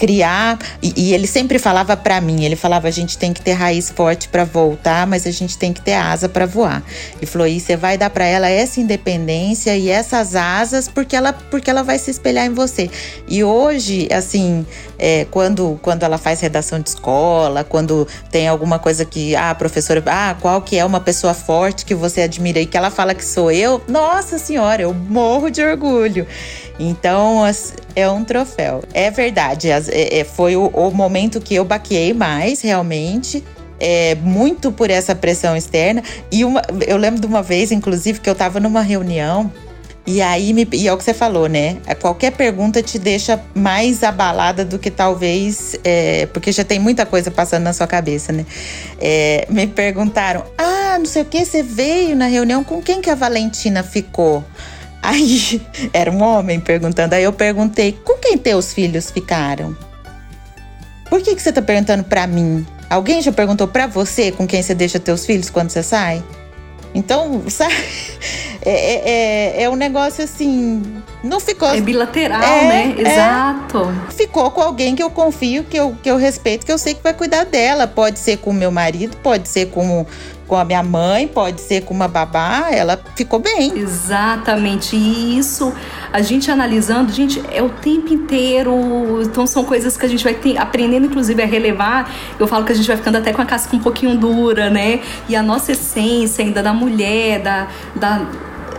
criar. 0.00 0.58
E, 0.82 0.94
e 0.96 1.14
ele 1.14 1.26
sempre 1.26 1.58
falava 1.58 1.94
para 1.94 2.18
mim, 2.22 2.42
ele 2.44 2.56
falava 2.56 2.88
a 2.88 2.90
gente 2.90 3.18
tem 3.18 3.34
que 3.34 3.42
ter 3.42 3.52
raiz 3.52 3.90
forte 3.90 4.28
para 4.30 4.44
voltar, 4.44 5.06
mas 5.06 5.26
a 5.26 5.30
gente 5.30 5.58
tem 5.58 5.74
que 5.74 5.82
ter 5.82 5.92
asa 5.92 6.26
para 6.26 6.46
voar. 6.46 6.82
Ele 7.18 7.26
falou: 7.26 7.46
"E 7.46 7.60
você 7.60 7.76
vai 7.76 7.98
dar 7.98 8.08
para 8.08 8.24
ela 8.24 8.48
essa 8.48 8.80
independência 8.80 9.76
e 9.76 9.90
essas 9.90 10.34
asas 10.34 10.88
porque 10.88 11.14
ela 11.14 11.34
porque 11.34 11.68
ela 11.68 11.82
vai 11.82 11.98
se 11.98 12.10
espelhar 12.10 12.46
em 12.46 12.54
você". 12.54 12.90
E 13.28 13.44
hoje, 13.44 14.08
assim, 14.10 14.64
é, 14.98 15.26
quando 15.30 15.78
quando 15.82 16.02
ela 16.02 16.16
faz 16.16 16.40
redação 16.40 16.80
de 16.80 16.88
escola, 16.88 17.62
quando 17.62 18.08
tem 18.30 18.48
alguma 18.48 18.78
coisa 18.78 19.04
que 19.04 19.36
ah, 19.36 19.54
professora, 19.54 20.02
ah, 20.06 20.34
qual 20.40 20.62
que 20.62 20.78
é 20.78 20.84
uma 20.84 21.00
pessoa 21.00 21.34
forte 21.34 21.84
que 21.84 21.94
você 21.94 22.22
admira 22.22 22.58
e 22.58 22.64
que 22.64 22.76
ela 22.76 22.90
fala 22.90 23.14
que 23.14 23.24
sou 23.24 23.50
eu, 23.50 23.82
nossa 23.86 24.38
senhora, 24.38 24.80
eu 24.80 24.94
morro 24.94 25.50
de 25.50 25.62
orgulho. 25.62 26.26
Então, 26.78 27.44
é 27.94 28.08
um 28.08 28.24
troféu. 28.24 28.82
É 28.92 29.10
verdade, 29.10 29.70
é, 29.70 30.20
é, 30.20 30.24
foi 30.24 30.56
o, 30.56 30.90
momento 30.90 31.40
que 31.40 31.54
eu 31.54 31.64
baqueei 31.64 32.12
mais, 32.12 32.60
realmente. 32.60 33.44
É, 33.82 34.14
muito 34.16 34.70
por 34.70 34.90
essa 34.90 35.14
pressão 35.14 35.56
externa. 35.56 36.02
E 36.30 36.44
uma, 36.44 36.60
eu 36.86 36.98
lembro 36.98 37.18
de 37.18 37.26
uma 37.26 37.42
vez, 37.42 37.72
inclusive, 37.72 38.20
que 38.20 38.28
eu 38.28 38.34
estava 38.34 38.60
numa 38.60 38.82
reunião 38.82 39.50
e 40.06 40.20
aí, 40.22 40.52
me, 40.52 40.66
e 40.72 40.88
é 40.88 40.92
o 40.92 40.96
que 40.96 41.04
você 41.04 41.12
falou, 41.14 41.46
né? 41.46 41.76
Qualquer 42.00 42.32
pergunta 42.32 42.82
te 42.82 42.98
deixa 42.98 43.40
mais 43.54 44.02
abalada 44.02 44.64
do 44.64 44.78
que 44.78 44.90
talvez. 44.90 45.78
É, 45.84 46.26
porque 46.32 46.50
já 46.50 46.64
tem 46.64 46.78
muita 46.78 47.04
coisa 47.04 47.30
passando 47.30 47.64
na 47.64 47.72
sua 47.72 47.86
cabeça, 47.86 48.32
né? 48.32 48.44
É, 49.00 49.46
me 49.48 49.66
perguntaram: 49.66 50.44
ah, 50.58 50.98
não 50.98 51.06
sei 51.06 51.22
o 51.22 51.24
que, 51.24 51.44
você 51.44 51.62
veio 51.62 52.16
na 52.16 52.26
reunião, 52.26 52.64
com 52.64 52.82
quem 52.82 53.00
que 53.00 53.10
a 53.10 53.14
Valentina 53.14 53.82
ficou? 53.82 54.44
Aí 55.02 55.60
era 55.92 56.10
um 56.10 56.22
homem 56.22 56.60
perguntando. 56.60 57.14
Aí 57.14 57.24
eu 57.24 57.32
perguntei: 57.32 57.92
com 58.04 58.18
quem 58.18 58.36
teus 58.36 58.72
filhos 58.72 59.10
ficaram? 59.10 59.76
Por 61.08 61.20
que, 61.20 61.34
que 61.34 61.42
você 61.42 61.52
tá 61.52 61.60
perguntando 61.60 62.04
para 62.04 62.26
mim? 62.26 62.64
Alguém 62.88 63.20
já 63.20 63.32
perguntou 63.32 63.66
para 63.66 63.86
você 63.86 64.30
com 64.30 64.46
quem 64.46 64.62
você 64.62 64.74
deixa 64.74 64.98
teus 64.98 65.26
filhos 65.26 65.50
quando 65.50 65.70
você 65.70 65.82
sai? 65.82 66.22
Então, 66.94 67.42
sabe? 67.50 67.74
É, 68.62 68.70
é, 68.70 69.10
é, 69.60 69.62
é 69.62 69.70
um 69.70 69.76
negócio 69.76 70.22
assim. 70.22 70.82
Não 71.22 71.40
ficou. 71.40 71.68
É 71.68 71.80
bilateral, 71.80 72.42
é, 72.42 72.64
né? 72.64 72.94
É. 72.98 73.12
Exato. 73.12 73.88
Ficou 74.10 74.50
com 74.50 74.60
alguém 74.60 74.94
que 74.94 75.02
eu 75.02 75.10
confio, 75.10 75.64
que 75.64 75.76
eu, 75.76 75.96
que 76.02 76.10
eu 76.10 76.16
respeito, 76.16 76.66
que 76.66 76.72
eu 76.72 76.78
sei 76.78 76.94
que 76.94 77.02
vai 77.02 77.14
cuidar 77.14 77.44
dela. 77.44 77.86
Pode 77.86 78.18
ser 78.18 78.38
com 78.38 78.50
o 78.50 78.54
meu 78.54 78.70
marido, 78.70 79.16
pode 79.18 79.48
ser 79.48 79.66
com 79.70 80.06
com 80.50 80.56
a 80.56 80.64
minha 80.64 80.82
mãe, 80.82 81.28
pode 81.28 81.60
ser 81.60 81.82
com 81.82 81.94
uma 81.94 82.08
babá, 82.08 82.70
ela 82.72 83.00
ficou 83.14 83.38
bem. 83.38 83.72
Exatamente. 83.78 84.96
E 84.96 85.38
isso, 85.38 85.72
a 86.12 86.20
gente 86.22 86.50
analisando, 86.50 87.12
gente, 87.12 87.40
é 87.52 87.62
o 87.62 87.68
tempo 87.68 88.12
inteiro. 88.12 89.22
Então 89.22 89.46
são 89.46 89.62
coisas 89.62 89.96
que 89.96 90.04
a 90.04 90.08
gente 90.08 90.24
vai 90.24 90.34
ter, 90.34 90.58
aprendendo, 90.58 91.06
inclusive, 91.06 91.40
a 91.40 91.46
relevar. 91.46 92.12
Eu 92.36 92.48
falo 92.48 92.64
que 92.64 92.72
a 92.72 92.74
gente 92.74 92.88
vai 92.88 92.96
ficando 92.96 93.18
até 93.18 93.32
com 93.32 93.40
a 93.40 93.46
casca 93.46 93.76
um 93.76 93.78
pouquinho 93.78 94.16
dura, 94.18 94.68
né? 94.68 94.98
E 95.28 95.36
a 95.36 95.42
nossa 95.42 95.70
essência 95.70 96.44
ainda 96.44 96.64
da 96.64 96.74
mulher, 96.74 97.40
da, 97.42 97.68
da 97.94 98.26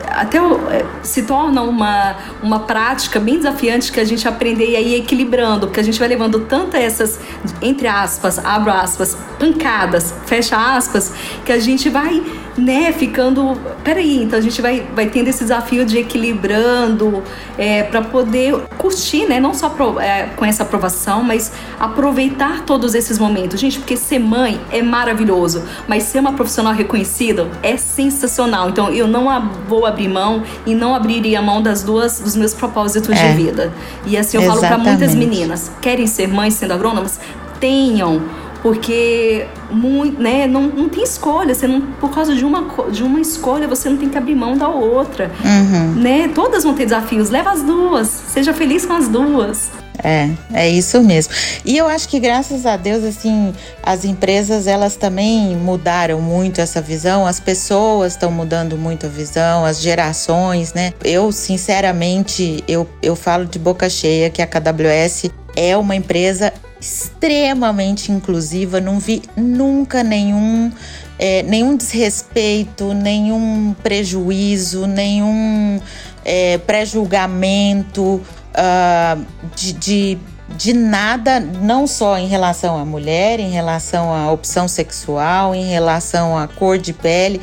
até 0.07 0.37
é, 0.37 0.85
se 1.03 1.23
torna 1.23 1.61
uma, 1.61 2.15
uma 2.41 2.59
prática 2.59 3.19
bem 3.19 3.37
desafiante 3.37 3.91
que 3.91 3.99
a 3.99 4.03
gente 4.03 4.27
aprender 4.27 4.75
aí 4.75 4.95
equilibrando, 4.95 5.67
porque 5.67 5.79
a 5.79 5.83
gente 5.83 5.99
vai 5.99 6.07
levando 6.07 6.41
tanto 6.41 6.75
essas, 6.75 7.19
entre 7.61 7.87
aspas, 7.87 8.43
abro 8.43 8.71
aspas, 8.71 9.17
pancadas, 9.39 10.13
fecha 10.25 10.75
aspas, 10.75 11.13
que 11.45 11.51
a 11.51 11.59
gente 11.59 11.89
vai 11.89 12.23
né, 12.57 12.91
ficando. 12.91 13.57
Peraí, 13.83 14.23
então 14.23 14.37
a 14.37 14.41
gente 14.41 14.61
vai, 14.61 14.85
vai 14.93 15.07
tendo 15.07 15.27
esse 15.27 15.39
desafio 15.39 15.85
de 15.85 15.97
equilibrando 15.97 17.23
é, 17.57 17.83
para 17.83 18.01
poder 18.01 18.55
curtir, 18.77 19.25
né? 19.25 19.39
Não 19.39 19.53
só 19.53 19.69
pro, 19.69 19.99
é, 19.99 20.29
com 20.35 20.45
essa 20.45 20.63
aprovação, 20.63 21.23
mas 21.23 21.51
aproveitar 21.79 22.63
todos 22.65 22.95
esses 22.95 23.17
momentos. 23.17 23.59
Gente, 23.59 23.79
porque 23.79 23.95
ser 23.95 24.19
mãe 24.19 24.59
é 24.71 24.81
maravilhoso, 24.81 25.63
mas 25.87 26.03
ser 26.03 26.19
uma 26.19 26.33
profissional 26.33 26.73
reconhecida 26.73 27.49
é 27.63 27.77
sensacional. 27.77 28.69
Então 28.69 28.89
eu 28.89 29.07
não 29.07 29.49
vou 29.67 29.85
abrir 29.85 30.07
mão 30.07 30.43
e 30.65 30.75
não 30.75 30.93
abriria 30.93 31.41
mão 31.41 31.61
das 31.61 31.83
duas 31.83 32.19
dos 32.19 32.35
meus 32.35 32.53
propósitos 32.53 33.15
é. 33.17 33.27
de 33.27 33.35
vida. 33.35 33.73
E 34.05 34.17
assim 34.17 34.37
eu 34.37 34.43
Exatamente. 34.43 34.69
falo 34.69 34.83
para 34.83 34.91
muitas 34.91 35.15
meninas: 35.15 35.71
querem 35.81 36.07
ser 36.07 36.27
mães 36.27 36.53
sendo 36.53 36.73
agrônomas? 36.73 37.19
Tenham 37.59 38.21
porque 38.62 39.47
muito, 39.70 40.22
né, 40.22 40.45
não, 40.47 40.64
não 40.64 40.88
tem 40.88 41.03
escolha, 41.03 41.53
você 41.53 41.68
não, 41.68 41.82
por 41.82 42.12
causa 42.12 42.36
de 42.36 42.45
uma, 42.45 42.68
de 42.91 43.03
uma 43.03 43.20
escolha, 43.20 43.68
você 43.68 43.89
não 43.89 43.97
tem 43.97 44.09
que 44.09 44.18
abrir 44.18 44.36
mão 44.36 44.55
da 44.55 44.68
outra. 44.68 45.32
Uhum. 45.43 45.93
Né? 45.95 46.28
Todas 46.34 46.64
vão 46.64 46.74
ter 46.74 46.86
desafios, 46.86 47.30
leva 47.30 47.51
as 47.51 47.64
duas, 47.64 48.07
seja 48.07 48.53
feliz 48.53 48.86
com 48.86 48.93
as 48.93 49.07
duas. 49.07 49.70
É, 50.03 50.30
é 50.53 50.70
isso 50.70 51.01
mesmo. 51.01 51.34
E 51.64 51.78
eu 51.78 51.88
acho 51.88 52.07
que 52.07 52.20
graças 52.20 52.66
a 52.66 52.76
Deus, 52.76 53.03
assim, 53.03 53.53
as 53.84 54.03
empresas 54.03 54.66
elas 54.66 54.95
também 54.95 55.55
mudaram 55.55 56.20
muito 56.22 56.59
essa 56.59 56.82
visão, 56.82 57.28
as 57.28 57.39
pessoas 57.39 58.14
estão 58.14 58.32
mudando 58.32 58.78
muito 58.78 59.05
a 59.05 59.09
visão, 59.09 59.66
as 59.66 59.80
gerações, 59.80 60.74
né? 60.74 60.93
Eu, 61.03 61.32
sinceramente, 61.32 62.64
eu, 62.68 62.89
eu 63.01 63.16
falo 63.16 63.45
de 63.45 63.59
boca 63.59 63.89
cheia 63.89 64.30
que 64.30 64.41
a 64.41 64.47
KWS 64.47 65.30
é 65.55 65.76
uma 65.78 65.95
empresa 65.95 66.51
extremamente 66.82 68.11
inclusiva, 68.11 68.82
não 68.82 68.99
vi 68.99 69.21
nunca 69.38 70.03
nenhum, 70.03 70.71
é, 71.19 71.43
nenhum 71.43 71.77
desrespeito, 71.77 72.93
nenhum 72.95 73.75
prejuízo, 73.84 74.88
nenhum 74.88 75.79
é, 76.25 76.57
pré-julgamento 76.57 78.01
uh, 78.01 79.25
de, 79.55 79.73
de, 79.73 80.17
de 80.57 80.73
nada, 80.73 81.39
não 81.39 81.86
só 81.86 82.17
em 82.17 82.27
relação 82.27 82.75
à 82.79 82.84
mulher, 82.84 83.39
em 83.39 83.51
relação 83.51 84.11
à 84.11 84.32
opção 84.32 84.67
sexual, 84.67 85.53
em 85.53 85.69
relação 85.69 86.36
à 86.36 86.47
cor 86.47 86.79
de 86.79 86.93
pele, 86.93 87.39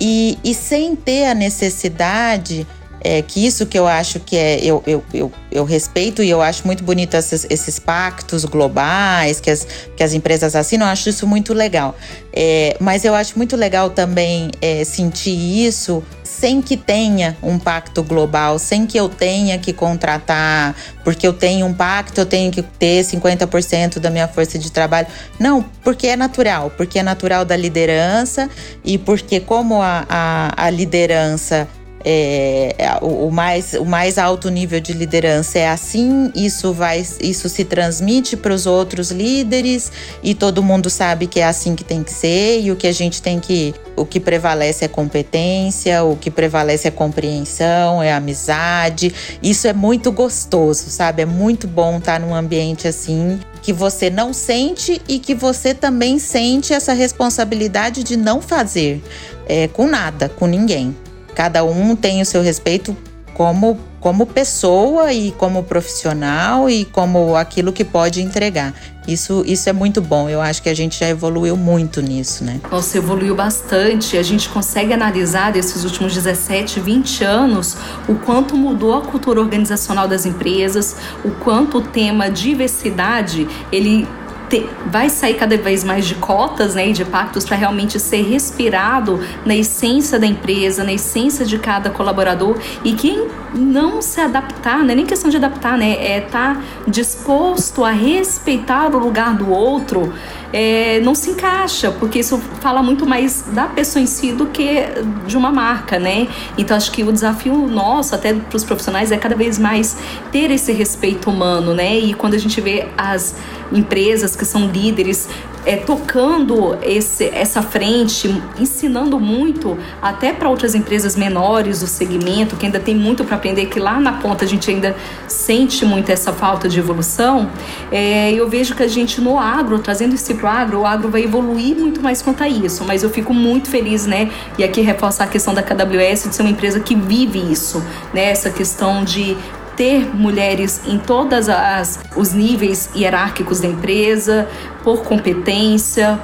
e, 0.00 0.38
e 0.42 0.54
sem 0.54 0.96
ter 0.96 1.26
a 1.26 1.34
necessidade 1.34 2.66
é, 3.00 3.22
que 3.22 3.46
isso 3.46 3.66
que 3.66 3.78
eu 3.78 3.86
acho 3.86 4.20
que 4.20 4.36
é, 4.36 4.58
eu, 4.64 4.82
eu, 4.86 5.04
eu, 5.12 5.32
eu 5.50 5.64
respeito 5.64 6.22
e 6.22 6.30
eu 6.30 6.42
acho 6.42 6.66
muito 6.66 6.82
bonito 6.82 7.14
esses, 7.14 7.46
esses, 7.48 7.78
pactos 7.78 8.44
globais 8.44 9.40
que 9.40 9.50
as, 9.50 9.66
que 9.96 10.02
as 10.02 10.12
empresas 10.12 10.54
assinam, 10.56 10.86
eu 10.86 10.92
acho 10.92 11.08
isso 11.08 11.26
muito 11.26 11.54
legal. 11.54 11.96
É, 12.32 12.76
mas 12.80 13.04
eu 13.04 13.14
acho 13.14 13.36
muito 13.36 13.56
legal 13.56 13.90
também 13.90 14.50
é, 14.60 14.84
sentir 14.84 15.36
isso 15.66 16.02
sem 16.22 16.62
que 16.62 16.76
tenha 16.76 17.36
um 17.42 17.58
pacto 17.58 18.02
global, 18.02 18.58
sem 18.58 18.86
que 18.86 18.98
eu 18.98 19.08
tenha 19.08 19.58
que 19.58 19.72
contratar, 19.72 20.76
porque 21.02 21.26
eu 21.26 21.32
tenho 21.32 21.66
um 21.66 21.74
pacto, 21.74 22.20
eu 22.20 22.26
tenho 22.26 22.52
que 22.52 22.62
ter 22.62 23.02
50% 23.02 23.98
da 23.98 24.08
minha 24.08 24.28
força 24.28 24.56
de 24.56 24.70
trabalho. 24.70 25.08
Não, 25.38 25.64
porque 25.82 26.06
é 26.06 26.14
natural, 26.14 26.70
porque 26.76 26.98
é 27.00 27.02
natural 27.02 27.44
da 27.44 27.56
liderança 27.56 28.48
e 28.84 28.98
porque, 28.98 29.40
como 29.40 29.82
a, 29.82 30.04
a, 30.08 30.66
a 30.66 30.70
liderança 30.70 31.66
é, 32.04 32.74
é, 32.78 32.98
o, 33.02 33.26
o, 33.26 33.30
mais, 33.30 33.74
o 33.74 33.84
mais 33.84 34.18
alto 34.18 34.48
nível 34.50 34.80
de 34.80 34.92
liderança 34.92 35.58
é 35.58 35.68
assim, 35.68 36.30
isso 36.34 36.72
vai, 36.72 37.04
isso 37.20 37.48
se 37.48 37.64
transmite 37.64 38.36
para 38.36 38.54
os 38.54 38.66
outros 38.66 39.10
líderes 39.10 39.90
e 40.22 40.34
todo 40.34 40.62
mundo 40.62 40.88
sabe 40.88 41.26
que 41.26 41.40
é 41.40 41.44
assim 41.44 41.74
que 41.74 41.84
tem 41.84 42.02
que 42.02 42.12
ser 42.12 42.60
e 42.60 42.70
o 42.70 42.76
que 42.76 42.86
a 42.86 42.92
gente 42.92 43.20
tem 43.20 43.40
que, 43.40 43.74
o 43.96 44.04
que 44.04 44.20
prevalece 44.20 44.84
é 44.84 44.88
competência, 44.88 46.04
o 46.04 46.16
que 46.16 46.30
prevalece 46.30 46.86
é 46.86 46.90
compreensão, 46.90 48.02
é 48.02 48.12
amizade. 48.12 49.12
Isso 49.42 49.66
é 49.66 49.72
muito 49.72 50.12
gostoso, 50.12 50.90
sabe? 50.90 51.22
É 51.22 51.26
muito 51.26 51.66
bom 51.66 51.98
estar 51.98 52.20
num 52.20 52.34
ambiente 52.34 52.86
assim 52.86 53.40
que 53.60 53.72
você 53.72 54.08
não 54.08 54.32
sente 54.32 55.02
e 55.08 55.18
que 55.18 55.34
você 55.34 55.74
também 55.74 56.18
sente 56.18 56.72
essa 56.72 56.92
responsabilidade 56.92 58.02
de 58.02 58.16
não 58.16 58.40
fazer 58.40 59.02
é, 59.46 59.66
com 59.68 59.86
nada, 59.86 60.28
com 60.28 60.46
ninguém. 60.46 60.94
Cada 61.38 61.62
um 61.62 61.94
tem 61.94 62.20
o 62.20 62.26
seu 62.26 62.42
respeito 62.42 62.96
como, 63.32 63.78
como 64.00 64.26
pessoa 64.26 65.12
e 65.12 65.30
como 65.30 65.62
profissional 65.62 66.68
e 66.68 66.84
como 66.84 67.36
aquilo 67.36 67.72
que 67.72 67.84
pode 67.84 68.20
entregar. 68.20 68.74
Isso, 69.06 69.44
isso 69.46 69.68
é 69.68 69.72
muito 69.72 70.02
bom. 70.02 70.28
Eu 70.28 70.40
acho 70.40 70.60
que 70.60 70.68
a 70.68 70.74
gente 70.74 70.98
já 70.98 71.08
evoluiu 71.08 71.56
muito 71.56 72.02
nisso, 72.02 72.42
né? 72.42 72.60
Nossa, 72.68 72.98
evoluiu 72.98 73.36
bastante. 73.36 74.18
A 74.18 74.22
gente 74.24 74.48
consegue 74.48 74.92
analisar 74.92 75.52
desses 75.52 75.84
últimos 75.84 76.12
17, 76.12 76.80
20 76.80 77.22
anos 77.22 77.76
o 78.08 78.16
quanto 78.16 78.56
mudou 78.56 78.94
a 78.94 79.02
cultura 79.02 79.40
organizacional 79.40 80.08
das 80.08 80.26
empresas, 80.26 80.96
o 81.24 81.30
quanto 81.30 81.78
o 81.78 81.82
tema 81.82 82.28
diversidade 82.28 83.46
ele 83.70 84.08
ter, 84.48 84.68
vai 84.86 85.08
sair 85.08 85.34
cada 85.34 85.56
vez 85.56 85.84
mais 85.84 86.06
de 86.06 86.14
cotas 86.14 86.74
né, 86.74 86.88
e 86.88 86.92
de 86.92 87.04
pactos 87.04 87.44
para 87.44 87.56
realmente 87.56 87.98
ser 88.00 88.22
respirado 88.22 89.20
na 89.44 89.54
essência 89.54 90.18
da 90.18 90.26
empresa, 90.26 90.84
na 90.84 90.92
essência 90.92 91.44
de 91.44 91.58
cada 91.58 91.90
colaborador. 91.90 92.56
E 92.84 92.92
quem 92.92 93.28
não 93.54 94.02
se 94.02 94.20
adaptar, 94.20 94.78
não 94.78 94.90
é 94.90 94.94
nem 94.94 95.06
questão 95.06 95.30
de 95.30 95.36
adaptar, 95.36 95.78
né? 95.78 95.96
É 95.98 96.18
estar 96.18 96.56
tá 96.56 96.62
disposto 96.86 97.84
a 97.84 97.90
respeitar 97.90 98.94
o 98.94 98.98
lugar 98.98 99.34
do 99.34 99.50
outro 99.50 100.12
é, 100.52 101.00
não 101.00 101.14
se 101.14 101.30
encaixa, 101.30 101.90
porque 101.90 102.20
isso 102.20 102.38
fala 102.60 102.82
muito 102.82 103.06
mais 103.06 103.44
da 103.52 103.66
pessoa 103.66 104.02
em 104.02 104.06
si 104.06 104.32
do 104.32 104.46
que 104.46 104.86
de 105.26 105.36
uma 105.36 105.50
marca, 105.50 105.98
né? 105.98 106.26
Então 106.56 106.76
acho 106.76 106.90
que 106.90 107.02
o 107.02 107.12
desafio 107.12 107.54
nosso, 107.54 108.14
até 108.14 108.32
para 108.32 108.56
os 108.56 108.64
profissionais, 108.64 109.12
é 109.12 109.16
cada 109.18 109.36
vez 109.36 109.58
mais 109.58 109.96
ter 110.32 110.50
esse 110.50 110.72
respeito 110.72 111.28
humano, 111.28 111.74
né? 111.74 111.98
E 111.98 112.14
quando 112.14 112.34
a 112.34 112.38
gente 112.38 112.60
vê 112.60 112.88
as 112.96 113.36
empresas 113.70 114.34
que 114.38 114.44
são 114.44 114.68
líderes 114.68 115.28
é, 115.66 115.76
tocando 115.76 116.78
esse, 116.82 117.26
essa 117.26 117.60
frente, 117.60 118.42
ensinando 118.58 119.20
muito 119.20 119.76
até 120.00 120.32
para 120.32 120.48
outras 120.48 120.74
empresas 120.74 121.14
menores 121.14 121.80
do 121.80 121.86
segmento, 121.86 122.56
que 122.56 122.64
ainda 122.64 122.80
tem 122.80 122.94
muito 122.94 123.24
para 123.24 123.36
aprender, 123.36 123.66
que 123.66 123.78
lá 123.78 124.00
na 124.00 124.12
ponta 124.12 124.46
a 124.46 124.48
gente 124.48 124.70
ainda 124.70 124.96
sente 125.26 125.84
muito 125.84 126.10
essa 126.10 126.32
falta 126.32 126.68
de 126.68 126.78
evolução. 126.78 127.50
É, 127.92 128.32
eu 128.32 128.48
vejo 128.48 128.74
que 128.74 128.82
a 128.82 128.88
gente 128.88 129.20
no 129.20 129.38
agro, 129.38 129.78
trazendo 129.78 130.14
isso 130.14 130.34
para 130.36 130.46
o 130.46 130.48
agro, 130.48 130.80
o 130.80 130.86
agro 130.86 131.10
vai 131.10 131.24
evoluir 131.24 131.76
muito 131.76 132.00
mais 132.00 132.22
quanto 132.22 132.42
a 132.42 132.48
isso. 132.48 132.84
Mas 132.86 133.02
eu 133.02 133.10
fico 133.10 133.34
muito 133.34 133.68
feliz, 133.68 134.06
né? 134.06 134.30
E 134.56 134.64
aqui 134.64 134.80
reforçar 134.80 135.24
a 135.24 135.28
questão 135.28 135.52
da 135.52 135.62
KWS 135.62 136.28
de 136.28 136.34
ser 136.34 136.42
uma 136.42 136.50
empresa 136.50 136.80
que 136.80 136.94
vive 136.94 137.38
isso, 137.52 137.84
né? 138.14 138.30
Essa 138.30 138.48
questão 138.50 139.04
de 139.04 139.36
ter 139.78 140.12
mulheres 140.12 140.80
em 140.84 140.98
todas 140.98 141.48
as 141.48 142.00
os 142.16 142.32
níveis 142.32 142.90
hierárquicos 142.96 143.60
da 143.60 143.68
empresa, 143.68 144.48
por 144.82 145.04
competência 145.04 146.18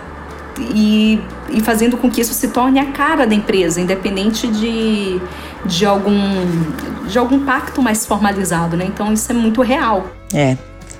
e, 0.75 1.21
e 1.51 1.61
fazendo 1.61 1.97
com 1.97 2.11
que 2.11 2.21
isso 2.21 2.35
se 2.35 2.49
torne 2.49 2.81
a 2.81 2.87
cara 2.87 3.27
da 3.27 3.35
empresa, 3.35 3.81
independente 3.81 4.49
de, 4.49 5.21
de 5.65 5.87
algum 5.87 6.19
de 7.07 7.17
algum 7.17 7.45
pacto 7.45 7.81
mais 7.81 8.05
formalizado, 8.05 8.77
né? 8.77 8.87
Então 8.87 9.13
isso 9.13 9.31
é 9.31 9.35
muito 9.35 9.63
real. 9.63 10.11
É. 10.33 10.57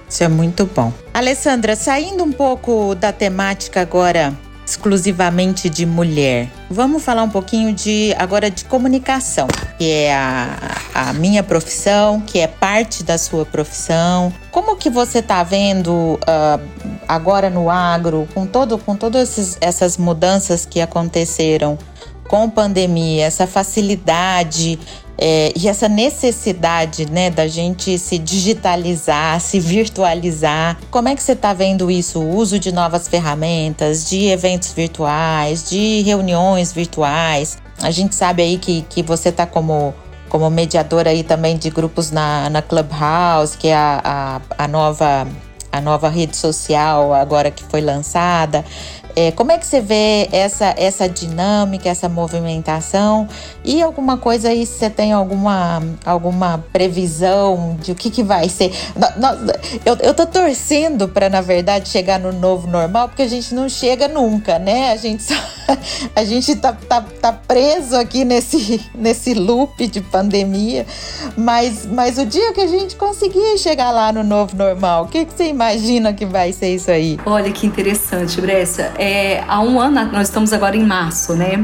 Isso 0.09 0.23
é 0.23 0.29
muito 0.29 0.65
bom. 0.67 0.93
Alessandra, 1.13 1.75
saindo 1.75 2.23
um 2.23 2.31
pouco 2.31 2.95
da 2.95 3.11
temática 3.13 3.81
agora 3.81 4.33
exclusivamente 4.67 5.69
de 5.69 5.85
mulher. 5.85 6.49
Vamos 6.71 7.03
falar 7.03 7.23
um 7.23 7.29
pouquinho 7.29 7.73
de 7.75 8.15
agora 8.19 8.51
de 8.51 8.65
comunicação, 8.65 9.47
que 9.79 9.91
é 9.91 10.15
a, 10.15 10.57
a 10.95 11.13
minha 11.13 11.43
profissão, 11.43 12.21
que 12.21 12.39
é 12.39 12.47
parte 12.47 13.03
da 13.03 13.19
sua 13.19 13.45
profissão. 13.45 14.33
Como 14.51 14.77
que 14.77 14.89
você 14.89 15.19
está 15.19 15.43
vendo 15.43 15.93
uh, 15.93 16.61
agora 17.07 17.51
no 17.51 17.69
agro, 17.69 18.27
com 18.33 18.47
todo 18.47 18.79
com 18.79 18.97
todas 18.97 19.59
essas 19.61 19.97
mudanças 19.97 20.65
que 20.65 20.81
aconteceram 20.81 21.79
com 22.29 22.49
pandemia, 22.49 23.27
essa 23.27 23.47
facilidade 23.47 24.79
é, 25.17 25.53
e 25.57 25.69
essa 25.69 25.89
necessidade 25.89 27.11
né, 27.11 27.31
da 27.31 27.47
gente 27.47 27.99
se 27.99 28.19
digitalizar, 28.19 29.41
se 29.41 29.61
virtualizar. 29.61 30.79
Como 30.91 31.09
é 31.09 31.15
que 31.15 31.23
você 31.23 31.33
está 31.33 31.53
vendo 31.53 31.91
isso? 31.91 32.21
O 32.21 32.37
uso 32.37 32.59
de 32.59 32.73
novas 32.73 33.07
ferramentas, 33.07 34.09
de 34.09 34.27
eventos 34.27 34.73
virtuais, 34.73 35.69
de 35.69 36.03
reuniões 36.03 36.73
virtuais. 36.73 37.59
A 37.81 37.91
gente 37.91 38.15
sabe 38.15 38.43
aí 38.43 38.59
que, 38.59 38.83
que 38.89 39.03
você 39.03 39.29
está 39.29 39.47
como, 39.47 39.95
como 40.29 40.51
mediadora 40.51 41.11
aí 41.11 41.23
também 41.23 41.57
de 41.57 41.71
grupos 41.71 42.11
na, 42.11 42.51
na 42.51 42.63
Clubhouse, 42.63 43.57
que 43.57 43.69
é 43.69 43.75
a, 43.75 44.41
a, 44.59 44.65
a 44.65 44.69
nova 44.69 45.27
a 45.75 45.81
nova 45.81 46.09
rede 46.09 46.37
social 46.37 47.13
agora 47.13 47.51
que 47.51 47.65
foi 47.65 47.81
lançada. 47.81 48.65
É, 49.17 49.31
como 49.31 49.53
é 49.53 49.59
que 49.59 49.67
você 49.67 49.81
vê 49.81 50.29
essa, 50.33 50.75
essa 50.77 51.09
dinâmica, 51.09 51.89
essa 51.89 52.09
movimentação? 52.09 53.29
E 53.65 53.81
alguma 53.81 54.17
coisa 54.17 54.49
aí, 54.49 54.67
se 54.67 54.79
você 54.79 54.91
tem 54.91 55.13
alguma, 55.13 55.81
alguma 56.05 56.65
previsão 56.73 57.79
de 57.81 57.93
o 57.93 57.95
que, 57.95 58.11
que 58.11 58.23
vai 58.25 58.49
ser? 58.49 58.73
Eu, 59.85 59.97
eu 60.01 60.15
tô 60.15 60.27
torcendo 60.27 61.09
para, 61.09 61.29
na 61.29 61.41
verdade, 61.41 61.89
chegar 61.89 62.19
no 62.19 62.33
novo 62.33 62.67
normal, 62.67 63.09
porque 63.09 63.23
a 63.23 63.29
gente 63.29 63.55
não 63.55 63.69
chega 63.69 64.09
nunca, 64.09 64.59
né? 64.59 64.91
A 64.91 64.97
gente, 64.97 65.23
só, 65.23 65.35
a 66.15 66.25
gente 66.25 66.57
tá, 66.57 66.73
tá, 66.73 67.01
tá 67.01 67.33
preso 67.33 67.97
aqui 67.97 68.25
nesse, 68.25 68.85
nesse 68.95 69.33
loop 69.33 69.87
de 69.87 70.01
pandemia. 70.01 70.87
Mas, 71.37 71.87
mas 71.87 72.19
o 72.19 72.27
dia 72.27 72.53
que 72.53 72.61
a 72.61 72.67
gente 72.67 72.97
conseguir 72.97 73.59
chegar 73.59 73.93
lá 73.93 74.13
no 74.13 74.25
novo 74.25 74.57
normal, 74.57 75.05
o 75.05 75.09
que, 75.09 75.25
que 75.25 75.33
você 75.33 75.45
imagina 75.47 76.13
que 76.13 76.27
vai 76.27 76.53
ser 76.53 76.75
isso 76.75 76.91
aí? 76.91 77.17
Olha 77.25 77.53
que 77.53 77.65
interessante, 77.65 78.41
Brescia 78.41 78.93
é, 79.05 79.45
há 79.47 79.61
um 79.61 79.79
ano, 79.79 80.11
nós 80.11 80.29
estamos 80.29 80.51
agora 80.55 80.75
em 80.77 80.83
março, 80.83 81.35
né? 81.35 81.63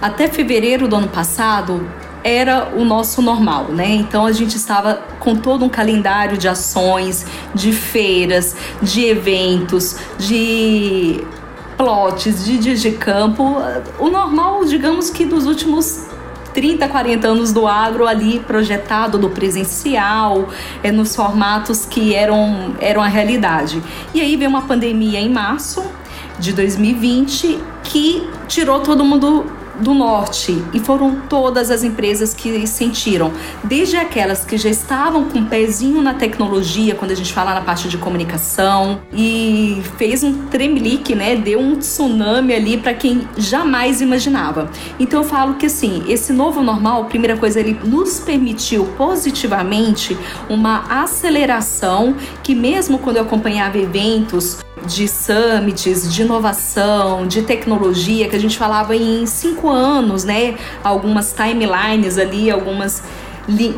Até 0.00 0.28
fevereiro 0.28 0.86
do 0.86 0.94
ano 0.96 1.08
passado, 1.08 1.88
era 2.22 2.68
o 2.76 2.84
nosso 2.84 3.22
normal, 3.22 3.68
né? 3.70 3.88
Então 3.94 4.26
a 4.26 4.32
gente 4.32 4.56
estava 4.56 5.00
com 5.18 5.34
todo 5.34 5.64
um 5.64 5.70
calendário 5.70 6.36
de 6.36 6.46
ações, 6.46 7.24
de 7.54 7.72
feiras, 7.72 8.54
de 8.82 9.06
eventos, 9.06 9.96
de 10.18 11.24
plots, 11.78 12.44
de 12.44 12.58
dias 12.58 12.82
de 12.82 12.92
campo, 12.92 13.56
o 13.98 14.10
normal, 14.10 14.62
digamos 14.66 15.08
que 15.08 15.24
dos 15.24 15.46
últimos 15.46 16.06
30, 16.52 16.88
40 16.88 17.26
anos 17.26 17.52
do 17.52 17.66
agro 17.66 18.06
ali 18.06 18.40
projetado 18.40 19.18
do 19.18 19.30
presencial, 19.30 20.48
é, 20.82 20.90
nos 20.90 21.16
formatos 21.16 21.86
que 21.86 22.14
eram, 22.14 22.74
eram 22.80 23.02
a 23.02 23.08
realidade. 23.08 23.82
E 24.12 24.20
aí 24.20 24.36
veio 24.36 24.50
uma 24.50 24.62
pandemia 24.62 25.20
em 25.20 25.30
março 25.30 25.82
de 26.38 26.52
2020 26.52 27.58
que 27.84 28.28
tirou 28.48 28.80
todo 28.80 29.04
mundo 29.04 29.46
do 29.80 29.94
norte 29.94 30.62
e 30.72 30.80
foram 30.80 31.20
todas 31.28 31.70
as 31.70 31.84
empresas 31.84 32.34
que 32.34 32.66
sentiram, 32.66 33.32
desde 33.62 33.96
aquelas 33.96 34.44
que 34.44 34.56
já 34.56 34.70
estavam 34.70 35.24
com 35.24 35.38
um 35.38 35.44
pezinho 35.46 36.02
na 36.02 36.14
tecnologia, 36.14 36.94
quando 36.94 37.10
a 37.10 37.14
gente 37.14 37.32
fala 37.32 37.54
na 37.54 37.60
parte 37.60 37.88
de 37.88 37.98
comunicação, 37.98 39.00
e 39.12 39.82
fez 39.96 40.22
um 40.22 40.46
tremelique, 40.46 41.14
né? 41.14 41.36
Deu 41.36 41.60
um 41.60 41.76
tsunami 41.76 42.54
ali 42.54 42.78
para 42.78 42.94
quem 42.94 43.28
jamais 43.36 44.00
imaginava. 44.00 44.70
Então 44.98 45.22
eu 45.22 45.28
falo 45.28 45.54
que 45.54 45.66
assim, 45.66 46.04
esse 46.08 46.32
novo 46.32 46.62
normal, 46.62 47.04
primeira 47.06 47.36
coisa, 47.36 47.60
ele 47.60 47.78
nos 47.84 48.20
permitiu 48.20 48.86
positivamente 48.96 50.16
uma 50.48 51.02
aceleração 51.02 52.14
que 52.42 52.54
mesmo 52.54 52.98
quando 52.98 53.16
eu 53.16 53.22
acompanhava 53.22 53.78
eventos 53.78 54.58
de 54.86 55.08
summits, 55.08 56.12
de 56.12 56.22
inovação, 56.22 57.26
de 57.26 57.42
tecnologia, 57.42 58.28
que 58.28 58.36
a 58.36 58.40
gente 58.40 58.56
falava 58.56 58.94
em 58.94 59.26
cinco 59.26 59.68
anos, 59.68 60.24
né? 60.24 60.56
Algumas 60.82 61.32
timelines 61.32 62.18
ali, 62.18 62.50
algumas 62.50 63.02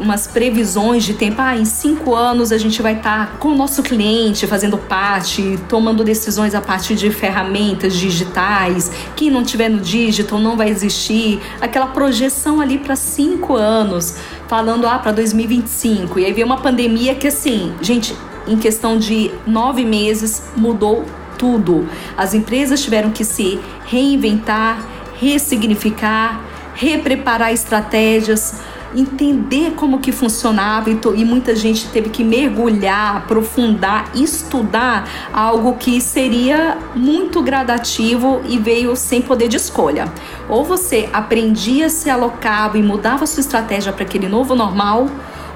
umas 0.00 0.26
previsões 0.26 1.04
de 1.04 1.14
tempo. 1.14 1.40
Ah, 1.40 1.56
em 1.56 1.64
cinco 1.64 2.14
anos 2.14 2.52
a 2.52 2.58
gente 2.58 2.80
vai 2.80 2.94
estar 2.94 3.26
tá 3.26 3.32
com 3.38 3.48
o 3.48 3.54
nosso 3.54 3.82
cliente 3.82 4.46
fazendo 4.46 4.78
parte, 4.78 5.58
tomando 5.68 6.02
decisões 6.02 6.54
a 6.54 6.60
partir 6.60 6.94
de 6.94 7.10
ferramentas 7.10 7.94
digitais. 7.94 8.90
Quem 9.14 9.30
não 9.30 9.42
tiver 9.42 9.68
no 9.68 9.80
digital 9.80 10.38
não 10.38 10.56
vai 10.56 10.70
existir. 10.70 11.40
Aquela 11.60 11.88
projeção 11.88 12.60
ali 12.60 12.78
para 12.78 12.96
cinco 12.96 13.56
anos, 13.56 14.16
falando 14.46 14.86
ah 14.86 14.98
para 14.98 15.12
2025. 15.12 16.18
E 16.18 16.24
aí 16.24 16.32
veio 16.32 16.46
uma 16.46 16.58
pandemia 16.58 17.14
que 17.14 17.26
assim, 17.26 17.74
gente, 17.80 18.16
em 18.48 18.56
questão 18.56 18.98
de 18.98 19.30
nove 19.46 19.84
meses, 19.84 20.42
mudou 20.56 21.04
tudo. 21.36 21.86
As 22.16 22.34
empresas 22.34 22.82
tiveram 22.82 23.10
que 23.10 23.24
se 23.24 23.60
reinventar, 23.86 24.84
ressignificar, 25.20 26.40
repreparar 26.74 27.52
estratégias, 27.52 28.60
entender 28.94 29.72
como 29.72 29.98
que 29.98 30.12
funcionava 30.12 30.90
e, 30.90 30.98
e 31.16 31.24
muita 31.24 31.54
gente 31.54 31.88
teve 31.88 32.08
que 32.08 32.24
mergulhar, 32.24 33.16
aprofundar, 33.18 34.10
estudar 34.14 35.08
algo 35.32 35.74
que 35.74 36.00
seria 36.00 36.78
muito 36.94 37.42
gradativo 37.42 38.40
e 38.48 38.58
veio 38.58 38.96
sem 38.96 39.20
poder 39.20 39.48
de 39.48 39.56
escolha. 39.56 40.06
Ou 40.48 40.64
você 40.64 41.08
aprendia, 41.12 41.88
se 41.90 42.08
alocava 42.08 42.78
e 42.78 42.82
mudava 42.82 43.26
sua 43.26 43.40
estratégia 43.40 43.92
para 43.92 44.04
aquele 44.04 44.28
novo 44.28 44.54
normal, 44.54 45.08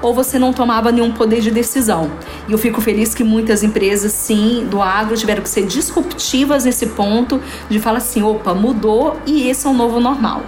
ou 0.03 0.13
você 0.13 0.37
não 0.37 0.53
tomava 0.53 0.91
nenhum 0.91 1.11
poder 1.11 1.41
de 1.41 1.49
decisão. 1.49 2.11
E 2.47 2.51
eu 2.51 2.57
fico 2.59 2.81
feliz 2.81 3.15
que 3.15 3.23
muitas 3.23 3.63
empresas, 3.63 4.11
sim, 4.11 4.67
do 4.69 4.81
agro 4.81 5.17
tiveram 5.17 5.41
que 5.41 5.49
ser 5.49 5.65
disruptivas 5.65 6.65
nesse 6.65 6.87
ponto 6.87 7.41
de 7.69 7.79
falar 7.79 7.97
assim: 7.97 8.21
opa, 8.21 8.53
mudou 8.53 9.17
e 9.25 9.49
esse 9.49 9.65
é 9.65 9.69
o 9.69 9.73
novo 9.73 9.99
normal. 9.99 10.43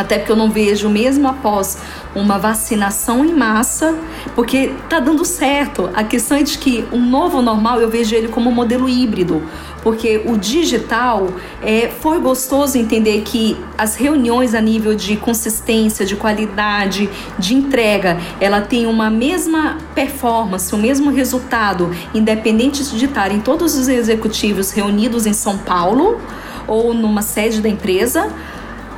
Até 0.00 0.18
porque 0.18 0.32
eu 0.32 0.36
não 0.36 0.50
vejo, 0.50 0.88
mesmo 0.88 1.28
após 1.28 1.76
uma 2.14 2.38
vacinação 2.38 3.22
em 3.22 3.34
massa, 3.34 3.94
porque 4.34 4.72
tá 4.88 4.98
dando 4.98 5.26
certo. 5.26 5.90
A 5.92 6.02
questão 6.02 6.38
é 6.38 6.42
de 6.42 6.56
que 6.56 6.86
um 6.90 7.04
novo 7.04 7.42
normal 7.42 7.82
eu 7.82 7.90
vejo 7.90 8.14
ele 8.14 8.28
como 8.28 8.48
um 8.48 8.52
modelo 8.52 8.88
híbrido, 8.88 9.42
porque 9.82 10.22
o 10.24 10.38
digital 10.38 11.28
é, 11.62 11.90
foi 12.00 12.18
gostoso 12.18 12.78
entender 12.78 13.20
que 13.20 13.58
as 13.76 13.94
reuniões 13.94 14.54
a 14.54 14.60
nível 14.62 14.94
de 14.94 15.16
consistência, 15.16 16.06
de 16.06 16.16
qualidade, 16.16 17.10
de 17.38 17.54
entrega, 17.54 18.16
ela 18.40 18.62
tem 18.62 18.86
uma 18.86 19.10
mesma 19.10 19.76
performance, 19.94 20.74
o 20.74 20.78
mesmo 20.78 21.10
resultado, 21.10 21.90
independente 22.14 22.82
de 22.84 23.04
estarem 23.04 23.38
todos 23.38 23.76
os 23.76 23.86
executivos 23.86 24.70
reunidos 24.70 25.26
em 25.26 25.34
São 25.34 25.58
Paulo 25.58 26.18
ou 26.66 26.94
numa 26.94 27.20
sede 27.20 27.60
da 27.60 27.68
empresa 27.68 28.32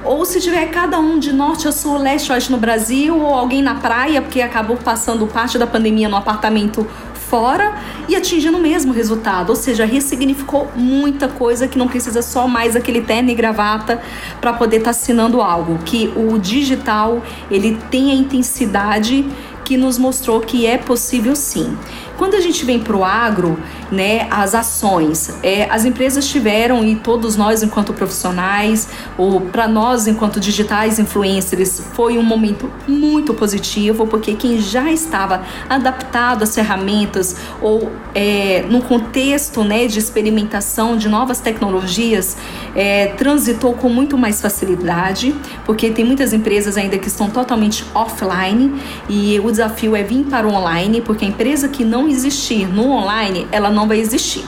ou 0.05 0.25
se 0.25 0.41
tiver 0.41 0.67
cada 0.67 0.99
um 0.99 1.19
de 1.19 1.33
norte 1.33 1.69
a 1.69 1.73
sul, 1.73 1.99
leste 1.99 2.31
a 2.31 2.35
oeste 2.35 2.51
no 2.51 2.59
Brasil, 2.59 3.19
ou 3.19 3.35
alguém 3.35 3.63
na 3.63 3.77
praia, 3.77 4.21
porque 4.21 4.41
acabou 4.41 4.77
passando 4.77 5.27
parte 5.27 5.59
da 5.59 5.67
pandemia 5.67 6.09
no 6.09 6.17
apartamento 6.17 6.87
fora 7.33 7.75
e 8.07 8.15
atingindo 8.15 8.59
o 8.59 8.61
mesmo 8.61 8.93
resultado, 8.93 9.49
ou 9.49 9.57
seja, 9.57 9.87
ressignificou 9.87 10.71
muita 10.77 11.29
coisa 11.29 11.67
que 11.67 11.79
não 11.79 11.89
precisa 11.89 12.21
só 12.21 12.47
mais 12.47 12.77
aquele 12.77 13.01
terno 13.01 13.31
e 13.31 13.35
gravata 13.35 14.03
para 14.39 14.53
poder 14.53 14.79
estar 14.79 14.87
tá 14.87 14.91
assinando 14.91 15.41
algo, 15.41 15.79
que 15.83 16.13
o 16.15 16.39
digital 16.39 17.23
ele 17.51 17.79
tem 17.91 18.11
a 18.11 18.15
intensidade 18.15 19.25
que 19.65 19.79
nos 19.79 19.97
mostrou 19.97 20.41
que 20.41 20.67
é 20.67 20.77
possível 20.77 21.35
sim. 21.35 21.75
Quando 22.23 22.37
a 22.37 22.41
gente 22.41 22.65
vem 22.65 22.79
para 22.79 22.97
o 22.97 23.05
agro, 23.05 23.59
né, 23.91 24.29
as 24.31 24.55
ações, 24.55 25.35
é, 25.43 25.69
as 25.69 25.85
empresas 25.85 26.25
tiveram 26.29 26.85
e 26.85 26.95
todos 26.95 27.35
nós 27.35 27.65
enquanto 27.65 27.93
profissionais 27.93 28.89
ou 29.19 29.41
para 29.41 29.67
nós 29.67 30.07
enquanto 30.07 30.39
digitais 30.39 31.01
influencers 31.01 31.83
foi 31.95 32.17
um 32.17 32.23
momento 32.23 32.71
muito 32.87 33.35
positivo 33.35 34.07
porque 34.07 34.35
quem 34.35 34.61
já 34.61 34.93
estava 34.93 35.43
adaptado 35.69 36.45
às 36.45 36.55
ferramentas 36.55 37.35
ou 37.61 37.91
é, 38.15 38.65
no 38.71 38.83
contexto 38.83 39.65
né, 39.65 39.89
de 39.89 39.99
experimentação 39.99 40.97
de 40.97 41.09
novas 41.09 41.41
tecnologias 41.41 42.37
é, 42.73 43.09
transitou 43.09 43.75
com 43.75 43.89
muito 43.89 44.17
mais 44.17 44.41
facilidade 44.41 45.35
porque 45.67 45.91
tem 45.91 46.05
muitas 46.05 46.33
empresas 46.33 46.77
ainda 46.77 46.97
que 46.99 47.09
estão 47.09 47.29
totalmente 47.29 47.85
offline 47.93 48.81
e 49.09 49.41
o 49.41 49.51
desafio 49.51 49.97
é 49.97 50.05
vir 50.05 50.25
para 50.27 50.47
o 50.47 50.53
online 50.55 51.01
porque 51.01 51.25
a 51.25 51.29
empresa 51.29 51.69
que 51.69 51.85
não 51.85 52.12
existir 52.13 52.67
no 52.67 52.91
online, 52.91 53.47
ela 53.51 53.71
não 53.71 53.89
vai 53.89 53.99
existir. 53.99 54.45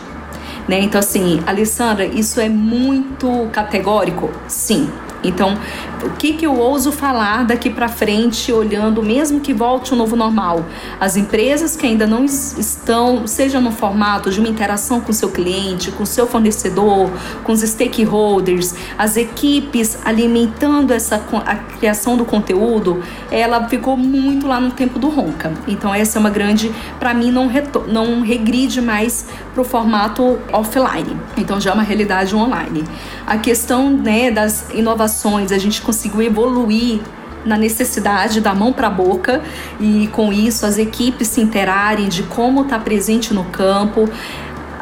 Né? 0.68 0.80
Então, 0.80 0.98
assim, 0.98 1.40
Alessandra, 1.46 2.06
isso 2.06 2.40
é 2.40 2.48
muito 2.48 3.48
categórico? 3.52 4.30
Sim. 4.48 4.90
Então, 5.24 5.58
o 6.02 6.10
que, 6.10 6.34
que 6.34 6.46
eu 6.46 6.56
ouso 6.58 6.92
falar 6.92 7.44
daqui 7.44 7.70
para 7.70 7.88
frente, 7.88 8.52
olhando, 8.52 9.02
mesmo 9.02 9.40
que 9.40 9.52
volte 9.52 9.92
o 9.92 9.96
novo 9.96 10.14
normal? 10.16 10.64
As 11.00 11.16
empresas 11.16 11.76
que 11.76 11.86
ainda 11.86 12.06
não 12.06 12.24
estão, 12.24 13.26
seja 13.26 13.60
no 13.60 13.72
formato 13.72 14.30
de 14.30 14.38
uma 14.38 14.48
interação 14.48 15.00
com 15.00 15.12
seu 15.12 15.30
cliente, 15.30 15.90
com 15.90 16.04
seu 16.04 16.26
fornecedor, 16.26 17.10
com 17.42 17.52
os 17.52 17.60
stakeholders, 17.60 18.74
as 18.98 19.16
equipes 19.16 19.98
alimentando 20.04 20.92
essa 20.92 21.22
a 21.46 21.56
criação 21.56 22.16
do 22.16 22.24
conteúdo, 22.24 23.02
ela 23.30 23.68
ficou 23.68 23.96
muito 23.96 24.46
lá 24.46 24.60
no 24.60 24.70
tempo 24.70 24.98
do 24.98 25.08
Ronca. 25.08 25.52
Então, 25.66 25.94
essa 25.94 26.18
é 26.18 26.20
uma 26.20 26.30
grande, 26.30 26.72
para 26.98 27.14
mim, 27.14 27.30
não, 27.30 27.50
não 27.88 28.20
regride 28.20 28.80
mais 28.80 29.26
para 29.52 29.60
o 29.60 29.64
formato 29.64 30.38
offline. 30.52 31.16
Então, 31.36 31.60
já 31.60 31.70
é 31.70 31.74
uma 31.74 31.82
realidade 31.82 32.34
online. 32.34 32.84
A 33.26 33.38
questão 33.38 33.90
né, 33.90 34.30
das 34.30 34.66
inovações, 34.72 35.13
a 35.52 35.58
gente 35.58 35.80
conseguiu 35.80 36.22
evoluir 36.22 37.00
na 37.44 37.56
necessidade 37.56 38.40
da 38.40 38.54
mão 38.54 38.72
para 38.72 38.86
a 38.86 38.90
boca 38.90 39.42
e 39.78 40.08
com 40.08 40.32
isso 40.32 40.64
as 40.64 40.78
equipes 40.78 41.28
se 41.28 41.40
interarem 41.40 42.08
de 42.08 42.22
como 42.22 42.62
está 42.62 42.78
presente 42.78 43.34
no 43.34 43.44
campo, 43.44 44.08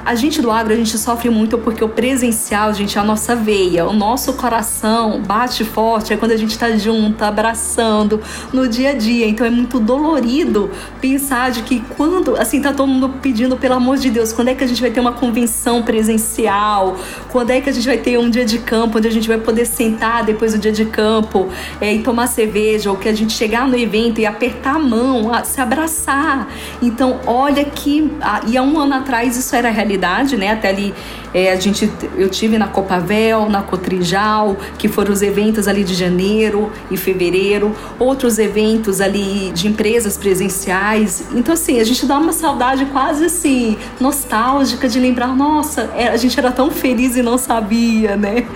a 0.04 0.14
gente 0.16 0.42
do 0.42 0.50
agro, 0.50 0.72
a 0.72 0.76
gente 0.76 0.98
sofre 0.98 1.30
muito 1.30 1.56
porque 1.58 1.82
o 1.82 1.88
presencial, 1.88 2.74
gente, 2.74 2.98
é 2.98 3.00
a 3.00 3.04
nossa 3.04 3.36
veia, 3.36 3.86
o 3.86 3.92
nosso 3.92 4.32
coração 4.32 5.20
bate 5.20 5.64
forte 5.64 6.12
é 6.12 6.16
quando 6.16 6.32
a 6.32 6.36
gente 6.36 6.50
está 6.50 6.70
junto, 6.76 7.22
abraçando 7.22 8.20
no 8.52 8.68
dia 8.68 8.90
a 8.90 8.94
dia. 8.94 9.26
Então 9.28 9.46
é 9.46 9.50
muito 9.50 9.78
dolorido 9.78 10.70
pensar 11.00 11.52
de 11.52 11.62
que 11.62 11.80
quando, 11.96 12.36
assim, 12.36 12.60
tá 12.60 12.72
todo 12.72 12.88
mundo 12.88 13.10
pedindo, 13.22 13.56
pelo 13.56 13.74
amor 13.74 13.96
de 13.96 14.10
Deus, 14.10 14.32
quando 14.32 14.48
é 14.48 14.54
que 14.54 14.64
a 14.64 14.66
gente 14.66 14.80
vai 14.80 14.90
ter 14.90 14.98
uma 14.98 15.12
convenção 15.12 15.82
presencial? 15.82 16.96
Quando 17.30 17.50
é 17.50 17.60
que 17.60 17.70
a 17.70 17.72
gente 17.72 17.86
vai 17.86 17.98
ter 17.98 18.18
um 18.18 18.28
dia 18.28 18.44
de 18.44 18.58
campo 18.58 18.98
onde 18.98 19.06
a 19.06 19.10
gente 19.10 19.28
vai 19.28 19.38
poder 19.38 19.66
sentar 19.66 20.24
depois 20.24 20.52
do 20.52 20.58
dia 20.58 20.72
de 20.72 20.84
campo 20.84 21.48
é, 21.80 21.94
e 21.94 22.02
tomar 22.02 22.26
cerveja, 22.26 22.90
ou 22.90 22.96
que 22.96 23.08
a 23.08 23.14
gente 23.14 23.32
chegar 23.32 23.68
no 23.68 23.76
evento 23.76 24.20
e 24.20 24.26
apertar 24.26 24.76
a 24.76 24.78
mão, 24.80 25.32
a, 25.32 25.44
se 25.44 25.60
abraçar. 25.60 26.48
Então, 26.80 27.20
olha 27.24 27.64
que. 27.64 28.10
e 28.48 28.56
há 28.56 28.62
um 28.62 28.78
ano 28.78 28.94
atrás 28.94 29.36
isso 29.36 29.54
era 29.54 29.70
realidade 29.70 29.91
realidade, 29.92 30.36
né? 30.36 30.52
Até 30.52 30.68
ali 30.68 30.94
é, 31.34 31.52
a 31.52 31.56
gente, 31.56 31.90
eu 32.16 32.28
tive 32.28 32.58
na 32.58 32.68
Copavel, 32.68 33.48
na 33.48 33.62
Cotrijal, 33.62 34.56
que 34.78 34.88
foram 34.88 35.12
os 35.12 35.22
eventos 35.22 35.68
ali 35.68 35.84
de 35.84 35.94
janeiro 35.94 36.72
e 36.90 36.96
fevereiro, 36.96 37.74
outros 37.98 38.38
eventos 38.38 39.00
ali 39.00 39.50
de 39.52 39.68
empresas 39.68 40.16
presenciais. 40.16 41.24
Então 41.34 41.54
assim, 41.54 41.80
a 41.80 41.84
gente 41.84 42.06
dá 42.06 42.18
uma 42.18 42.32
saudade 42.32 42.86
quase 42.86 43.24
assim 43.24 43.76
nostálgica 44.00 44.88
de 44.88 44.98
lembrar, 44.98 45.28
nossa, 45.36 45.90
é, 45.94 46.08
a 46.08 46.16
gente 46.16 46.38
era 46.38 46.50
tão 46.50 46.70
feliz 46.70 47.16
e 47.16 47.22
não 47.22 47.38
sabia, 47.38 48.16
né? 48.16 48.46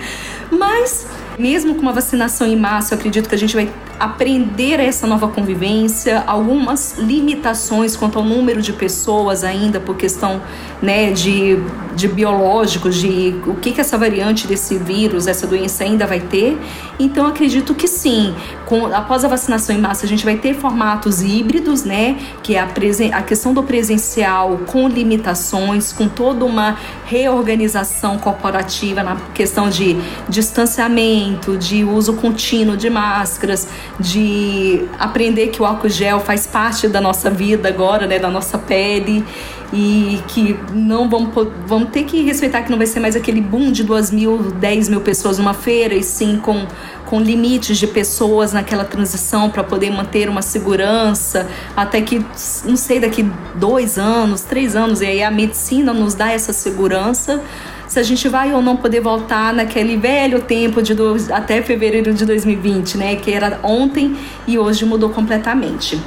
Mas 0.51 1.07
mesmo 1.37 1.75
com 1.75 1.81
uma 1.81 1.93
vacinação 1.93 2.47
em 2.47 2.55
massa, 2.55 2.93
eu 2.93 2.97
acredito 2.97 3.29
que 3.29 3.35
a 3.35 3.37
gente 3.37 3.55
vai 3.55 3.69
aprender 3.99 4.79
essa 4.79 5.07
nova 5.07 5.27
convivência, 5.27 6.23
algumas 6.27 6.97
limitações 6.97 7.95
quanto 7.95 8.19
ao 8.19 8.25
número 8.25 8.61
de 8.61 8.73
pessoas 8.73 9.43
ainda 9.43 9.79
por 9.79 9.95
questão 9.95 10.41
né, 10.81 11.11
de, 11.11 11.57
de 11.95 12.07
biológicos, 12.07 12.95
de 12.95 13.35
o 13.47 13.55
que, 13.55 13.71
que 13.71 13.81
essa 13.81 13.97
variante 13.97 14.47
desse 14.47 14.77
vírus, 14.77 15.25
essa 15.27 15.47
doença 15.47 15.83
ainda 15.83 16.05
vai 16.05 16.19
ter. 16.19 16.57
Então 16.99 17.25
acredito 17.25 17.73
que 17.73 17.87
sim, 17.87 18.35
com, 18.65 18.87
após 18.87 19.23
a 19.23 19.27
vacinação 19.27 19.75
em 19.75 19.79
massa 19.79 20.05
a 20.05 20.09
gente 20.09 20.23
vai 20.23 20.37
ter 20.37 20.53
formatos 20.53 21.21
híbridos, 21.21 21.83
né, 21.83 22.17
que 22.43 22.55
é 22.55 22.59
a, 22.59 22.67
presen 22.67 23.13
a 23.13 23.21
questão 23.21 23.53
do 23.53 23.63
presencial 23.63 24.59
com 24.67 24.87
limitações, 24.87 25.91
com 25.91 26.07
toda 26.07 26.45
uma 26.45 26.77
reorganização 27.05 28.17
corporativa 28.17 29.01
na 29.03 29.15
questão 29.33 29.69
de 29.69 29.97
distanciamento, 30.29 31.57
de 31.57 31.83
uso 31.83 32.13
contínuo 32.13 32.77
de 32.77 32.89
máscaras, 32.89 33.67
de 33.99 34.85
aprender 34.99 35.47
que 35.47 35.61
o 35.61 35.65
álcool 35.65 35.89
gel 35.89 36.19
faz 36.19 36.45
parte 36.45 36.87
da 36.87 37.01
nossa 37.01 37.29
vida 37.29 37.67
agora, 37.67 38.05
né, 38.05 38.19
da 38.19 38.29
nossa 38.29 38.57
pele 38.57 39.25
e 39.73 40.21
que 40.27 40.57
não 40.71 41.09
vamos, 41.09 41.29
vamos 41.65 41.89
ter 41.89 42.03
que 42.03 42.21
respeitar 42.23 42.61
que 42.61 42.71
não 42.71 42.77
vai 42.77 42.87
ser 42.87 42.99
mais 42.99 43.15
aquele 43.15 43.41
boom 43.41 43.71
de 43.71 43.83
duas 43.83 44.11
mil, 44.11 44.51
dez 44.53 44.87
mil 44.87 45.01
pessoas 45.01 45.37
numa 45.37 45.53
feira 45.53 45.93
e 45.93 46.03
sim 46.03 46.39
com, 46.41 46.65
com 47.05 47.19
limites 47.19 47.77
de 47.77 47.87
pessoas 47.87 48.53
naquela 48.53 48.85
transição 48.85 49.49
para 49.49 49.63
poder 49.63 49.89
manter 49.91 50.29
uma 50.29 50.41
segurança 50.41 51.47
até 51.75 52.01
que, 52.01 52.25
não 52.63 52.77
sei, 52.77 52.99
daqui 52.99 53.29
dois 53.55 53.97
anos, 53.97 54.41
três 54.41 54.75
anos, 54.75 55.01
e 55.01 55.05
aí 55.05 55.23
a 55.23 55.31
medicina 55.31 55.93
nos 55.93 56.13
dá 56.13 56.31
essa 56.31 56.53
segurança 56.53 57.41
se 57.87 57.99
a 57.99 58.03
gente 58.03 58.27
vai 58.27 58.53
ou 58.53 58.61
não 58.61 58.75
poder 58.75 58.99
voltar 58.99 59.53
naquele 59.53 59.97
velho 59.97 60.41
tempo 60.41 60.81
de 60.81 60.93
do, 60.93 61.15
até 61.31 61.61
fevereiro 61.61 62.13
de 62.13 62.25
2020, 62.25 62.97
né? 62.97 63.15
Que 63.15 63.31
era 63.31 63.59
ontem 63.63 64.17
e 64.45 64.59
hoje 64.59 64.85
mudou 64.85 65.09
completamente. 65.09 65.99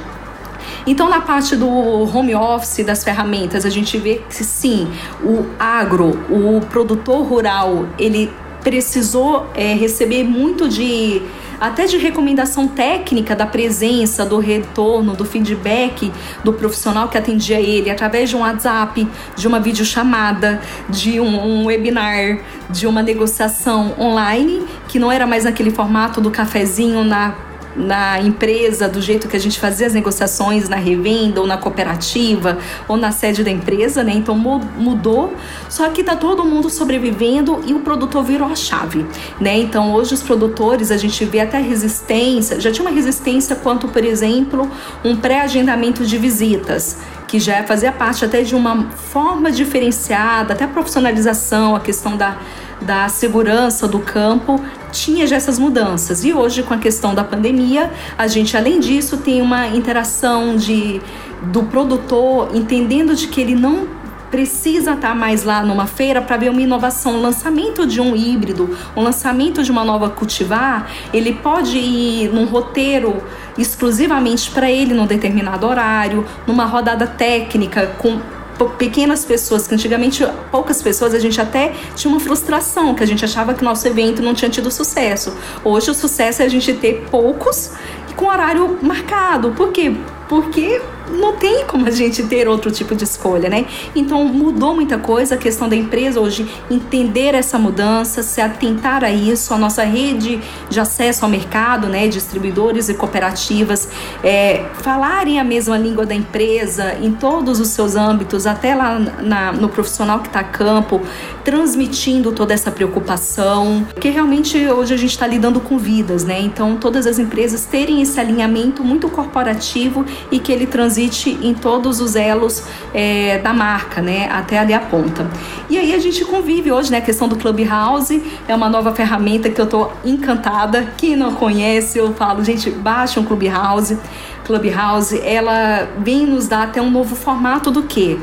Então, 0.85 1.09
na 1.09 1.21
parte 1.21 1.55
do 1.55 1.67
home 1.67 2.35
office, 2.35 2.83
das 2.85 3.03
ferramentas, 3.03 3.65
a 3.65 3.69
gente 3.69 3.97
vê 3.97 4.21
que 4.29 4.43
sim, 4.43 4.87
o 5.23 5.45
agro, 5.59 6.19
o 6.29 6.61
produtor 6.69 7.23
rural, 7.25 7.87
ele 7.99 8.31
precisou 8.63 9.47
é, 9.53 9.73
receber 9.73 10.23
muito 10.23 10.67
de 10.67 11.21
até 11.61 11.85
de 11.85 11.95
recomendação 11.95 12.67
técnica 12.67 13.35
da 13.35 13.45
presença, 13.45 14.25
do 14.25 14.39
retorno, 14.39 15.15
do 15.15 15.23
feedback 15.23 16.11
do 16.43 16.53
profissional 16.53 17.07
que 17.07 17.19
atendia 17.19 17.61
ele 17.61 17.91
através 17.91 18.29
de 18.31 18.35
um 18.35 18.39
WhatsApp, 18.39 19.07
de 19.35 19.47
uma 19.47 19.59
videochamada, 19.59 20.59
de 20.89 21.19
um, 21.19 21.39
um 21.39 21.65
webinar, 21.67 22.39
de 22.67 22.87
uma 22.87 23.03
negociação 23.03 23.93
online, 23.99 24.65
que 24.87 24.97
não 24.97 25.11
era 25.11 25.27
mais 25.27 25.43
naquele 25.43 25.69
formato 25.69 26.19
do 26.19 26.31
cafezinho 26.31 27.03
na 27.03 27.35
na 27.75 28.19
empresa, 28.19 28.87
do 28.87 29.01
jeito 29.01 29.27
que 29.27 29.35
a 29.35 29.39
gente 29.39 29.59
fazia 29.59 29.87
as 29.87 29.93
negociações 29.93 30.67
na 30.67 30.75
revenda 30.75 31.39
ou 31.39 31.47
na 31.47 31.57
cooperativa 31.57 32.57
ou 32.87 32.97
na 32.97 33.11
sede 33.11 33.43
da 33.43 33.51
empresa, 33.51 34.03
né? 34.03 34.13
Então 34.13 34.35
mudou. 34.35 35.33
Só 35.69 35.89
que 35.89 36.03
tá 36.03 36.15
todo 36.15 36.43
mundo 36.43 36.69
sobrevivendo 36.69 37.61
e 37.65 37.73
o 37.73 37.79
produtor 37.79 38.23
virou 38.23 38.47
a 38.47 38.55
chave, 38.55 39.05
né? 39.39 39.57
Então 39.57 39.93
hoje 39.93 40.13
os 40.13 40.21
produtores 40.21 40.91
a 40.91 40.97
gente 40.97 41.23
vê 41.25 41.39
até 41.39 41.59
resistência, 41.59 42.59
já 42.59 42.71
tinha 42.71 42.87
uma 42.87 42.93
resistência 42.93 43.55
quanto, 43.55 43.87
por 43.87 44.03
exemplo, 44.03 44.69
um 45.03 45.15
pré-agendamento 45.15 46.05
de 46.05 46.17
visitas 46.17 46.97
que 47.27 47.39
já 47.39 47.63
fazia 47.63 47.93
parte 47.93 48.25
até 48.25 48.41
de 48.41 48.53
uma 48.53 48.89
forma 48.89 49.49
diferenciada, 49.51 50.53
até 50.53 50.65
a 50.65 50.67
profissionalização, 50.67 51.73
a 51.73 51.79
questão 51.79 52.17
da, 52.17 52.37
da 52.81 53.07
segurança 53.09 53.87
do 53.87 53.99
campo, 53.99 54.59
tinha 54.91 55.25
já 55.27 55.35
essas 55.35 55.59
mudanças. 55.59 56.23
E 56.23 56.33
hoje, 56.33 56.63
com 56.63 56.73
a 56.73 56.77
questão 56.77 57.13
da 57.13 57.23
pandemia, 57.23 57.91
a 58.17 58.27
gente, 58.27 58.57
além 58.57 58.79
disso, 58.79 59.17
tem 59.17 59.41
uma 59.41 59.67
interação 59.67 60.55
de, 60.55 61.01
do 61.43 61.63
produtor 61.63 62.49
entendendo 62.53 63.15
de 63.15 63.27
que 63.27 63.39
ele 63.39 63.55
não 63.55 63.87
precisa 64.31 64.93
estar 64.93 65.13
mais 65.13 65.43
lá 65.43 65.61
numa 65.61 65.85
feira 65.85 66.21
para 66.21 66.37
ver 66.37 66.49
uma 66.49 66.61
inovação, 66.61 67.15
um 67.15 67.21
lançamento 67.21 67.85
de 67.85 67.99
um 67.99 68.15
híbrido, 68.15 68.77
um 68.95 69.01
lançamento 69.01 69.61
de 69.61 69.69
uma 69.69 69.83
nova 69.83 70.09
cultivar, 70.09 70.89
ele 71.13 71.33
pode 71.33 71.77
ir 71.77 72.33
num 72.33 72.45
roteiro 72.45 73.21
exclusivamente 73.57 74.49
para 74.49 74.71
ele 74.71 74.93
num 74.93 75.05
determinado 75.05 75.67
horário, 75.67 76.25
numa 76.47 76.63
rodada 76.63 77.05
técnica 77.05 77.87
com 77.97 78.21
pequenas 78.69 79.25
pessoas, 79.25 79.67
que 79.67 79.73
antigamente 79.73 80.25
poucas 80.51 80.81
pessoas, 80.81 81.13
a 81.13 81.19
gente 81.19 81.39
até 81.39 81.73
tinha 81.95 82.11
uma 82.11 82.19
frustração, 82.19 82.93
que 82.95 83.03
a 83.03 83.07
gente 83.07 83.23
achava 83.23 83.53
que 83.53 83.63
nosso 83.63 83.87
evento 83.87 84.21
não 84.21 84.33
tinha 84.33 84.49
tido 84.49 84.71
sucesso. 84.71 85.33
Hoje 85.63 85.91
o 85.91 85.93
sucesso 85.93 86.41
é 86.41 86.45
a 86.45 86.49
gente 86.49 86.73
ter 86.73 87.07
poucos 87.09 87.71
com 88.15 88.25
horário 88.25 88.77
marcado. 88.81 89.51
Por 89.51 89.71
quê? 89.71 89.95
Porque 90.27 90.81
não 91.11 91.33
tem 91.35 91.65
como 91.65 91.87
a 91.87 91.91
gente 91.91 92.23
ter 92.23 92.47
outro 92.47 92.71
tipo 92.71 92.95
de 92.95 93.03
escolha, 93.03 93.49
né? 93.49 93.65
Então 93.95 94.25
mudou 94.25 94.73
muita 94.73 94.97
coisa, 94.97 95.35
a 95.35 95.37
questão 95.37 95.67
da 95.67 95.75
empresa 95.75 96.19
hoje 96.19 96.49
entender 96.69 97.35
essa 97.35 97.59
mudança, 97.59 98.23
se 98.23 98.41
atentar 98.41 99.03
a 99.03 99.11
isso, 99.11 99.53
a 99.53 99.57
nossa 99.57 99.83
rede 99.83 100.39
de 100.69 100.79
acesso 100.79 101.25
ao 101.25 101.31
mercado, 101.31 101.87
né, 101.87 102.07
distribuidores 102.07 102.89
e 102.89 102.93
cooperativas, 102.93 103.89
é, 104.23 104.65
falarem 104.75 105.39
a 105.39 105.43
mesma 105.43 105.77
língua 105.77 106.05
da 106.05 106.15
empresa 106.15 106.95
em 107.01 107.11
todos 107.11 107.59
os 107.59 107.69
seus 107.69 107.95
âmbitos, 107.95 108.47
até 108.47 108.75
lá 108.75 108.97
na, 108.99 109.51
no 109.51 109.69
profissional 109.69 110.19
que 110.19 110.27
está 110.27 110.39
a 110.39 110.43
campo, 110.43 111.01
transmitindo 111.43 112.31
toda 112.31 112.53
essa 112.53 112.71
preocupação, 112.71 113.85
porque 113.93 114.09
realmente 114.09 114.57
hoje 114.67 114.93
a 114.93 114.97
gente 114.97 115.11
está 115.11 115.27
lidando 115.27 115.59
com 115.59 115.77
vidas, 115.77 116.23
né? 116.23 116.39
Então 116.39 116.77
todas 116.77 117.05
as 117.05 117.19
empresas 117.19 117.65
terem 117.65 118.01
esse 118.01 118.19
alinhamento 118.19 118.83
muito 118.83 119.09
corporativo 119.09 120.05
e 120.31 120.39
que 120.39 120.51
ele 120.51 120.65
transite 120.65 121.00
transite 121.01 121.39
em 121.41 121.53
todos 121.53 121.99
os 121.99 122.15
elos 122.15 122.63
é, 122.93 123.39
da 123.39 123.53
marca, 123.53 124.01
né? 124.01 124.29
Até 124.31 124.59
ali 124.59 124.73
a 124.73 124.79
ponta. 124.79 125.27
E 125.69 125.77
aí 125.77 125.93
a 125.93 125.99
gente 125.99 126.23
convive 126.25 126.71
hoje, 126.71 126.91
né? 126.91 126.99
A 126.99 127.01
questão 127.01 127.27
do 127.27 127.35
Clubhouse 127.35 128.21
é 128.47 128.55
uma 128.55 128.69
nova 128.69 128.93
ferramenta 128.93 129.49
que 129.49 129.59
eu 129.59 129.65
tô 129.65 129.89
encantada. 130.05 130.93
Quem 130.97 131.15
não 131.15 131.33
conhece, 131.33 131.97
eu 131.97 132.13
falo, 132.13 132.43
gente, 132.43 132.69
baixa 132.69 133.19
um 133.19 133.25
Clubhouse. 133.25 133.97
Clubhouse, 134.45 135.19
ela 135.23 135.87
vem 135.97 136.25
nos 136.25 136.47
dar 136.47 136.63
até 136.63 136.81
um 136.81 136.91
novo 136.91 137.15
formato 137.15 137.71
do 137.71 137.83
que? 137.83 138.19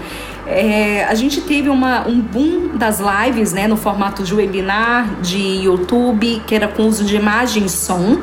É, 0.51 1.05
a 1.05 1.15
gente 1.15 1.43
teve 1.43 1.69
uma, 1.69 2.09
um 2.09 2.21
boom 2.21 2.71
das 2.75 3.01
lives, 3.01 3.53
né, 3.53 3.69
no 3.69 3.77
formato 3.77 4.23
de 4.23 4.35
webinar, 4.35 5.21
de 5.21 5.39
YouTube, 5.39 6.43
que 6.47 6.55
era 6.55 6.67
com 6.67 6.85
uso 6.85 7.05
de 7.05 7.17
imagem 7.17 7.67
e 7.67 7.69
som, 7.69 8.19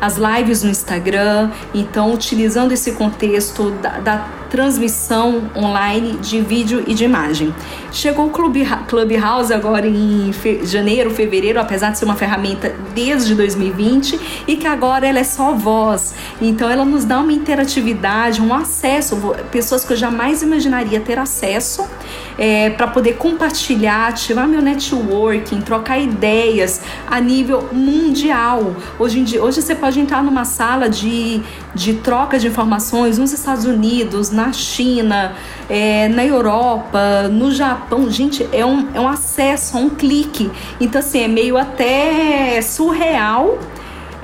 as 0.00 0.16
lives 0.16 0.62
no 0.62 0.70
Instagram, 0.70 1.50
então 1.74 2.14
utilizando 2.14 2.72
esse 2.72 2.92
contexto 2.92 3.70
da, 3.82 3.98
da 3.98 4.28
transmissão 4.50 5.50
online 5.54 6.18
de 6.18 6.40
vídeo 6.40 6.84
e 6.86 6.94
de 6.94 7.04
imagem. 7.04 7.54
Chegou 7.92 8.26
o 8.26 8.30
Clubhouse 8.30 9.52
agora 9.52 9.86
em 9.86 10.32
fe 10.32 10.64
janeiro, 10.64 11.10
fevereiro, 11.10 11.60
apesar 11.60 11.90
de 11.90 11.98
ser 11.98 12.04
uma 12.04 12.16
ferramenta 12.16 12.74
desde 12.94 13.34
2020 13.34 14.44
e 14.46 14.56
que 14.56 14.66
agora 14.66 15.06
ela 15.06 15.18
é 15.18 15.24
só 15.24 15.52
voz. 15.52 16.14
Então 16.40 16.68
ela 16.68 16.84
nos 16.84 17.04
dá 17.04 17.20
uma 17.20 17.32
interatividade, 17.32 18.40
um 18.40 18.54
acesso, 18.54 19.16
pessoas 19.50 19.84
que 19.84 19.92
eu 19.92 19.96
jamais 19.96 20.42
imaginaria 20.42 21.00
ter 21.00 21.18
acesso 21.18 21.86
é, 22.38 22.70
para 22.70 22.86
poder 22.86 23.14
compartilhar, 23.14 24.08
ativar 24.08 24.46
meu 24.46 24.60
networking, 24.60 25.60
trocar 25.60 25.98
ideias 25.98 26.80
a 27.06 27.20
nível 27.20 27.68
mundial. 27.72 28.76
Hoje, 28.98 29.20
em 29.20 29.24
dia, 29.24 29.42
hoje 29.42 29.62
você 29.62 29.74
pode 29.74 29.98
entrar 30.00 30.22
numa 30.22 30.44
sala 30.44 30.88
de, 30.88 31.40
de 31.74 31.94
troca 31.94 32.38
de 32.38 32.46
informações 32.46 33.18
nos 33.18 33.32
Estados 33.32 33.64
Unidos, 33.64 34.30
na 34.30 34.52
China, 34.52 35.34
é, 35.68 36.08
na 36.08 36.24
Europa, 36.24 37.28
no 37.30 37.50
Japão. 37.52 38.10
Gente, 38.10 38.46
é 38.52 38.64
um, 38.64 38.88
é 38.94 39.00
um 39.00 39.08
acesso 39.08 39.76
a 39.76 39.80
um 39.80 39.90
clique. 39.90 40.50
Então, 40.80 40.98
assim, 40.98 41.22
é 41.22 41.28
meio 41.28 41.56
até 41.56 42.60
surreal 42.62 43.58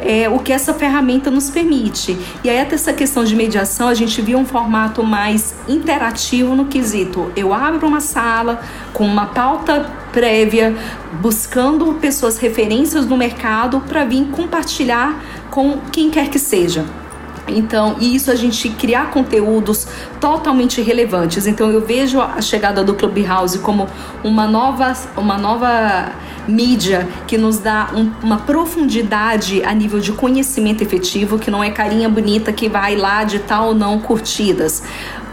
é, 0.05 0.29
o 0.29 0.39
que 0.39 0.53
essa 0.53 0.75
ferramenta 0.75 1.31
nos 1.31 1.51
permite. 1.51 2.19
E 2.43 2.51
aí, 2.51 2.61
até 2.61 2.75
essa 2.75 2.93
questão 2.93 3.25
de 3.25 3.35
mediação, 3.35 3.89
a 3.89 3.95
gente 3.95 4.21
viu 4.21 4.39
um 4.39 4.45
formato 4.45 5.03
mais 5.03 5.55
interativo 5.69 6.55
no 6.55 6.67
quesito. 6.67 7.31
Eu 7.37 7.53
abro 7.53 7.87
uma 7.87 8.01
sala 8.01 8.61
com 8.93 9.05
uma 9.05 9.27
pauta 9.27 9.91
prévia, 10.13 10.77
buscando 11.21 11.95
pessoas 11.95 12.39
referências 12.39 13.07
no 13.07 13.17
mercado 13.17 13.81
para 13.81 14.05
vir 14.05 14.27
compartilhar 14.27 15.23
com 15.51 15.79
quem 15.91 16.11
quer 16.11 16.29
que 16.29 16.39
seja. 16.39 17.02
Então, 17.49 17.97
e 18.01 18.15
isso 18.15 18.31
a 18.31 18.35
gente 18.35 18.69
criar 18.71 19.11
conteúdos 19.11 19.87
totalmente 20.21 20.81
relevantes. 20.81 21.47
Então, 21.47 21.71
eu 21.71 21.81
vejo 21.85 22.21
a 22.21 22.41
chegada 22.41 22.85
do 22.85 22.95
Clubhouse 22.95 23.59
como 23.59 23.89
uma 24.23 24.47
nova, 24.47 24.93
uma 25.17 25.37
nova 25.37 26.13
mídia 26.47 27.09
que 27.27 27.37
nos 27.39 27.59
dá 27.59 27.91
um, 27.95 28.11
uma 28.23 28.39
profundidade 28.39 29.63
a 29.65 29.75
nível 29.75 30.01
de 30.01 30.13
conhecimento 30.13 30.83
efetivo, 30.83 31.39
que 31.39 31.51
não 31.51 31.63
é 31.63 31.71
carinha 31.71 32.09
bonita 32.09 32.53
que 32.53 32.69
vai 32.69 32.97
lá 32.97 33.25
de 33.25 33.41
tal 33.41 33.69
ou 33.69 33.75
não 33.75 33.99
curtidas. 33.99 34.83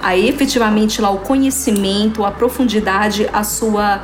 Aí, 0.02 0.28
efetivamente, 0.30 1.02
lá 1.02 1.10
o 1.10 1.20
conhecimento, 1.20 2.24
a 2.24 2.32
profundidade, 2.32 3.30
a 3.34 3.44
sua 3.44 4.02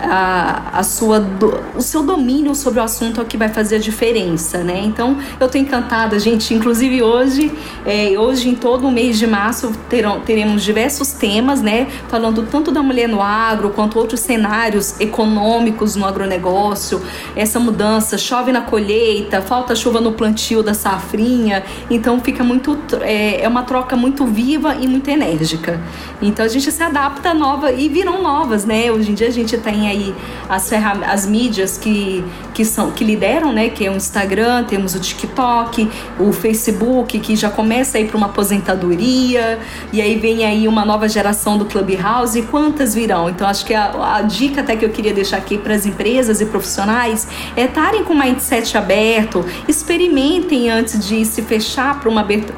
a, 0.00 0.78
a 0.78 0.82
sua, 0.82 1.20
do, 1.20 1.60
o 1.74 1.82
seu 1.82 2.02
domínio 2.02 2.54
sobre 2.54 2.80
o 2.80 2.82
assunto 2.82 3.20
é 3.20 3.22
o 3.22 3.26
que 3.26 3.36
vai 3.36 3.48
fazer 3.48 3.76
a 3.76 3.78
diferença, 3.78 4.58
né? 4.58 4.80
Então, 4.84 5.16
eu 5.38 5.48
tô 5.48 5.58
encantada, 5.58 6.18
gente. 6.18 6.52
Inclusive 6.52 7.02
hoje, 7.02 7.52
é, 7.84 8.18
hoje 8.18 8.48
em 8.48 8.54
todo 8.54 8.86
o 8.86 8.90
mês 8.90 9.18
de 9.18 9.26
março 9.26 9.72
terão, 9.88 10.20
teremos 10.20 10.62
diversos 10.62 11.12
temas, 11.12 11.62
né? 11.62 11.88
Falando 12.08 12.46
tanto 12.50 12.70
da 12.70 12.82
mulher 12.82 13.08
no 13.08 13.22
agro 13.22 13.70
quanto 13.70 13.98
outros 13.98 14.20
cenários 14.20 15.00
econômicos 15.00 15.96
no 15.96 16.04
agronegócio, 16.04 17.02
essa 17.36 17.60
mudança, 17.60 18.18
chove 18.18 18.52
na 18.52 18.62
colheita, 18.62 19.40
falta 19.40 19.74
chuva 19.74 20.00
no 20.00 20.12
plantio 20.12 20.62
da 20.62 20.74
safrinha, 20.74 21.64
então 21.90 22.20
fica 22.20 22.42
muito 22.42 22.78
é, 23.00 23.42
é 23.42 23.48
uma 23.48 23.62
troca 23.62 23.96
muito 23.96 24.26
viva 24.26 24.74
e 24.74 24.86
muito 24.86 25.08
enérgica. 25.08 25.80
Então 26.20 26.44
a 26.44 26.48
gente 26.48 26.70
se 26.70 26.82
adapta 26.82 27.32
nova 27.34 27.72
e 27.72 27.88
viram 27.88 28.22
novas, 28.22 28.64
né? 28.64 28.90
Hoje 28.90 29.10
em 29.10 29.14
dia 29.14 29.28
a 29.28 29.32
gente 29.32 29.56
tem 29.58 29.83
aí 29.88 30.14
as 30.48 30.70
as 31.06 31.26
mídias 31.26 31.78
que, 31.78 32.24
que 32.52 32.64
são 32.64 32.90
que 32.90 33.04
lideram, 33.04 33.52
né? 33.52 33.68
Que 33.68 33.86
é 33.86 33.90
o 33.90 33.96
Instagram, 33.96 34.64
temos 34.64 34.94
o 34.94 35.00
TikTok, 35.00 35.90
o 36.18 36.32
Facebook 36.32 37.18
que 37.20 37.36
já 37.36 37.50
começa 37.50 37.98
a 37.98 38.00
ir 38.00 38.08
para 38.08 38.16
uma 38.16 38.26
aposentadoria 38.26 39.58
e 39.92 40.00
aí 40.00 40.18
vem 40.18 40.44
aí 40.44 40.66
uma 40.66 40.84
nova 40.84 41.08
geração 41.08 41.56
do 41.56 41.64
Clubhouse 41.64 42.38
e 42.38 42.42
quantas 42.42 42.94
virão? 42.94 43.28
Então 43.28 43.46
acho 43.46 43.64
que 43.64 43.74
a, 43.74 44.16
a 44.16 44.22
dica 44.22 44.60
até 44.60 44.76
que 44.76 44.84
eu 44.84 44.90
queria 44.90 45.12
deixar 45.12 45.38
aqui 45.38 45.58
para 45.58 45.74
as 45.74 45.86
empresas 45.86 46.40
e 46.40 46.46
profissionais 46.46 47.26
é 47.56 47.64
estarem 47.64 48.04
com 48.04 48.12
o 48.12 48.18
mindset 48.18 48.76
aberto, 48.76 49.44
experimentem 49.68 50.70
antes 50.70 51.06
de 51.06 51.24
se 51.24 51.42
fechar 51.42 52.00
para 52.00 52.08
uma 52.08 52.20
abertura, 52.20 52.56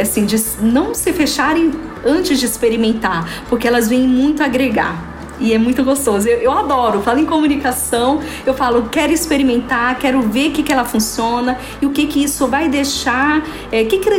assim, 0.00 0.24
de 0.24 0.36
não 0.60 0.94
se 0.94 1.12
fecharem 1.12 1.72
antes 2.04 2.38
de 2.38 2.46
experimentar, 2.46 3.44
porque 3.48 3.66
elas 3.66 3.88
vêm 3.88 4.06
muito 4.06 4.42
agregar. 4.42 5.11
E 5.42 5.52
é 5.52 5.58
muito 5.58 5.82
gostoso. 5.82 6.28
Eu, 6.28 6.38
eu 6.38 6.52
adoro. 6.52 7.02
Falo 7.02 7.18
em 7.18 7.26
comunicação, 7.26 8.20
eu 8.46 8.54
falo, 8.54 8.88
quero 8.88 9.12
experimentar, 9.12 9.98
quero 9.98 10.22
ver 10.22 10.50
o 10.50 10.52
que, 10.52 10.62
que 10.62 10.72
ela 10.72 10.84
funciona 10.84 11.58
e 11.80 11.86
o 11.86 11.90
que, 11.90 12.06
que 12.06 12.22
isso 12.22 12.46
vai 12.46 12.68
deixar. 12.68 13.42
É, 13.70 13.84
que, 13.84 13.98
que 13.98 14.10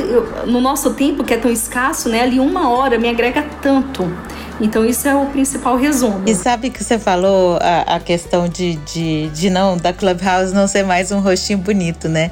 no 0.45 0.59
nosso 0.59 0.93
tempo, 0.93 1.23
que 1.23 1.33
é 1.33 1.37
tão 1.37 1.49
escasso, 1.49 2.09
né? 2.09 2.21
Ali 2.21 2.39
uma 2.39 2.69
hora 2.69 2.99
me 2.99 3.09
agrega 3.09 3.43
tanto. 3.61 4.11
Então, 4.59 4.85
isso 4.85 5.07
é 5.07 5.15
o 5.15 5.25
principal 5.27 5.75
resumo. 5.75 6.23
E 6.25 6.35
sabe 6.35 6.69
que 6.69 6.83
você 6.83 6.99
falou 6.99 7.57
a, 7.61 7.95
a 7.95 7.99
questão 7.99 8.47
de, 8.47 8.75
de, 8.77 9.29
de 9.29 9.49
não, 9.49 9.77
da 9.77 9.91
Clubhouse 9.91 10.53
não 10.53 10.67
ser 10.67 10.83
mais 10.83 11.11
um 11.11 11.19
rostinho 11.19 11.59
bonito, 11.59 12.07
né? 12.07 12.31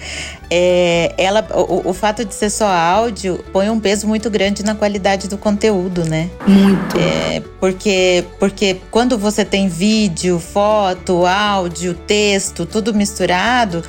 É, 0.54 1.14
ela, 1.18 1.48
o, 1.54 1.90
o, 1.90 1.94
fato 1.94 2.26
de 2.26 2.34
ser 2.34 2.50
só 2.50 2.68
áudio 2.68 3.42
põe 3.54 3.70
um 3.70 3.80
peso 3.80 4.06
muito 4.06 4.30
grande 4.30 4.64
na 4.64 4.76
qualidade 4.76 5.30
do 5.30 5.38
conteúdo, 5.38 6.04
né? 6.04 6.30
Muito. 6.46 6.98
É, 7.00 7.42
porque, 7.58 8.26
porque 8.38 8.78
quando 8.92 9.18
você 9.18 9.46
tem 9.46 9.70
vídeo, 9.70 10.40
foto, 10.40 11.26
áudio, 11.26 11.94
texto, 11.94 12.66
tudo 12.66 12.94
misturado, 12.94 13.82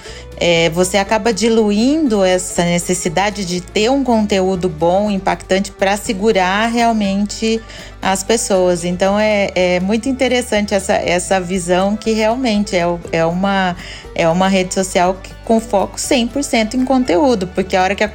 é, 0.44 0.68
você 0.70 0.96
acaba 0.96 1.32
diluindo 1.32 2.24
essa 2.24 2.64
necessidade 2.64 3.44
de 3.44 3.60
ter 3.60 3.88
um 3.88 4.02
conteúdo 4.02 4.68
bom, 4.68 5.08
impactante, 5.08 5.70
para 5.70 5.96
segurar 5.96 6.66
realmente 6.66 7.62
as 8.02 8.24
pessoas. 8.24 8.84
Então 8.84 9.16
é, 9.16 9.52
é 9.54 9.78
muito 9.78 10.08
interessante 10.08 10.74
essa, 10.74 10.94
essa 10.94 11.40
visão 11.40 11.94
que 11.94 12.10
realmente 12.10 12.74
é, 12.74 12.82
é, 13.12 13.24
uma, 13.24 13.76
é 14.16 14.28
uma 14.28 14.48
rede 14.48 14.74
social 14.74 15.14
que, 15.22 15.32
com 15.44 15.60
foco 15.60 15.96
100% 15.96 16.74
em 16.74 16.84
conteúdo, 16.84 17.46
porque 17.46 17.76
a 17.76 17.82
hora 17.84 17.94
que 17.94 18.02
a, 18.02 18.10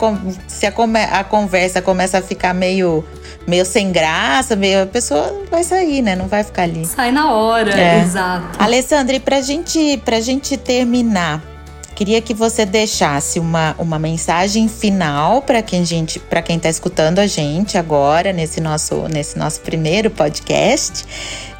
se 0.49 0.65
a, 0.65 0.73
a 1.13 1.23
conversa 1.23 1.81
começa 1.81 2.17
a 2.17 2.21
ficar 2.21 2.53
meio 2.53 3.05
meio 3.47 3.65
sem 3.65 3.93
graça, 3.93 4.57
meio, 4.57 4.83
a 4.83 4.85
pessoa 4.85 5.33
vai 5.49 5.63
sair, 5.63 6.01
né? 6.01 6.17
Não 6.17 6.27
vai 6.27 6.43
ficar 6.43 6.63
ali. 6.63 6.85
Sai 6.85 7.13
na 7.13 7.31
hora, 7.31 7.79
é. 7.79 8.01
exato. 8.01 8.61
Alessandra, 8.61 9.15
e 9.15 9.19
pra 9.21 9.39
gente, 9.39 9.95
pra 10.03 10.19
gente 10.19 10.57
terminar, 10.57 11.41
Queria 11.97 12.21
que 12.21 12.31
você 12.31 12.63
deixasse 12.63 13.39
uma, 13.39 13.75
uma 13.79 13.97
mensagem 13.97 14.67
final 14.67 15.41
para 15.41 15.63
quem 15.63 15.83
gente, 15.83 16.19
para 16.19 16.43
quem 16.43 16.57
está 16.57 16.69
escutando 16.69 17.17
a 17.17 17.25
gente 17.25 17.75
agora 17.75 18.31
nesse 18.31 18.61
nosso 18.61 19.07
nesse 19.07 19.35
nosso 19.35 19.61
primeiro 19.61 20.11
podcast 20.11 21.03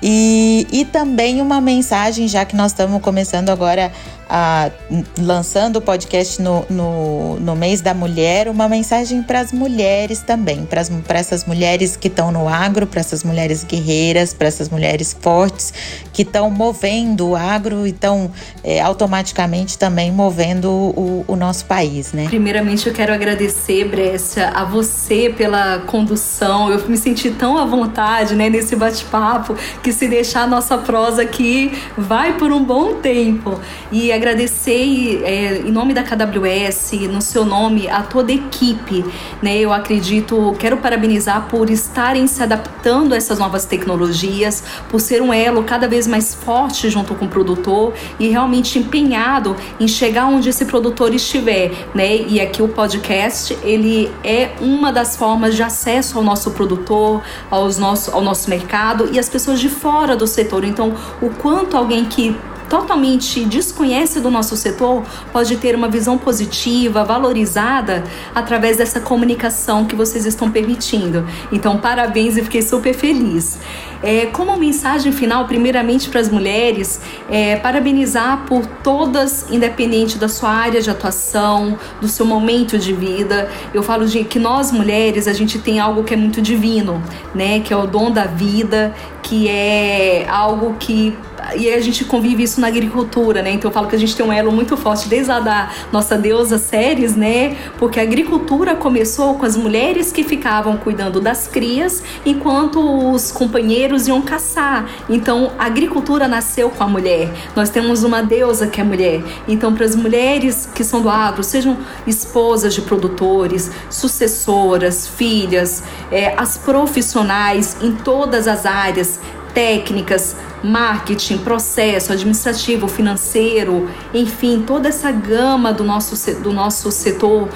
e, 0.02 0.68
e 0.72 0.86
também 0.86 1.42
uma 1.42 1.60
mensagem 1.60 2.28
já 2.28 2.46
que 2.46 2.56
nós 2.56 2.72
estamos 2.72 3.02
começando 3.02 3.50
agora 3.50 3.92
a, 4.30 4.70
lançando 5.18 5.78
o 5.78 5.82
podcast 5.82 6.42
no, 6.42 6.66
no, 6.70 7.40
no, 7.40 7.56
mês 7.56 7.82
da 7.82 7.94
mulher, 7.94 8.50
uma 8.50 8.68
mensagem 8.68 9.24
para 9.24 9.40
as 9.40 9.52
mulheres 9.52 10.20
também, 10.20 10.66
para 10.66 10.82
essas 11.18 11.46
mulheres 11.46 11.96
que 11.96 12.08
estão 12.08 12.32
no 12.32 12.48
agro, 12.48 12.86
para 12.86 13.00
essas 13.00 13.24
mulheres 13.24 13.64
guerreiras, 13.64 14.34
para 14.34 14.48
essas 14.48 14.70
mulheres 14.70 15.16
fortes 15.20 15.74
que 16.12 16.24
estão 16.24 16.50
movendo 16.50 17.30
o 17.30 17.36
agro 17.36 17.88
e 17.88 17.92
estão 17.92 18.32
é, 18.64 18.82
automaticamente 18.82 19.78
também 19.78 20.12
movendo 20.12 20.70
o, 20.70 21.26
o, 21.28 21.36
nosso 21.36 21.66
país, 21.66 22.12
né? 22.12 22.26
Primeiramente, 22.28 22.88
eu 22.88 22.94
quero 22.94 23.14
agradecer, 23.14 23.86
Brescia, 23.86 24.50
a 24.50 24.66
você 24.66 25.34
pela 25.36 25.80
condução. 25.80 26.72
Eu 26.72 26.88
me 26.90 26.98
senti 26.98 27.32
tão 27.32 27.58
à 27.58 27.66
vontade 27.66 28.36
né, 28.36 28.50
nesse 28.50 28.76
bate-papo 28.76 29.56
que 29.88 29.94
se 29.94 30.06
deixar 30.06 30.42
a 30.42 30.48
nossa 30.48 30.78
prosa 30.78 31.22
aqui 31.22 31.72
vai 31.98 32.34
por 32.34 32.52
um 32.52 32.62
bom 32.62 32.96
tempo. 32.96 33.58
E 33.90 34.12
agradecer 34.12 35.22
é, 35.24 35.62
em 35.66 35.72
nome 35.72 35.94
da 35.94 36.04
KWS, 36.04 36.92
no 37.10 37.22
seu 37.22 37.46
nome, 37.46 37.88
a 37.88 38.02
toda 38.04 38.34
a 38.34 38.36
equipe. 38.36 39.06
Né? 39.42 39.60
Eu 39.60 39.72
acredito, 39.72 40.54
quero 40.60 40.76
parabenizar 40.76 41.48
por 41.48 41.70
estarem 41.70 42.28
se 42.28 42.44
adaptando 42.44 43.14
a 43.14 43.16
essas 43.16 43.40
novas 43.40 43.64
tecnologias, 43.64 44.62
por 44.90 45.00
ser 45.00 45.22
um 45.22 45.34
elo 45.34 45.64
cada 45.64 45.88
vez 45.88 46.06
mais 46.06 46.36
forte 46.36 46.90
junto 46.90 47.16
com 47.16 47.24
o 47.24 47.30
produtor 47.30 47.94
e 48.20 48.28
realmente 48.28 48.78
empenhado 48.78 49.56
em 49.80 49.88
chegar 49.88 50.26
onde 50.26 50.50
esse 50.50 50.66
produtor 50.66 51.14
estiver. 51.14 51.72
Né? 51.96 52.24
E 52.28 52.42
aqui 52.42 52.62
o 52.62 52.68
podcast, 52.68 53.58
ele 53.64 54.12
é 54.22 54.50
uma 54.60 54.92
das 54.92 55.16
formas 55.16 55.56
de 55.56 55.64
acesso 55.64 56.18
ao 56.18 56.26
nosso 56.26 56.52
produtor, 56.52 57.22
aos 57.50 57.78
nosso, 57.78 58.12
ao 58.12 58.22
nosso 58.22 58.50
mercado 58.50 59.08
e 59.14 59.18
as 59.18 59.30
pessoas 59.30 59.62
de 59.62 59.77
fora 59.78 60.16
do 60.16 60.28
setor. 60.28 60.64
Então, 60.64 60.94
o 61.22 61.30
quanto 61.30 61.78
alguém 61.78 62.06
que 62.06 62.36
totalmente 62.70 63.44
desconhece 63.46 64.20
do 64.20 64.30
nosso 64.30 64.56
setor 64.56 65.04
pode 65.32 65.58
ter 65.58 65.76
uma 65.76 65.88
visão 65.88 66.18
positiva, 66.18 67.04
valorizada 67.04 68.04
através 68.34 68.78
dessa 68.78 69.00
comunicação 69.00 69.86
que 69.86 69.96
vocês 69.96 70.26
estão 70.26 70.52
permitindo. 70.52 71.26
Então, 71.52 71.78
parabéns 71.78 72.38
e 72.38 72.44
fiquei 72.44 72.62
super 72.62 72.94
feliz. 72.94 73.58
É, 74.04 74.28
como 74.28 74.56
mensagem 74.58 75.12
final, 75.12 75.46
primeiramente 75.46 76.10
para 76.10 76.20
as 76.20 76.30
mulheres, 76.30 77.02
é, 77.30 77.56
parabenizar 77.56 78.46
por 78.46 78.66
todas, 78.66 79.50
independente 79.50 80.18
da 80.18 80.30
sua 80.30 80.52
área 80.52 80.82
de 80.82 80.90
atuação, 80.90 81.78
do 82.00 82.08
seu 82.08 82.26
momento 82.26 82.78
de 82.78 82.94
vida. 82.94 83.50
Eu 83.74 83.82
falo 83.82 84.06
de 84.06 84.24
que 84.24 84.38
nós 84.38 84.72
mulheres 84.72 85.28
a 85.28 85.34
gente 85.34 85.58
tem 85.60 85.80
algo 85.80 86.04
que 86.04 86.14
é 86.14 86.18
muito 86.18 86.42
divino, 86.42 87.02
né? 87.34 87.60
Que 87.60 87.74
é 87.74 87.78
o 87.78 87.88
dom 87.88 88.12
da 88.12 88.26
vida, 88.26 88.94
que 89.24 89.50
é 89.50 90.28
algo 90.30 90.76
que 90.80 91.18
e 91.56 91.72
a 91.72 91.80
gente 91.80 92.04
convive 92.06 92.44
isso 92.44 92.60
na 92.60 92.68
agricultura, 92.68 93.42
né? 93.42 93.52
Então 93.52 93.70
eu 93.70 93.74
falo 93.74 93.88
que 93.88 93.96
a 93.96 94.00
gente 94.00 94.16
tem 94.16 94.26
um 94.26 94.32
elo 94.32 94.52
muito 94.52 94.76
forte 94.76 95.08
desde 95.08 95.32
a 95.32 95.40
da 95.40 95.72
nossa 95.92 96.18
deusa 96.18 96.58
Ceres, 96.58 97.16
né? 97.16 97.56
Porque 97.78 98.00
a 98.00 98.04
agricultura 98.04 98.76
começou 98.76 99.36
com 99.36 99.46
as 99.46 99.56
mulheres 99.56 100.12
que 100.12 100.24
ficavam 100.24 100.78
cuidando 100.78 101.20
das 101.20 101.48
crias 101.48 102.04
enquanto 102.26 103.12
os 103.12 103.32
companheiros 103.32 104.08
iam 104.08 104.22
caçar. 104.22 104.90
Então 105.10 105.52
a 105.58 105.66
agricultura 105.66 106.28
nasceu 106.28 106.70
com 106.70 106.84
a 106.84 106.88
mulher. 106.88 107.32
Nós 107.56 107.70
temos 107.70 108.04
uma 108.04 108.22
deusa 108.22 108.68
que 108.68 108.82
é 108.82 108.84
mulher. 108.84 109.24
Então 109.48 109.74
para 109.74 109.86
as 109.86 109.96
mulheres 109.96 110.70
que 110.74 110.84
são 110.84 111.02
do 111.02 111.10
agro, 111.10 111.44
sejam 111.44 111.78
esposas 112.06 112.74
de 112.74 112.82
produtores, 112.82 113.72
sucessoras, 113.90 115.08
filhas, 115.08 115.84
é, 116.12 116.34
as 116.38 116.58
profissionais 116.58 117.78
em 117.82 117.92
todas 117.92 118.48
as 118.48 118.66
áreas 118.66 119.20
técnicas, 119.58 120.36
marketing, 120.64 121.40
processo 121.40 122.14
administrativo, 122.14 122.88
financeiro, 122.88 123.90
enfim, 124.14 124.62
toda 124.62 124.88
essa 124.88 125.12
gama 125.12 125.74
do 125.74 125.84
nosso, 125.84 126.32
do 126.36 126.54
nosso 126.54 126.92
setor 126.92 127.50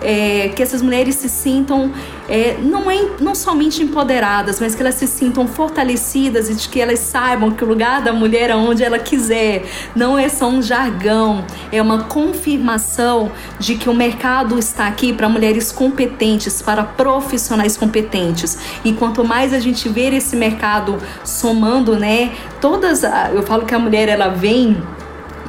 é, 0.00 0.50
que 0.50 0.62
essas 0.62 0.80
mulheres 0.80 1.16
se 1.16 1.28
sintam 1.28 1.92
é, 2.28 2.58
não, 2.60 2.90
é, 2.90 3.08
não 3.20 3.34
somente 3.34 3.82
empoderadas, 3.82 4.60
mas 4.60 4.74
que 4.74 4.82
elas 4.82 4.96
se 4.96 5.06
sintam 5.06 5.46
fortalecidas 5.48 6.50
e 6.50 6.54
de 6.54 6.68
que 6.68 6.80
elas 6.80 6.98
saibam 6.98 7.50
que 7.50 7.64
o 7.64 7.66
lugar 7.66 8.02
da 8.02 8.12
mulher 8.12 8.50
é 8.50 8.56
onde 8.56 8.84
ela 8.84 8.98
quiser. 8.98 9.64
Não 9.96 10.18
é 10.18 10.28
só 10.28 10.48
um 10.48 10.60
jargão, 10.60 11.44
é 11.72 11.80
uma 11.80 12.04
confirmação 12.04 13.32
de 13.58 13.76
que 13.76 13.88
o 13.88 13.94
mercado 13.94 14.58
está 14.58 14.86
aqui 14.86 15.12
para 15.12 15.28
mulheres 15.28 15.72
competentes, 15.72 16.60
para 16.60 16.84
profissionais 16.84 17.76
competentes. 17.76 18.58
E 18.84 18.92
quanto 18.92 19.24
mais 19.24 19.54
a 19.54 19.58
gente 19.58 19.88
ver 19.88 20.12
esse 20.12 20.36
mercado 20.36 20.98
somando, 21.24 21.96
né, 21.96 22.32
todas, 22.60 23.02
eu 23.32 23.42
falo 23.42 23.64
que 23.64 23.74
a 23.74 23.78
mulher 23.78 24.08
ela 24.08 24.28
vem 24.28 24.76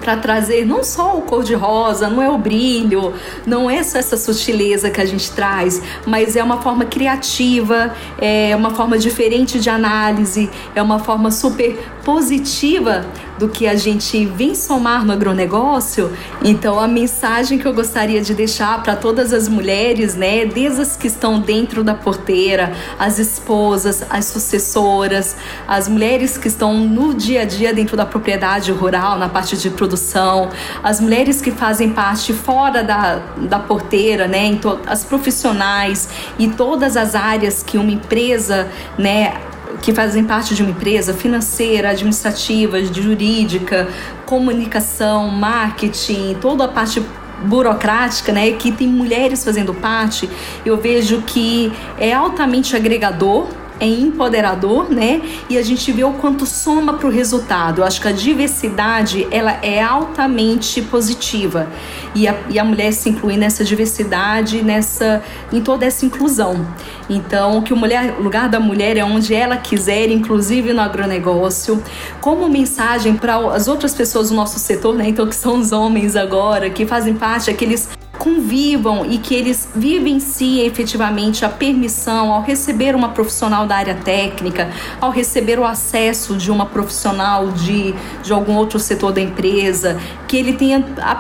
para 0.10 0.18
trazer 0.18 0.66
não 0.66 0.84
só 0.84 1.18
o 1.18 1.22
cor-de-rosa, 1.22 2.10
não 2.10 2.24
é 2.24 2.28
o 2.28 2.38
brilho, 2.38 3.14
não 3.46 3.70
é 3.70 3.84
só 3.84 4.00
essa 4.00 4.18
sutileza 4.18 4.90
que 4.90 5.00
a 5.00 5.06
gente 5.06 5.32
traz, 5.32 5.80
mas 6.04 6.36
é 6.36 6.44
uma 6.44 6.60
forma 6.62 6.86
criativa, 6.86 7.94
é 8.18 8.56
uma 8.56 8.72
forma 8.72 8.98
diferente 8.98 9.60
de 9.60 9.70
análise, 9.70 10.50
é 10.74 10.82
uma 10.82 10.98
forma 10.98 11.30
super 11.30 11.78
positiva 12.04 13.06
do 13.40 13.48
que 13.48 13.66
a 13.68 13.76
gente 13.76 14.26
vem 14.26 14.54
somar 14.54 15.06
no 15.06 15.14
agronegócio. 15.14 16.12
Então, 16.44 16.78
a 16.78 16.88
mensagem 16.88 17.58
que 17.58 17.66
eu 17.66 17.74
gostaria 17.74 18.22
de 18.22 18.34
deixar 18.34 18.84
para 18.84 18.96
todas 18.96 19.32
as 19.32 19.48
mulheres, 19.48 20.14
né, 20.16 20.46
desde 20.46 20.82
as 20.82 20.98
que 20.98 21.08
estão 21.08 21.40
dentro 21.40 21.84
da 21.84 21.96
porteira, 21.96 22.74
as 23.00 23.18
esposas, 23.18 24.04
as 24.10 24.26
sucessoras, 24.26 25.38
as 25.66 25.88
mulheres 25.88 26.38
que 26.38 26.50
estão 26.50 26.74
no 26.74 27.14
dia 27.14 27.42
a 27.42 27.46
dia 27.46 27.74
dentro 27.74 27.96
da 27.96 28.06
propriedade 28.06 28.72
rural, 28.74 29.18
na 29.18 29.30
parte 29.30 29.56
de 29.58 29.70
produção, 29.70 30.50
as 30.84 31.00
mulheres 31.00 31.42
que 31.42 31.52
fazem 31.52 31.92
parte 31.92 32.34
fora 32.34 32.84
da, 32.84 33.22
da 33.38 33.60
porteira, 33.60 34.28
né, 34.28 34.60
as 34.86 35.06
profissionais 35.06 36.10
e 36.38 36.50
todas 36.50 36.98
as 36.98 37.16
áreas 37.16 37.64
que 37.64 37.78
uma 37.78 37.92
empresa, 37.92 38.68
né, 38.98 39.34
que 39.82 39.94
fazem 39.94 40.24
parte 40.24 40.54
de 40.56 40.62
uma 40.62 40.72
empresa 40.72 41.14
financeira, 41.14 41.90
administrativa, 41.90 42.84
jurídica, 42.84 43.88
comunicação, 44.26 45.30
marketing, 45.30 46.38
toda 46.42 46.66
a 46.66 46.68
parte 46.68 47.02
burocrática, 47.44 48.32
né, 48.32 48.52
que 48.52 48.72
tem 48.72 48.88
mulheres 48.88 49.44
fazendo 49.44 49.74
parte, 49.74 50.30
eu 50.66 50.78
vejo 50.78 51.22
que 51.22 51.72
é 51.98 52.14
altamente 52.14 52.76
agregador 52.76 53.48
é 53.80 53.88
empoderador, 53.88 54.90
né? 54.90 55.22
E 55.50 55.58
a 55.58 55.62
gente 55.62 55.92
vê 55.92 56.04
o 56.04 56.14
quanto 56.14 56.46
soma 56.46 56.94
para 56.94 57.08
o 57.08 57.10
resultado. 57.10 57.82
Eu 57.82 57.86
acho 57.86 58.02
que 58.02 58.08
a 58.08 58.12
diversidade 58.12 59.28
ela 59.32 59.52
é 59.62 59.82
altamente 59.82 60.82
positiva 60.82 61.68
e 62.14 62.28
a, 62.28 62.36
e 62.50 62.60
a 62.60 62.64
mulher 62.64 62.92
se 62.92 63.10
inclui 63.10 63.38
nessa 63.38 63.64
diversidade, 63.64 64.62
nessa 64.62 65.24
em 65.52 65.62
toda 65.62 65.86
essa 65.86 66.06
inclusão. 66.06 66.66
Então, 67.10 67.62
que 67.62 67.74
o 67.74 67.78
mulher, 67.78 68.16
lugar 68.20 68.50
da 68.50 68.60
mulher 68.60 68.98
é 68.98 69.04
onde 69.04 69.34
ela 69.34 69.58
quiser, 69.58 70.10
inclusive 70.10 70.74
no 70.74 70.82
agronegócio, 70.82 71.82
como 72.22 72.48
mensagem 72.50 73.16
para 73.16 73.38
as 73.54 73.68
outras 73.68 73.94
pessoas 73.96 74.30
do 74.30 74.36
nosso 74.36 74.60
setor, 74.60 74.96
né? 74.96 75.10
Então, 75.10 75.26
que 75.28 75.36
são 75.36 75.60
os 75.60 75.72
homens 75.72 76.16
agora, 76.16 76.70
que 76.70 76.86
fazem 76.86 77.14
parte 77.14 77.50
aqueles 77.50 77.90
convivam 78.20 79.06
e 79.06 79.18
que 79.18 79.34
eles 79.34 79.70
vivenciem 79.74 80.68
efetivamente 80.68 81.46
a 81.46 81.50
permissão 81.50 82.34
ao 82.34 82.44
receber 82.44 82.94
uma 82.94 83.10
profissional 83.10 83.66
da 83.66 83.78
área 83.78 83.96
técnica, 83.96 84.70
ao 85.00 85.10
receber 85.10 85.58
o 85.58 85.66
acesso 85.66 86.36
de 86.36 86.52
uma 86.52 86.66
profissional 86.66 87.48
de, 87.48 87.96
de 88.22 88.34
algum 88.34 88.56
outro 88.58 88.78
setor 88.78 89.14
da 89.14 89.22
empresa, 89.22 89.98
que 90.28 90.36
ele 90.36 90.54
tenha 90.54 90.86
a 90.98 91.16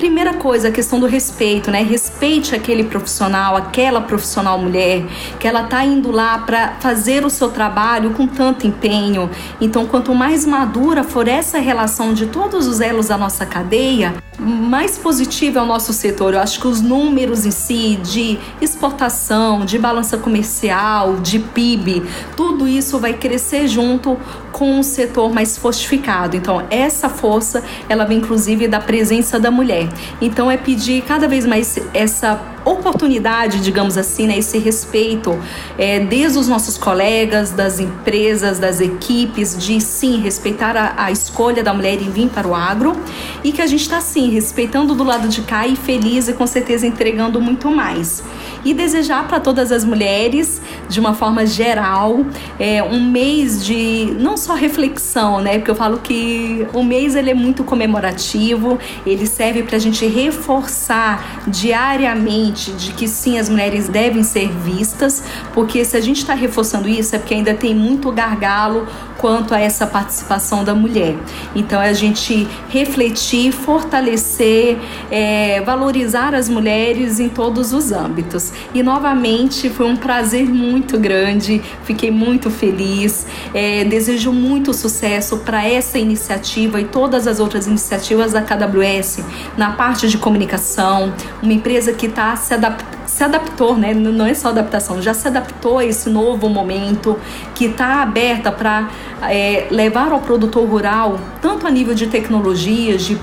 primeira 0.00 0.32
coisa, 0.32 0.68
a 0.68 0.70
questão 0.72 0.98
do 0.98 1.04
respeito, 1.04 1.70
né? 1.70 1.82
Respeite 1.82 2.54
aquele 2.54 2.84
profissional, 2.84 3.54
aquela 3.54 4.00
profissional 4.00 4.58
mulher, 4.58 5.04
que 5.38 5.46
ela 5.46 5.64
tá 5.64 5.84
indo 5.84 6.10
lá 6.10 6.38
para 6.38 6.76
fazer 6.80 7.22
o 7.22 7.28
seu 7.28 7.50
trabalho 7.50 8.12
com 8.12 8.26
tanto 8.26 8.66
empenho. 8.66 9.28
Então, 9.60 9.84
quanto 9.84 10.14
mais 10.14 10.46
madura 10.46 11.04
for 11.04 11.28
essa 11.28 11.58
relação 11.58 12.14
de 12.14 12.24
todos 12.24 12.66
os 12.66 12.80
elos 12.80 13.08
da 13.08 13.18
nossa 13.18 13.44
cadeia, 13.44 14.14
mais 14.38 14.96
positivo 14.96 15.58
é 15.58 15.62
o 15.62 15.66
nosso 15.66 15.92
setor. 15.92 16.32
Eu 16.32 16.40
acho 16.40 16.58
que 16.58 16.66
os 16.66 16.80
números 16.80 17.44
em 17.44 17.50
si 17.50 17.96
de 18.02 18.38
exportação, 18.58 19.66
de 19.66 19.78
balança 19.78 20.16
comercial, 20.16 21.16
de 21.16 21.38
PIB, 21.38 22.02
tudo 22.34 22.66
isso 22.66 22.98
vai 22.98 23.12
crescer 23.12 23.68
junto 23.68 24.18
com 24.50 24.78
um 24.78 24.82
setor 24.82 25.30
mais 25.30 25.58
fortificado. 25.58 26.36
Então, 26.36 26.64
essa 26.70 27.10
força, 27.10 27.62
ela 27.86 28.06
vem 28.06 28.16
inclusive 28.16 28.66
da 28.66 28.80
presença 28.80 29.38
da 29.38 29.50
mulher. 29.50 29.89
Então, 30.20 30.50
é 30.50 30.56
pedir 30.56 31.02
cada 31.02 31.26
vez 31.28 31.46
mais 31.46 31.78
essa 31.92 32.40
oportunidade, 32.64 33.60
digamos 33.60 33.96
assim, 33.96 34.26
né, 34.26 34.38
esse 34.38 34.58
respeito 34.58 35.38
é, 35.78 36.00
desde 36.00 36.38
os 36.38 36.48
nossos 36.48 36.76
colegas, 36.76 37.50
das 37.50 37.80
empresas, 37.80 38.58
das 38.58 38.80
equipes, 38.80 39.56
de 39.56 39.80
sim 39.80 40.20
respeitar 40.20 40.76
a, 40.76 41.04
a 41.04 41.10
escolha 41.10 41.62
da 41.62 41.72
mulher 41.72 42.00
em 42.00 42.10
vir 42.10 42.28
para 42.28 42.46
o 42.46 42.54
agro 42.54 42.96
e 43.42 43.52
que 43.52 43.62
a 43.62 43.66
gente 43.66 43.82
está 43.82 44.00
sim 44.00 44.30
respeitando 44.30 44.94
do 44.94 45.04
lado 45.04 45.28
de 45.28 45.42
cá 45.42 45.66
e 45.66 45.76
feliz 45.76 46.28
e 46.28 46.32
com 46.32 46.46
certeza 46.46 46.86
entregando 46.86 47.40
muito 47.40 47.70
mais. 47.70 48.22
E 48.64 48.74
desejar 48.74 49.26
para 49.26 49.40
todas 49.40 49.72
as 49.72 49.84
mulheres, 49.84 50.60
de 50.88 51.00
uma 51.00 51.14
forma 51.14 51.46
geral, 51.46 52.26
é, 52.58 52.82
um 52.82 53.02
mês 53.10 53.64
de 53.64 54.14
não 54.18 54.36
só 54.36 54.54
reflexão, 54.54 55.40
né? 55.40 55.56
Porque 55.58 55.70
eu 55.70 55.74
falo 55.74 55.98
que 55.98 56.66
o 56.74 56.82
mês 56.82 57.14
ele 57.14 57.30
é 57.30 57.34
muito 57.34 57.64
comemorativo, 57.64 58.78
ele 59.06 59.26
serve 59.26 59.62
para 59.62 59.76
a 59.76 59.78
gente 59.78 60.06
reforçar 60.06 61.42
diariamente 61.46 62.49
de 62.50 62.92
que 62.92 63.08
sim, 63.08 63.38
as 63.38 63.48
mulheres 63.48 63.88
devem 63.88 64.22
ser 64.22 64.50
vistas, 64.50 65.22
porque 65.52 65.84
se 65.84 65.96
a 65.96 66.00
gente 66.00 66.18
está 66.18 66.34
reforçando 66.34 66.88
isso 66.88 67.14
é 67.14 67.18
porque 67.18 67.34
ainda 67.34 67.54
tem 67.54 67.74
muito 67.74 68.10
gargalo 68.12 68.86
quanto 69.20 69.54
a 69.54 69.60
essa 69.60 69.86
participação 69.86 70.64
da 70.64 70.74
mulher. 70.74 71.14
Então, 71.54 71.80
é 71.80 71.90
a 71.90 71.92
gente 71.92 72.48
refletir, 72.70 73.52
fortalecer, 73.52 74.78
é, 75.10 75.60
valorizar 75.60 76.34
as 76.34 76.48
mulheres 76.48 77.20
em 77.20 77.28
todos 77.28 77.74
os 77.74 77.92
âmbitos. 77.92 78.50
E 78.72 78.82
novamente 78.82 79.68
foi 79.68 79.86
um 79.86 79.96
prazer 79.96 80.46
muito 80.48 80.98
grande, 80.98 81.60
fiquei 81.84 82.10
muito 82.10 82.50
feliz, 82.50 83.26
é, 83.52 83.84
desejo 83.84 84.32
muito 84.32 84.72
sucesso 84.72 85.38
para 85.38 85.68
essa 85.68 85.98
iniciativa 85.98 86.80
e 86.80 86.84
todas 86.84 87.26
as 87.26 87.40
outras 87.40 87.66
iniciativas 87.66 88.32
da 88.32 88.40
KWS 88.40 89.20
na 89.56 89.72
parte 89.72 90.08
de 90.08 90.16
comunicação, 90.16 91.12
uma 91.42 91.52
empresa 91.52 91.92
que 91.92 92.06
está 92.06 92.34
se 92.40 92.54
adaptando 92.54 92.99
se 93.10 93.24
adaptou, 93.24 93.76
né? 93.76 93.92
Não 93.92 94.24
é 94.24 94.32
só 94.32 94.48
adaptação, 94.48 95.02
já 95.02 95.12
se 95.12 95.26
adaptou 95.26 95.78
a 95.78 95.84
esse 95.84 96.08
novo 96.08 96.48
momento, 96.48 97.18
que 97.54 97.66
está 97.66 98.02
aberta 98.02 98.52
para 98.52 98.88
é, 99.22 99.66
levar 99.70 100.12
ao 100.12 100.20
produtor 100.20 100.66
rural, 100.66 101.18
tanto 101.42 101.66
a 101.66 101.70
nível 101.70 101.94
de 101.94 102.06
tecnologias, 102.06 103.02
de 103.02 103.16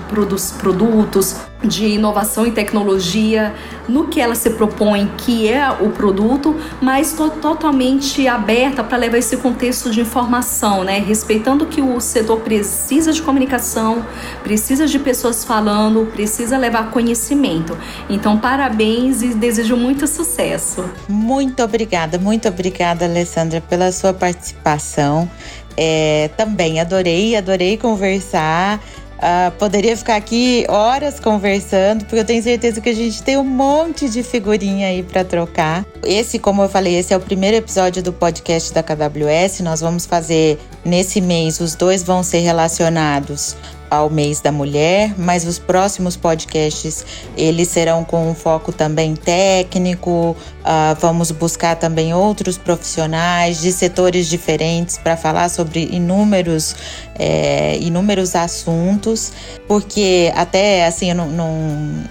produtos, 0.60 1.38
de 1.64 1.88
inovação 1.88 2.46
e 2.46 2.52
tecnologia, 2.52 3.54
no 3.88 4.08
que 4.08 4.20
ela 4.20 4.36
se 4.36 4.52
propõe, 4.52 5.10
que 5.18 5.48
é 5.48 5.68
o 5.72 5.90
produto, 5.90 6.56
mas 6.82 7.14
tô 7.14 7.30
totalmente 7.30 8.28
aberta 8.28 8.84
para 8.84 8.98
levar 8.98 9.18
esse 9.18 9.38
contexto 9.38 9.90
de 9.90 10.02
informação, 10.02 10.84
né? 10.84 11.00
Respeitando 11.00 11.66
que 11.66 11.82
o 11.82 12.00
setor 12.00 12.42
precisa 12.42 13.12
de 13.12 13.22
comunicação, 13.22 14.06
precisa 14.44 14.86
de 14.86 15.00
pessoas 15.00 15.44
falando, 15.44 16.06
precisa 16.12 16.58
levar 16.58 16.92
conhecimento. 16.92 17.76
Então, 18.10 18.38
parabéns 18.38 19.24
e 19.24 19.30
desejo 19.30 19.77
muito 19.78 20.08
sucesso. 20.08 20.90
Muito 21.08 21.64
obrigada, 21.64 22.18
muito 22.18 22.48
obrigada, 22.48 23.06
Alessandra, 23.06 23.62
pela 23.62 23.92
sua 23.92 24.14
participação. 24.14 25.30
É, 25.76 26.30
também 26.36 26.80
adorei, 26.80 27.36
adorei 27.36 27.78
conversar. 27.78 28.82
Uh, 29.18 29.50
poderia 29.58 29.98
ficar 29.98 30.16
aqui 30.16 30.64
horas 30.70 31.20
conversando, 31.20 32.06
porque 32.06 32.20
eu 32.20 32.26
tenho 32.26 32.44
certeza 32.44 32.80
que 32.80 32.90
a 32.90 32.94
gente 32.94 33.24
tem 33.24 33.36
um 33.36 33.44
monte 33.44 34.08
de 34.08 34.22
figurinha 34.22 34.90
aí 34.90 35.02
para 35.02 35.24
trocar. 35.24 35.84
Esse, 36.04 36.38
como 36.38 36.62
eu 36.62 36.70
falei, 36.70 36.96
esse 36.96 37.16
é 37.16 37.18
o 37.18 37.20
primeiro 37.20 37.58
episódio 37.58 38.04
do 38.04 38.14
podcast 38.14 38.72
da 38.72 38.84
KWS. 38.84 39.62
Nós 39.62 39.82
vamos 39.82 40.06
fazer 40.06 40.60
nesse 40.86 41.20
mês, 41.20 41.60
os 41.60 41.74
dois 41.74 42.04
vão 42.04 42.22
ser 42.22 42.40
relacionados 42.40 43.56
ao 43.90 44.10
mês 44.10 44.42
da 44.42 44.52
mulher, 44.52 45.14
mas 45.18 45.46
os 45.46 45.58
próximos 45.58 46.16
podcasts 46.16 47.06
eles 47.36 47.68
serão 47.70 48.04
com 48.04 48.30
um 48.30 48.36
foco 48.36 48.72
também 48.72 49.16
técnico. 49.16 50.36
Uh, 50.62 50.96
vamos 51.00 51.32
buscar 51.32 51.76
também 51.78 52.14
outros 52.14 52.58
profissionais 52.58 53.62
de 53.62 53.72
setores 53.72 54.28
diferentes 54.28 54.98
para 54.98 55.16
falar 55.16 55.50
sobre 55.50 55.86
inúmeros, 55.92 56.76
é, 57.18 57.78
inúmeros 57.78 58.36
assuntos, 58.36 59.32
porque 59.68 60.32
até 60.36 60.86
assim 60.86 61.10
eu 61.10 61.16
não, 61.16 61.30
não, 61.30 61.54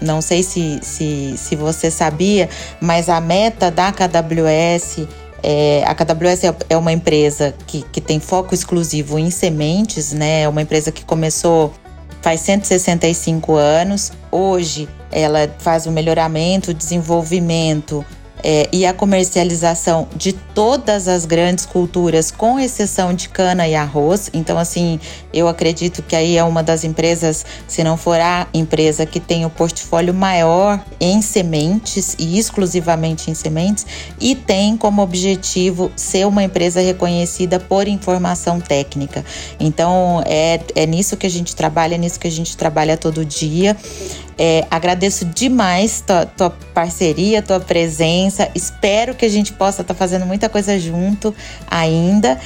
não 0.00 0.22
sei 0.22 0.42
se, 0.42 0.78
se, 0.82 1.34
se 1.36 1.54
você 1.54 1.90
sabia, 1.90 2.48
mas 2.80 3.10
a 3.10 3.20
meta 3.20 3.70
da 3.70 3.92
KWS 3.92 5.06
é, 5.48 5.84
a 5.86 5.94
KWS 5.94 6.42
é, 6.42 6.56
é 6.70 6.76
uma 6.76 6.92
empresa 6.92 7.54
que, 7.68 7.82
que 7.92 8.00
tem 8.00 8.18
foco 8.18 8.52
exclusivo 8.52 9.16
em 9.16 9.30
sementes, 9.30 10.12
né? 10.12 10.42
É 10.42 10.48
uma 10.48 10.60
empresa 10.60 10.90
que 10.90 11.04
começou 11.04 11.72
faz 12.20 12.40
165 12.40 13.54
anos. 13.54 14.10
Hoje 14.32 14.88
ela 15.12 15.48
faz 15.60 15.86
o 15.86 15.92
melhoramento, 15.92 16.72
o 16.72 16.74
desenvolvimento 16.74 18.04
é, 18.42 18.68
e 18.72 18.86
a 18.86 18.92
comercialização 18.92 20.08
de 20.14 20.32
todas 20.32 21.08
as 21.08 21.24
grandes 21.24 21.66
culturas, 21.66 22.30
com 22.30 22.58
exceção 22.58 23.12
de 23.12 23.28
cana 23.28 23.66
e 23.66 23.74
arroz. 23.74 24.30
Então, 24.32 24.58
assim, 24.58 25.00
eu 25.32 25.48
acredito 25.48 26.02
que 26.02 26.14
aí 26.14 26.36
é 26.36 26.44
uma 26.44 26.62
das 26.62 26.84
empresas, 26.84 27.44
se 27.66 27.82
não 27.82 27.96
for 27.96 28.20
a 28.20 28.46
empresa 28.54 29.04
que 29.04 29.20
tem 29.20 29.44
o 29.44 29.50
portfólio 29.50 30.14
maior 30.14 30.82
em 31.00 31.20
sementes 31.20 32.14
e 32.18 32.38
exclusivamente 32.38 33.30
em 33.30 33.34
sementes, 33.34 33.86
e 34.20 34.34
tem 34.34 34.76
como 34.76 35.02
objetivo 35.02 35.90
ser 35.96 36.26
uma 36.26 36.42
empresa 36.42 36.80
reconhecida 36.80 37.58
por 37.58 37.88
informação 37.88 38.60
técnica. 38.60 39.24
Então, 39.58 40.22
é, 40.26 40.60
é 40.74 40.86
nisso 40.86 41.16
que 41.16 41.26
a 41.26 41.30
gente 41.30 41.54
trabalha, 41.54 41.94
é 41.94 41.98
nisso 41.98 42.18
que 42.18 42.28
a 42.28 42.30
gente 42.30 42.56
trabalha 42.56 42.96
todo 42.96 43.24
dia. 43.24 43.76
É, 44.38 44.66
agradeço 44.70 45.24
demais 45.24 46.02
tua, 46.06 46.26
tua, 46.26 46.50
parceria, 46.74 47.40
tua 47.40 47.58
presença. 47.58 48.50
Espero 48.54 49.14
que 49.14 49.24
a 49.24 49.28
gente 49.28 49.52
possa 49.52 49.82
estar 49.82 49.94
tá 49.94 49.98
fazendo 49.98 50.26
muita 50.26 50.48
coisa 50.48 50.78
junto 50.78 51.34
ainda. 51.66 52.38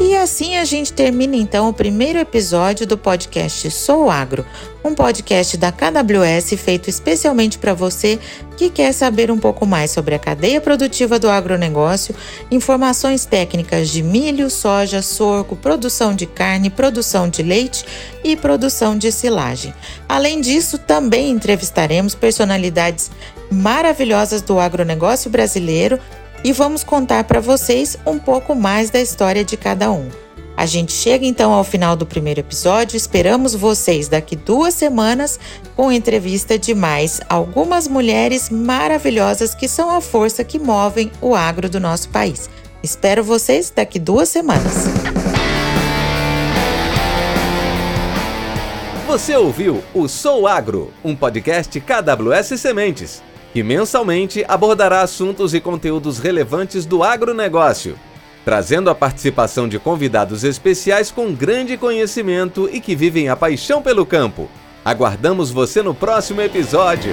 E 0.00 0.14
assim 0.14 0.56
a 0.56 0.64
gente 0.64 0.92
termina 0.92 1.34
então 1.34 1.68
o 1.68 1.72
primeiro 1.72 2.20
episódio 2.20 2.86
do 2.86 2.96
podcast 2.96 3.68
Sou 3.72 4.08
Agro, 4.08 4.46
um 4.84 4.94
podcast 4.94 5.56
da 5.56 5.72
KWS 5.72 6.54
feito 6.56 6.88
especialmente 6.88 7.58
para 7.58 7.74
você 7.74 8.20
que 8.56 8.70
quer 8.70 8.92
saber 8.92 9.28
um 9.28 9.38
pouco 9.38 9.66
mais 9.66 9.90
sobre 9.90 10.14
a 10.14 10.20
cadeia 10.20 10.60
produtiva 10.60 11.18
do 11.18 11.28
agronegócio, 11.28 12.14
informações 12.48 13.24
técnicas 13.24 13.88
de 13.88 14.04
milho, 14.04 14.48
soja, 14.50 15.02
sorgo, 15.02 15.56
produção 15.56 16.14
de 16.14 16.26
carne, 16.26 16.70
produção 16.70 17.28
de 17.28 17.42
leite 17.42 17.84
e 18.22 18.36
produção 18.36 18.96
de 18.96 19.10
silagem. 19.10 19.74
Além 20.08 20.40
disso, 20.40 20.78
também 20.78 21.30
entrevistaremos 21.30 22.14
personalidades 22.14 23.10
maravilhosas 23.52 24.42
do 24.42 24.58
agronegócio 24.58 25.30
brasileiro 25.30 25.98
e 26.44 26.52
vamos 26.52 26.82
contar 26.82 27.24
para 27.24 27.40
vocês 27.40 27.96
um 28.04 28.18
pouco 28.18 28.54
mais 28.54 28.90
da 28.90 29.00
história 29.00 29.44
de 29.44 29.56
cada 29.56 29.90
um. 29.92 30.08
A 30.56 30.66
gente 30.66 30.92
chega 30.92 31.24
então 31.24 31.52
ao 31.52 31.64
final 31.64 31.96
do 31.96 32.04
primeiro 32.04 32.40
episódio. 32.40 32.96
Esperamos 32.96 33.54
vocês 33.54 34.08
daqui 34.08 34.36
duas 34.36 34.74
semanas 34.74 35.40
com 35.74 35.90
entrevista 35.90 36.58
de 36.58 36.74
mais 36.74 37.20
algumas 37.28 37.88
mulheres 37.88 38.50
maravilhosas 38.50 39.54
que 39.54 39.66
são 39.66 39.90
a 39.90 40.00
força 40.00 40.44
que 40.44 40.58
movem 40.58 41.10
o 41.20 41.34
agro 41.34 41.68
do 41.70 41.80
nosso 41.80 42.08
país. 42.10 42.50
Espero 42.82 43.24
vocês 43.24 43.72
daqui 43.74 43.98
duas 43.98 44.28
semanas. 44.28 44.84
Você 49.06 49.36
ouviu 49.36 49.82
o 49.94 50.08
Sou 50.08 50.46
Agro, 50.46 50.92
um 51.04 51.14
podcast 51.14 51.80
KWS 51.80 52.58
Sementes 52.60 53.22
que 53.52 53.62
mensalmente 53.62 54.44
abordará 54.48 55.02
assuntos 55.02 55.52
e 55.54 55.60
conteúdos 55.60 56.18
relevantes 56.18 56.86
do 56.86 57.02
agronegócio, 57.02 57.96
trazendo 58.44 58.88
a 58.90 58.94
participação 58.94 59.68
de 59.68 59.78
convidados 59.78 60.42
especiais 60.42 61.10
com 61.10 61.32
grande 61.32 61.76
conhecimento 61.76 62.68
e 62.72 62.80
que 62.80 62.96
vivem 62.96 63.28
a 63.28 63.36
paixão 63.36 63.82
pelo 63.82 64.06
campo. 64.06 64.48
Aguardamos 64.84 65.50
você 65.50 65.82
no 65.82 65.94
próximo 65.94 66.40
episódio! 66.40 67.12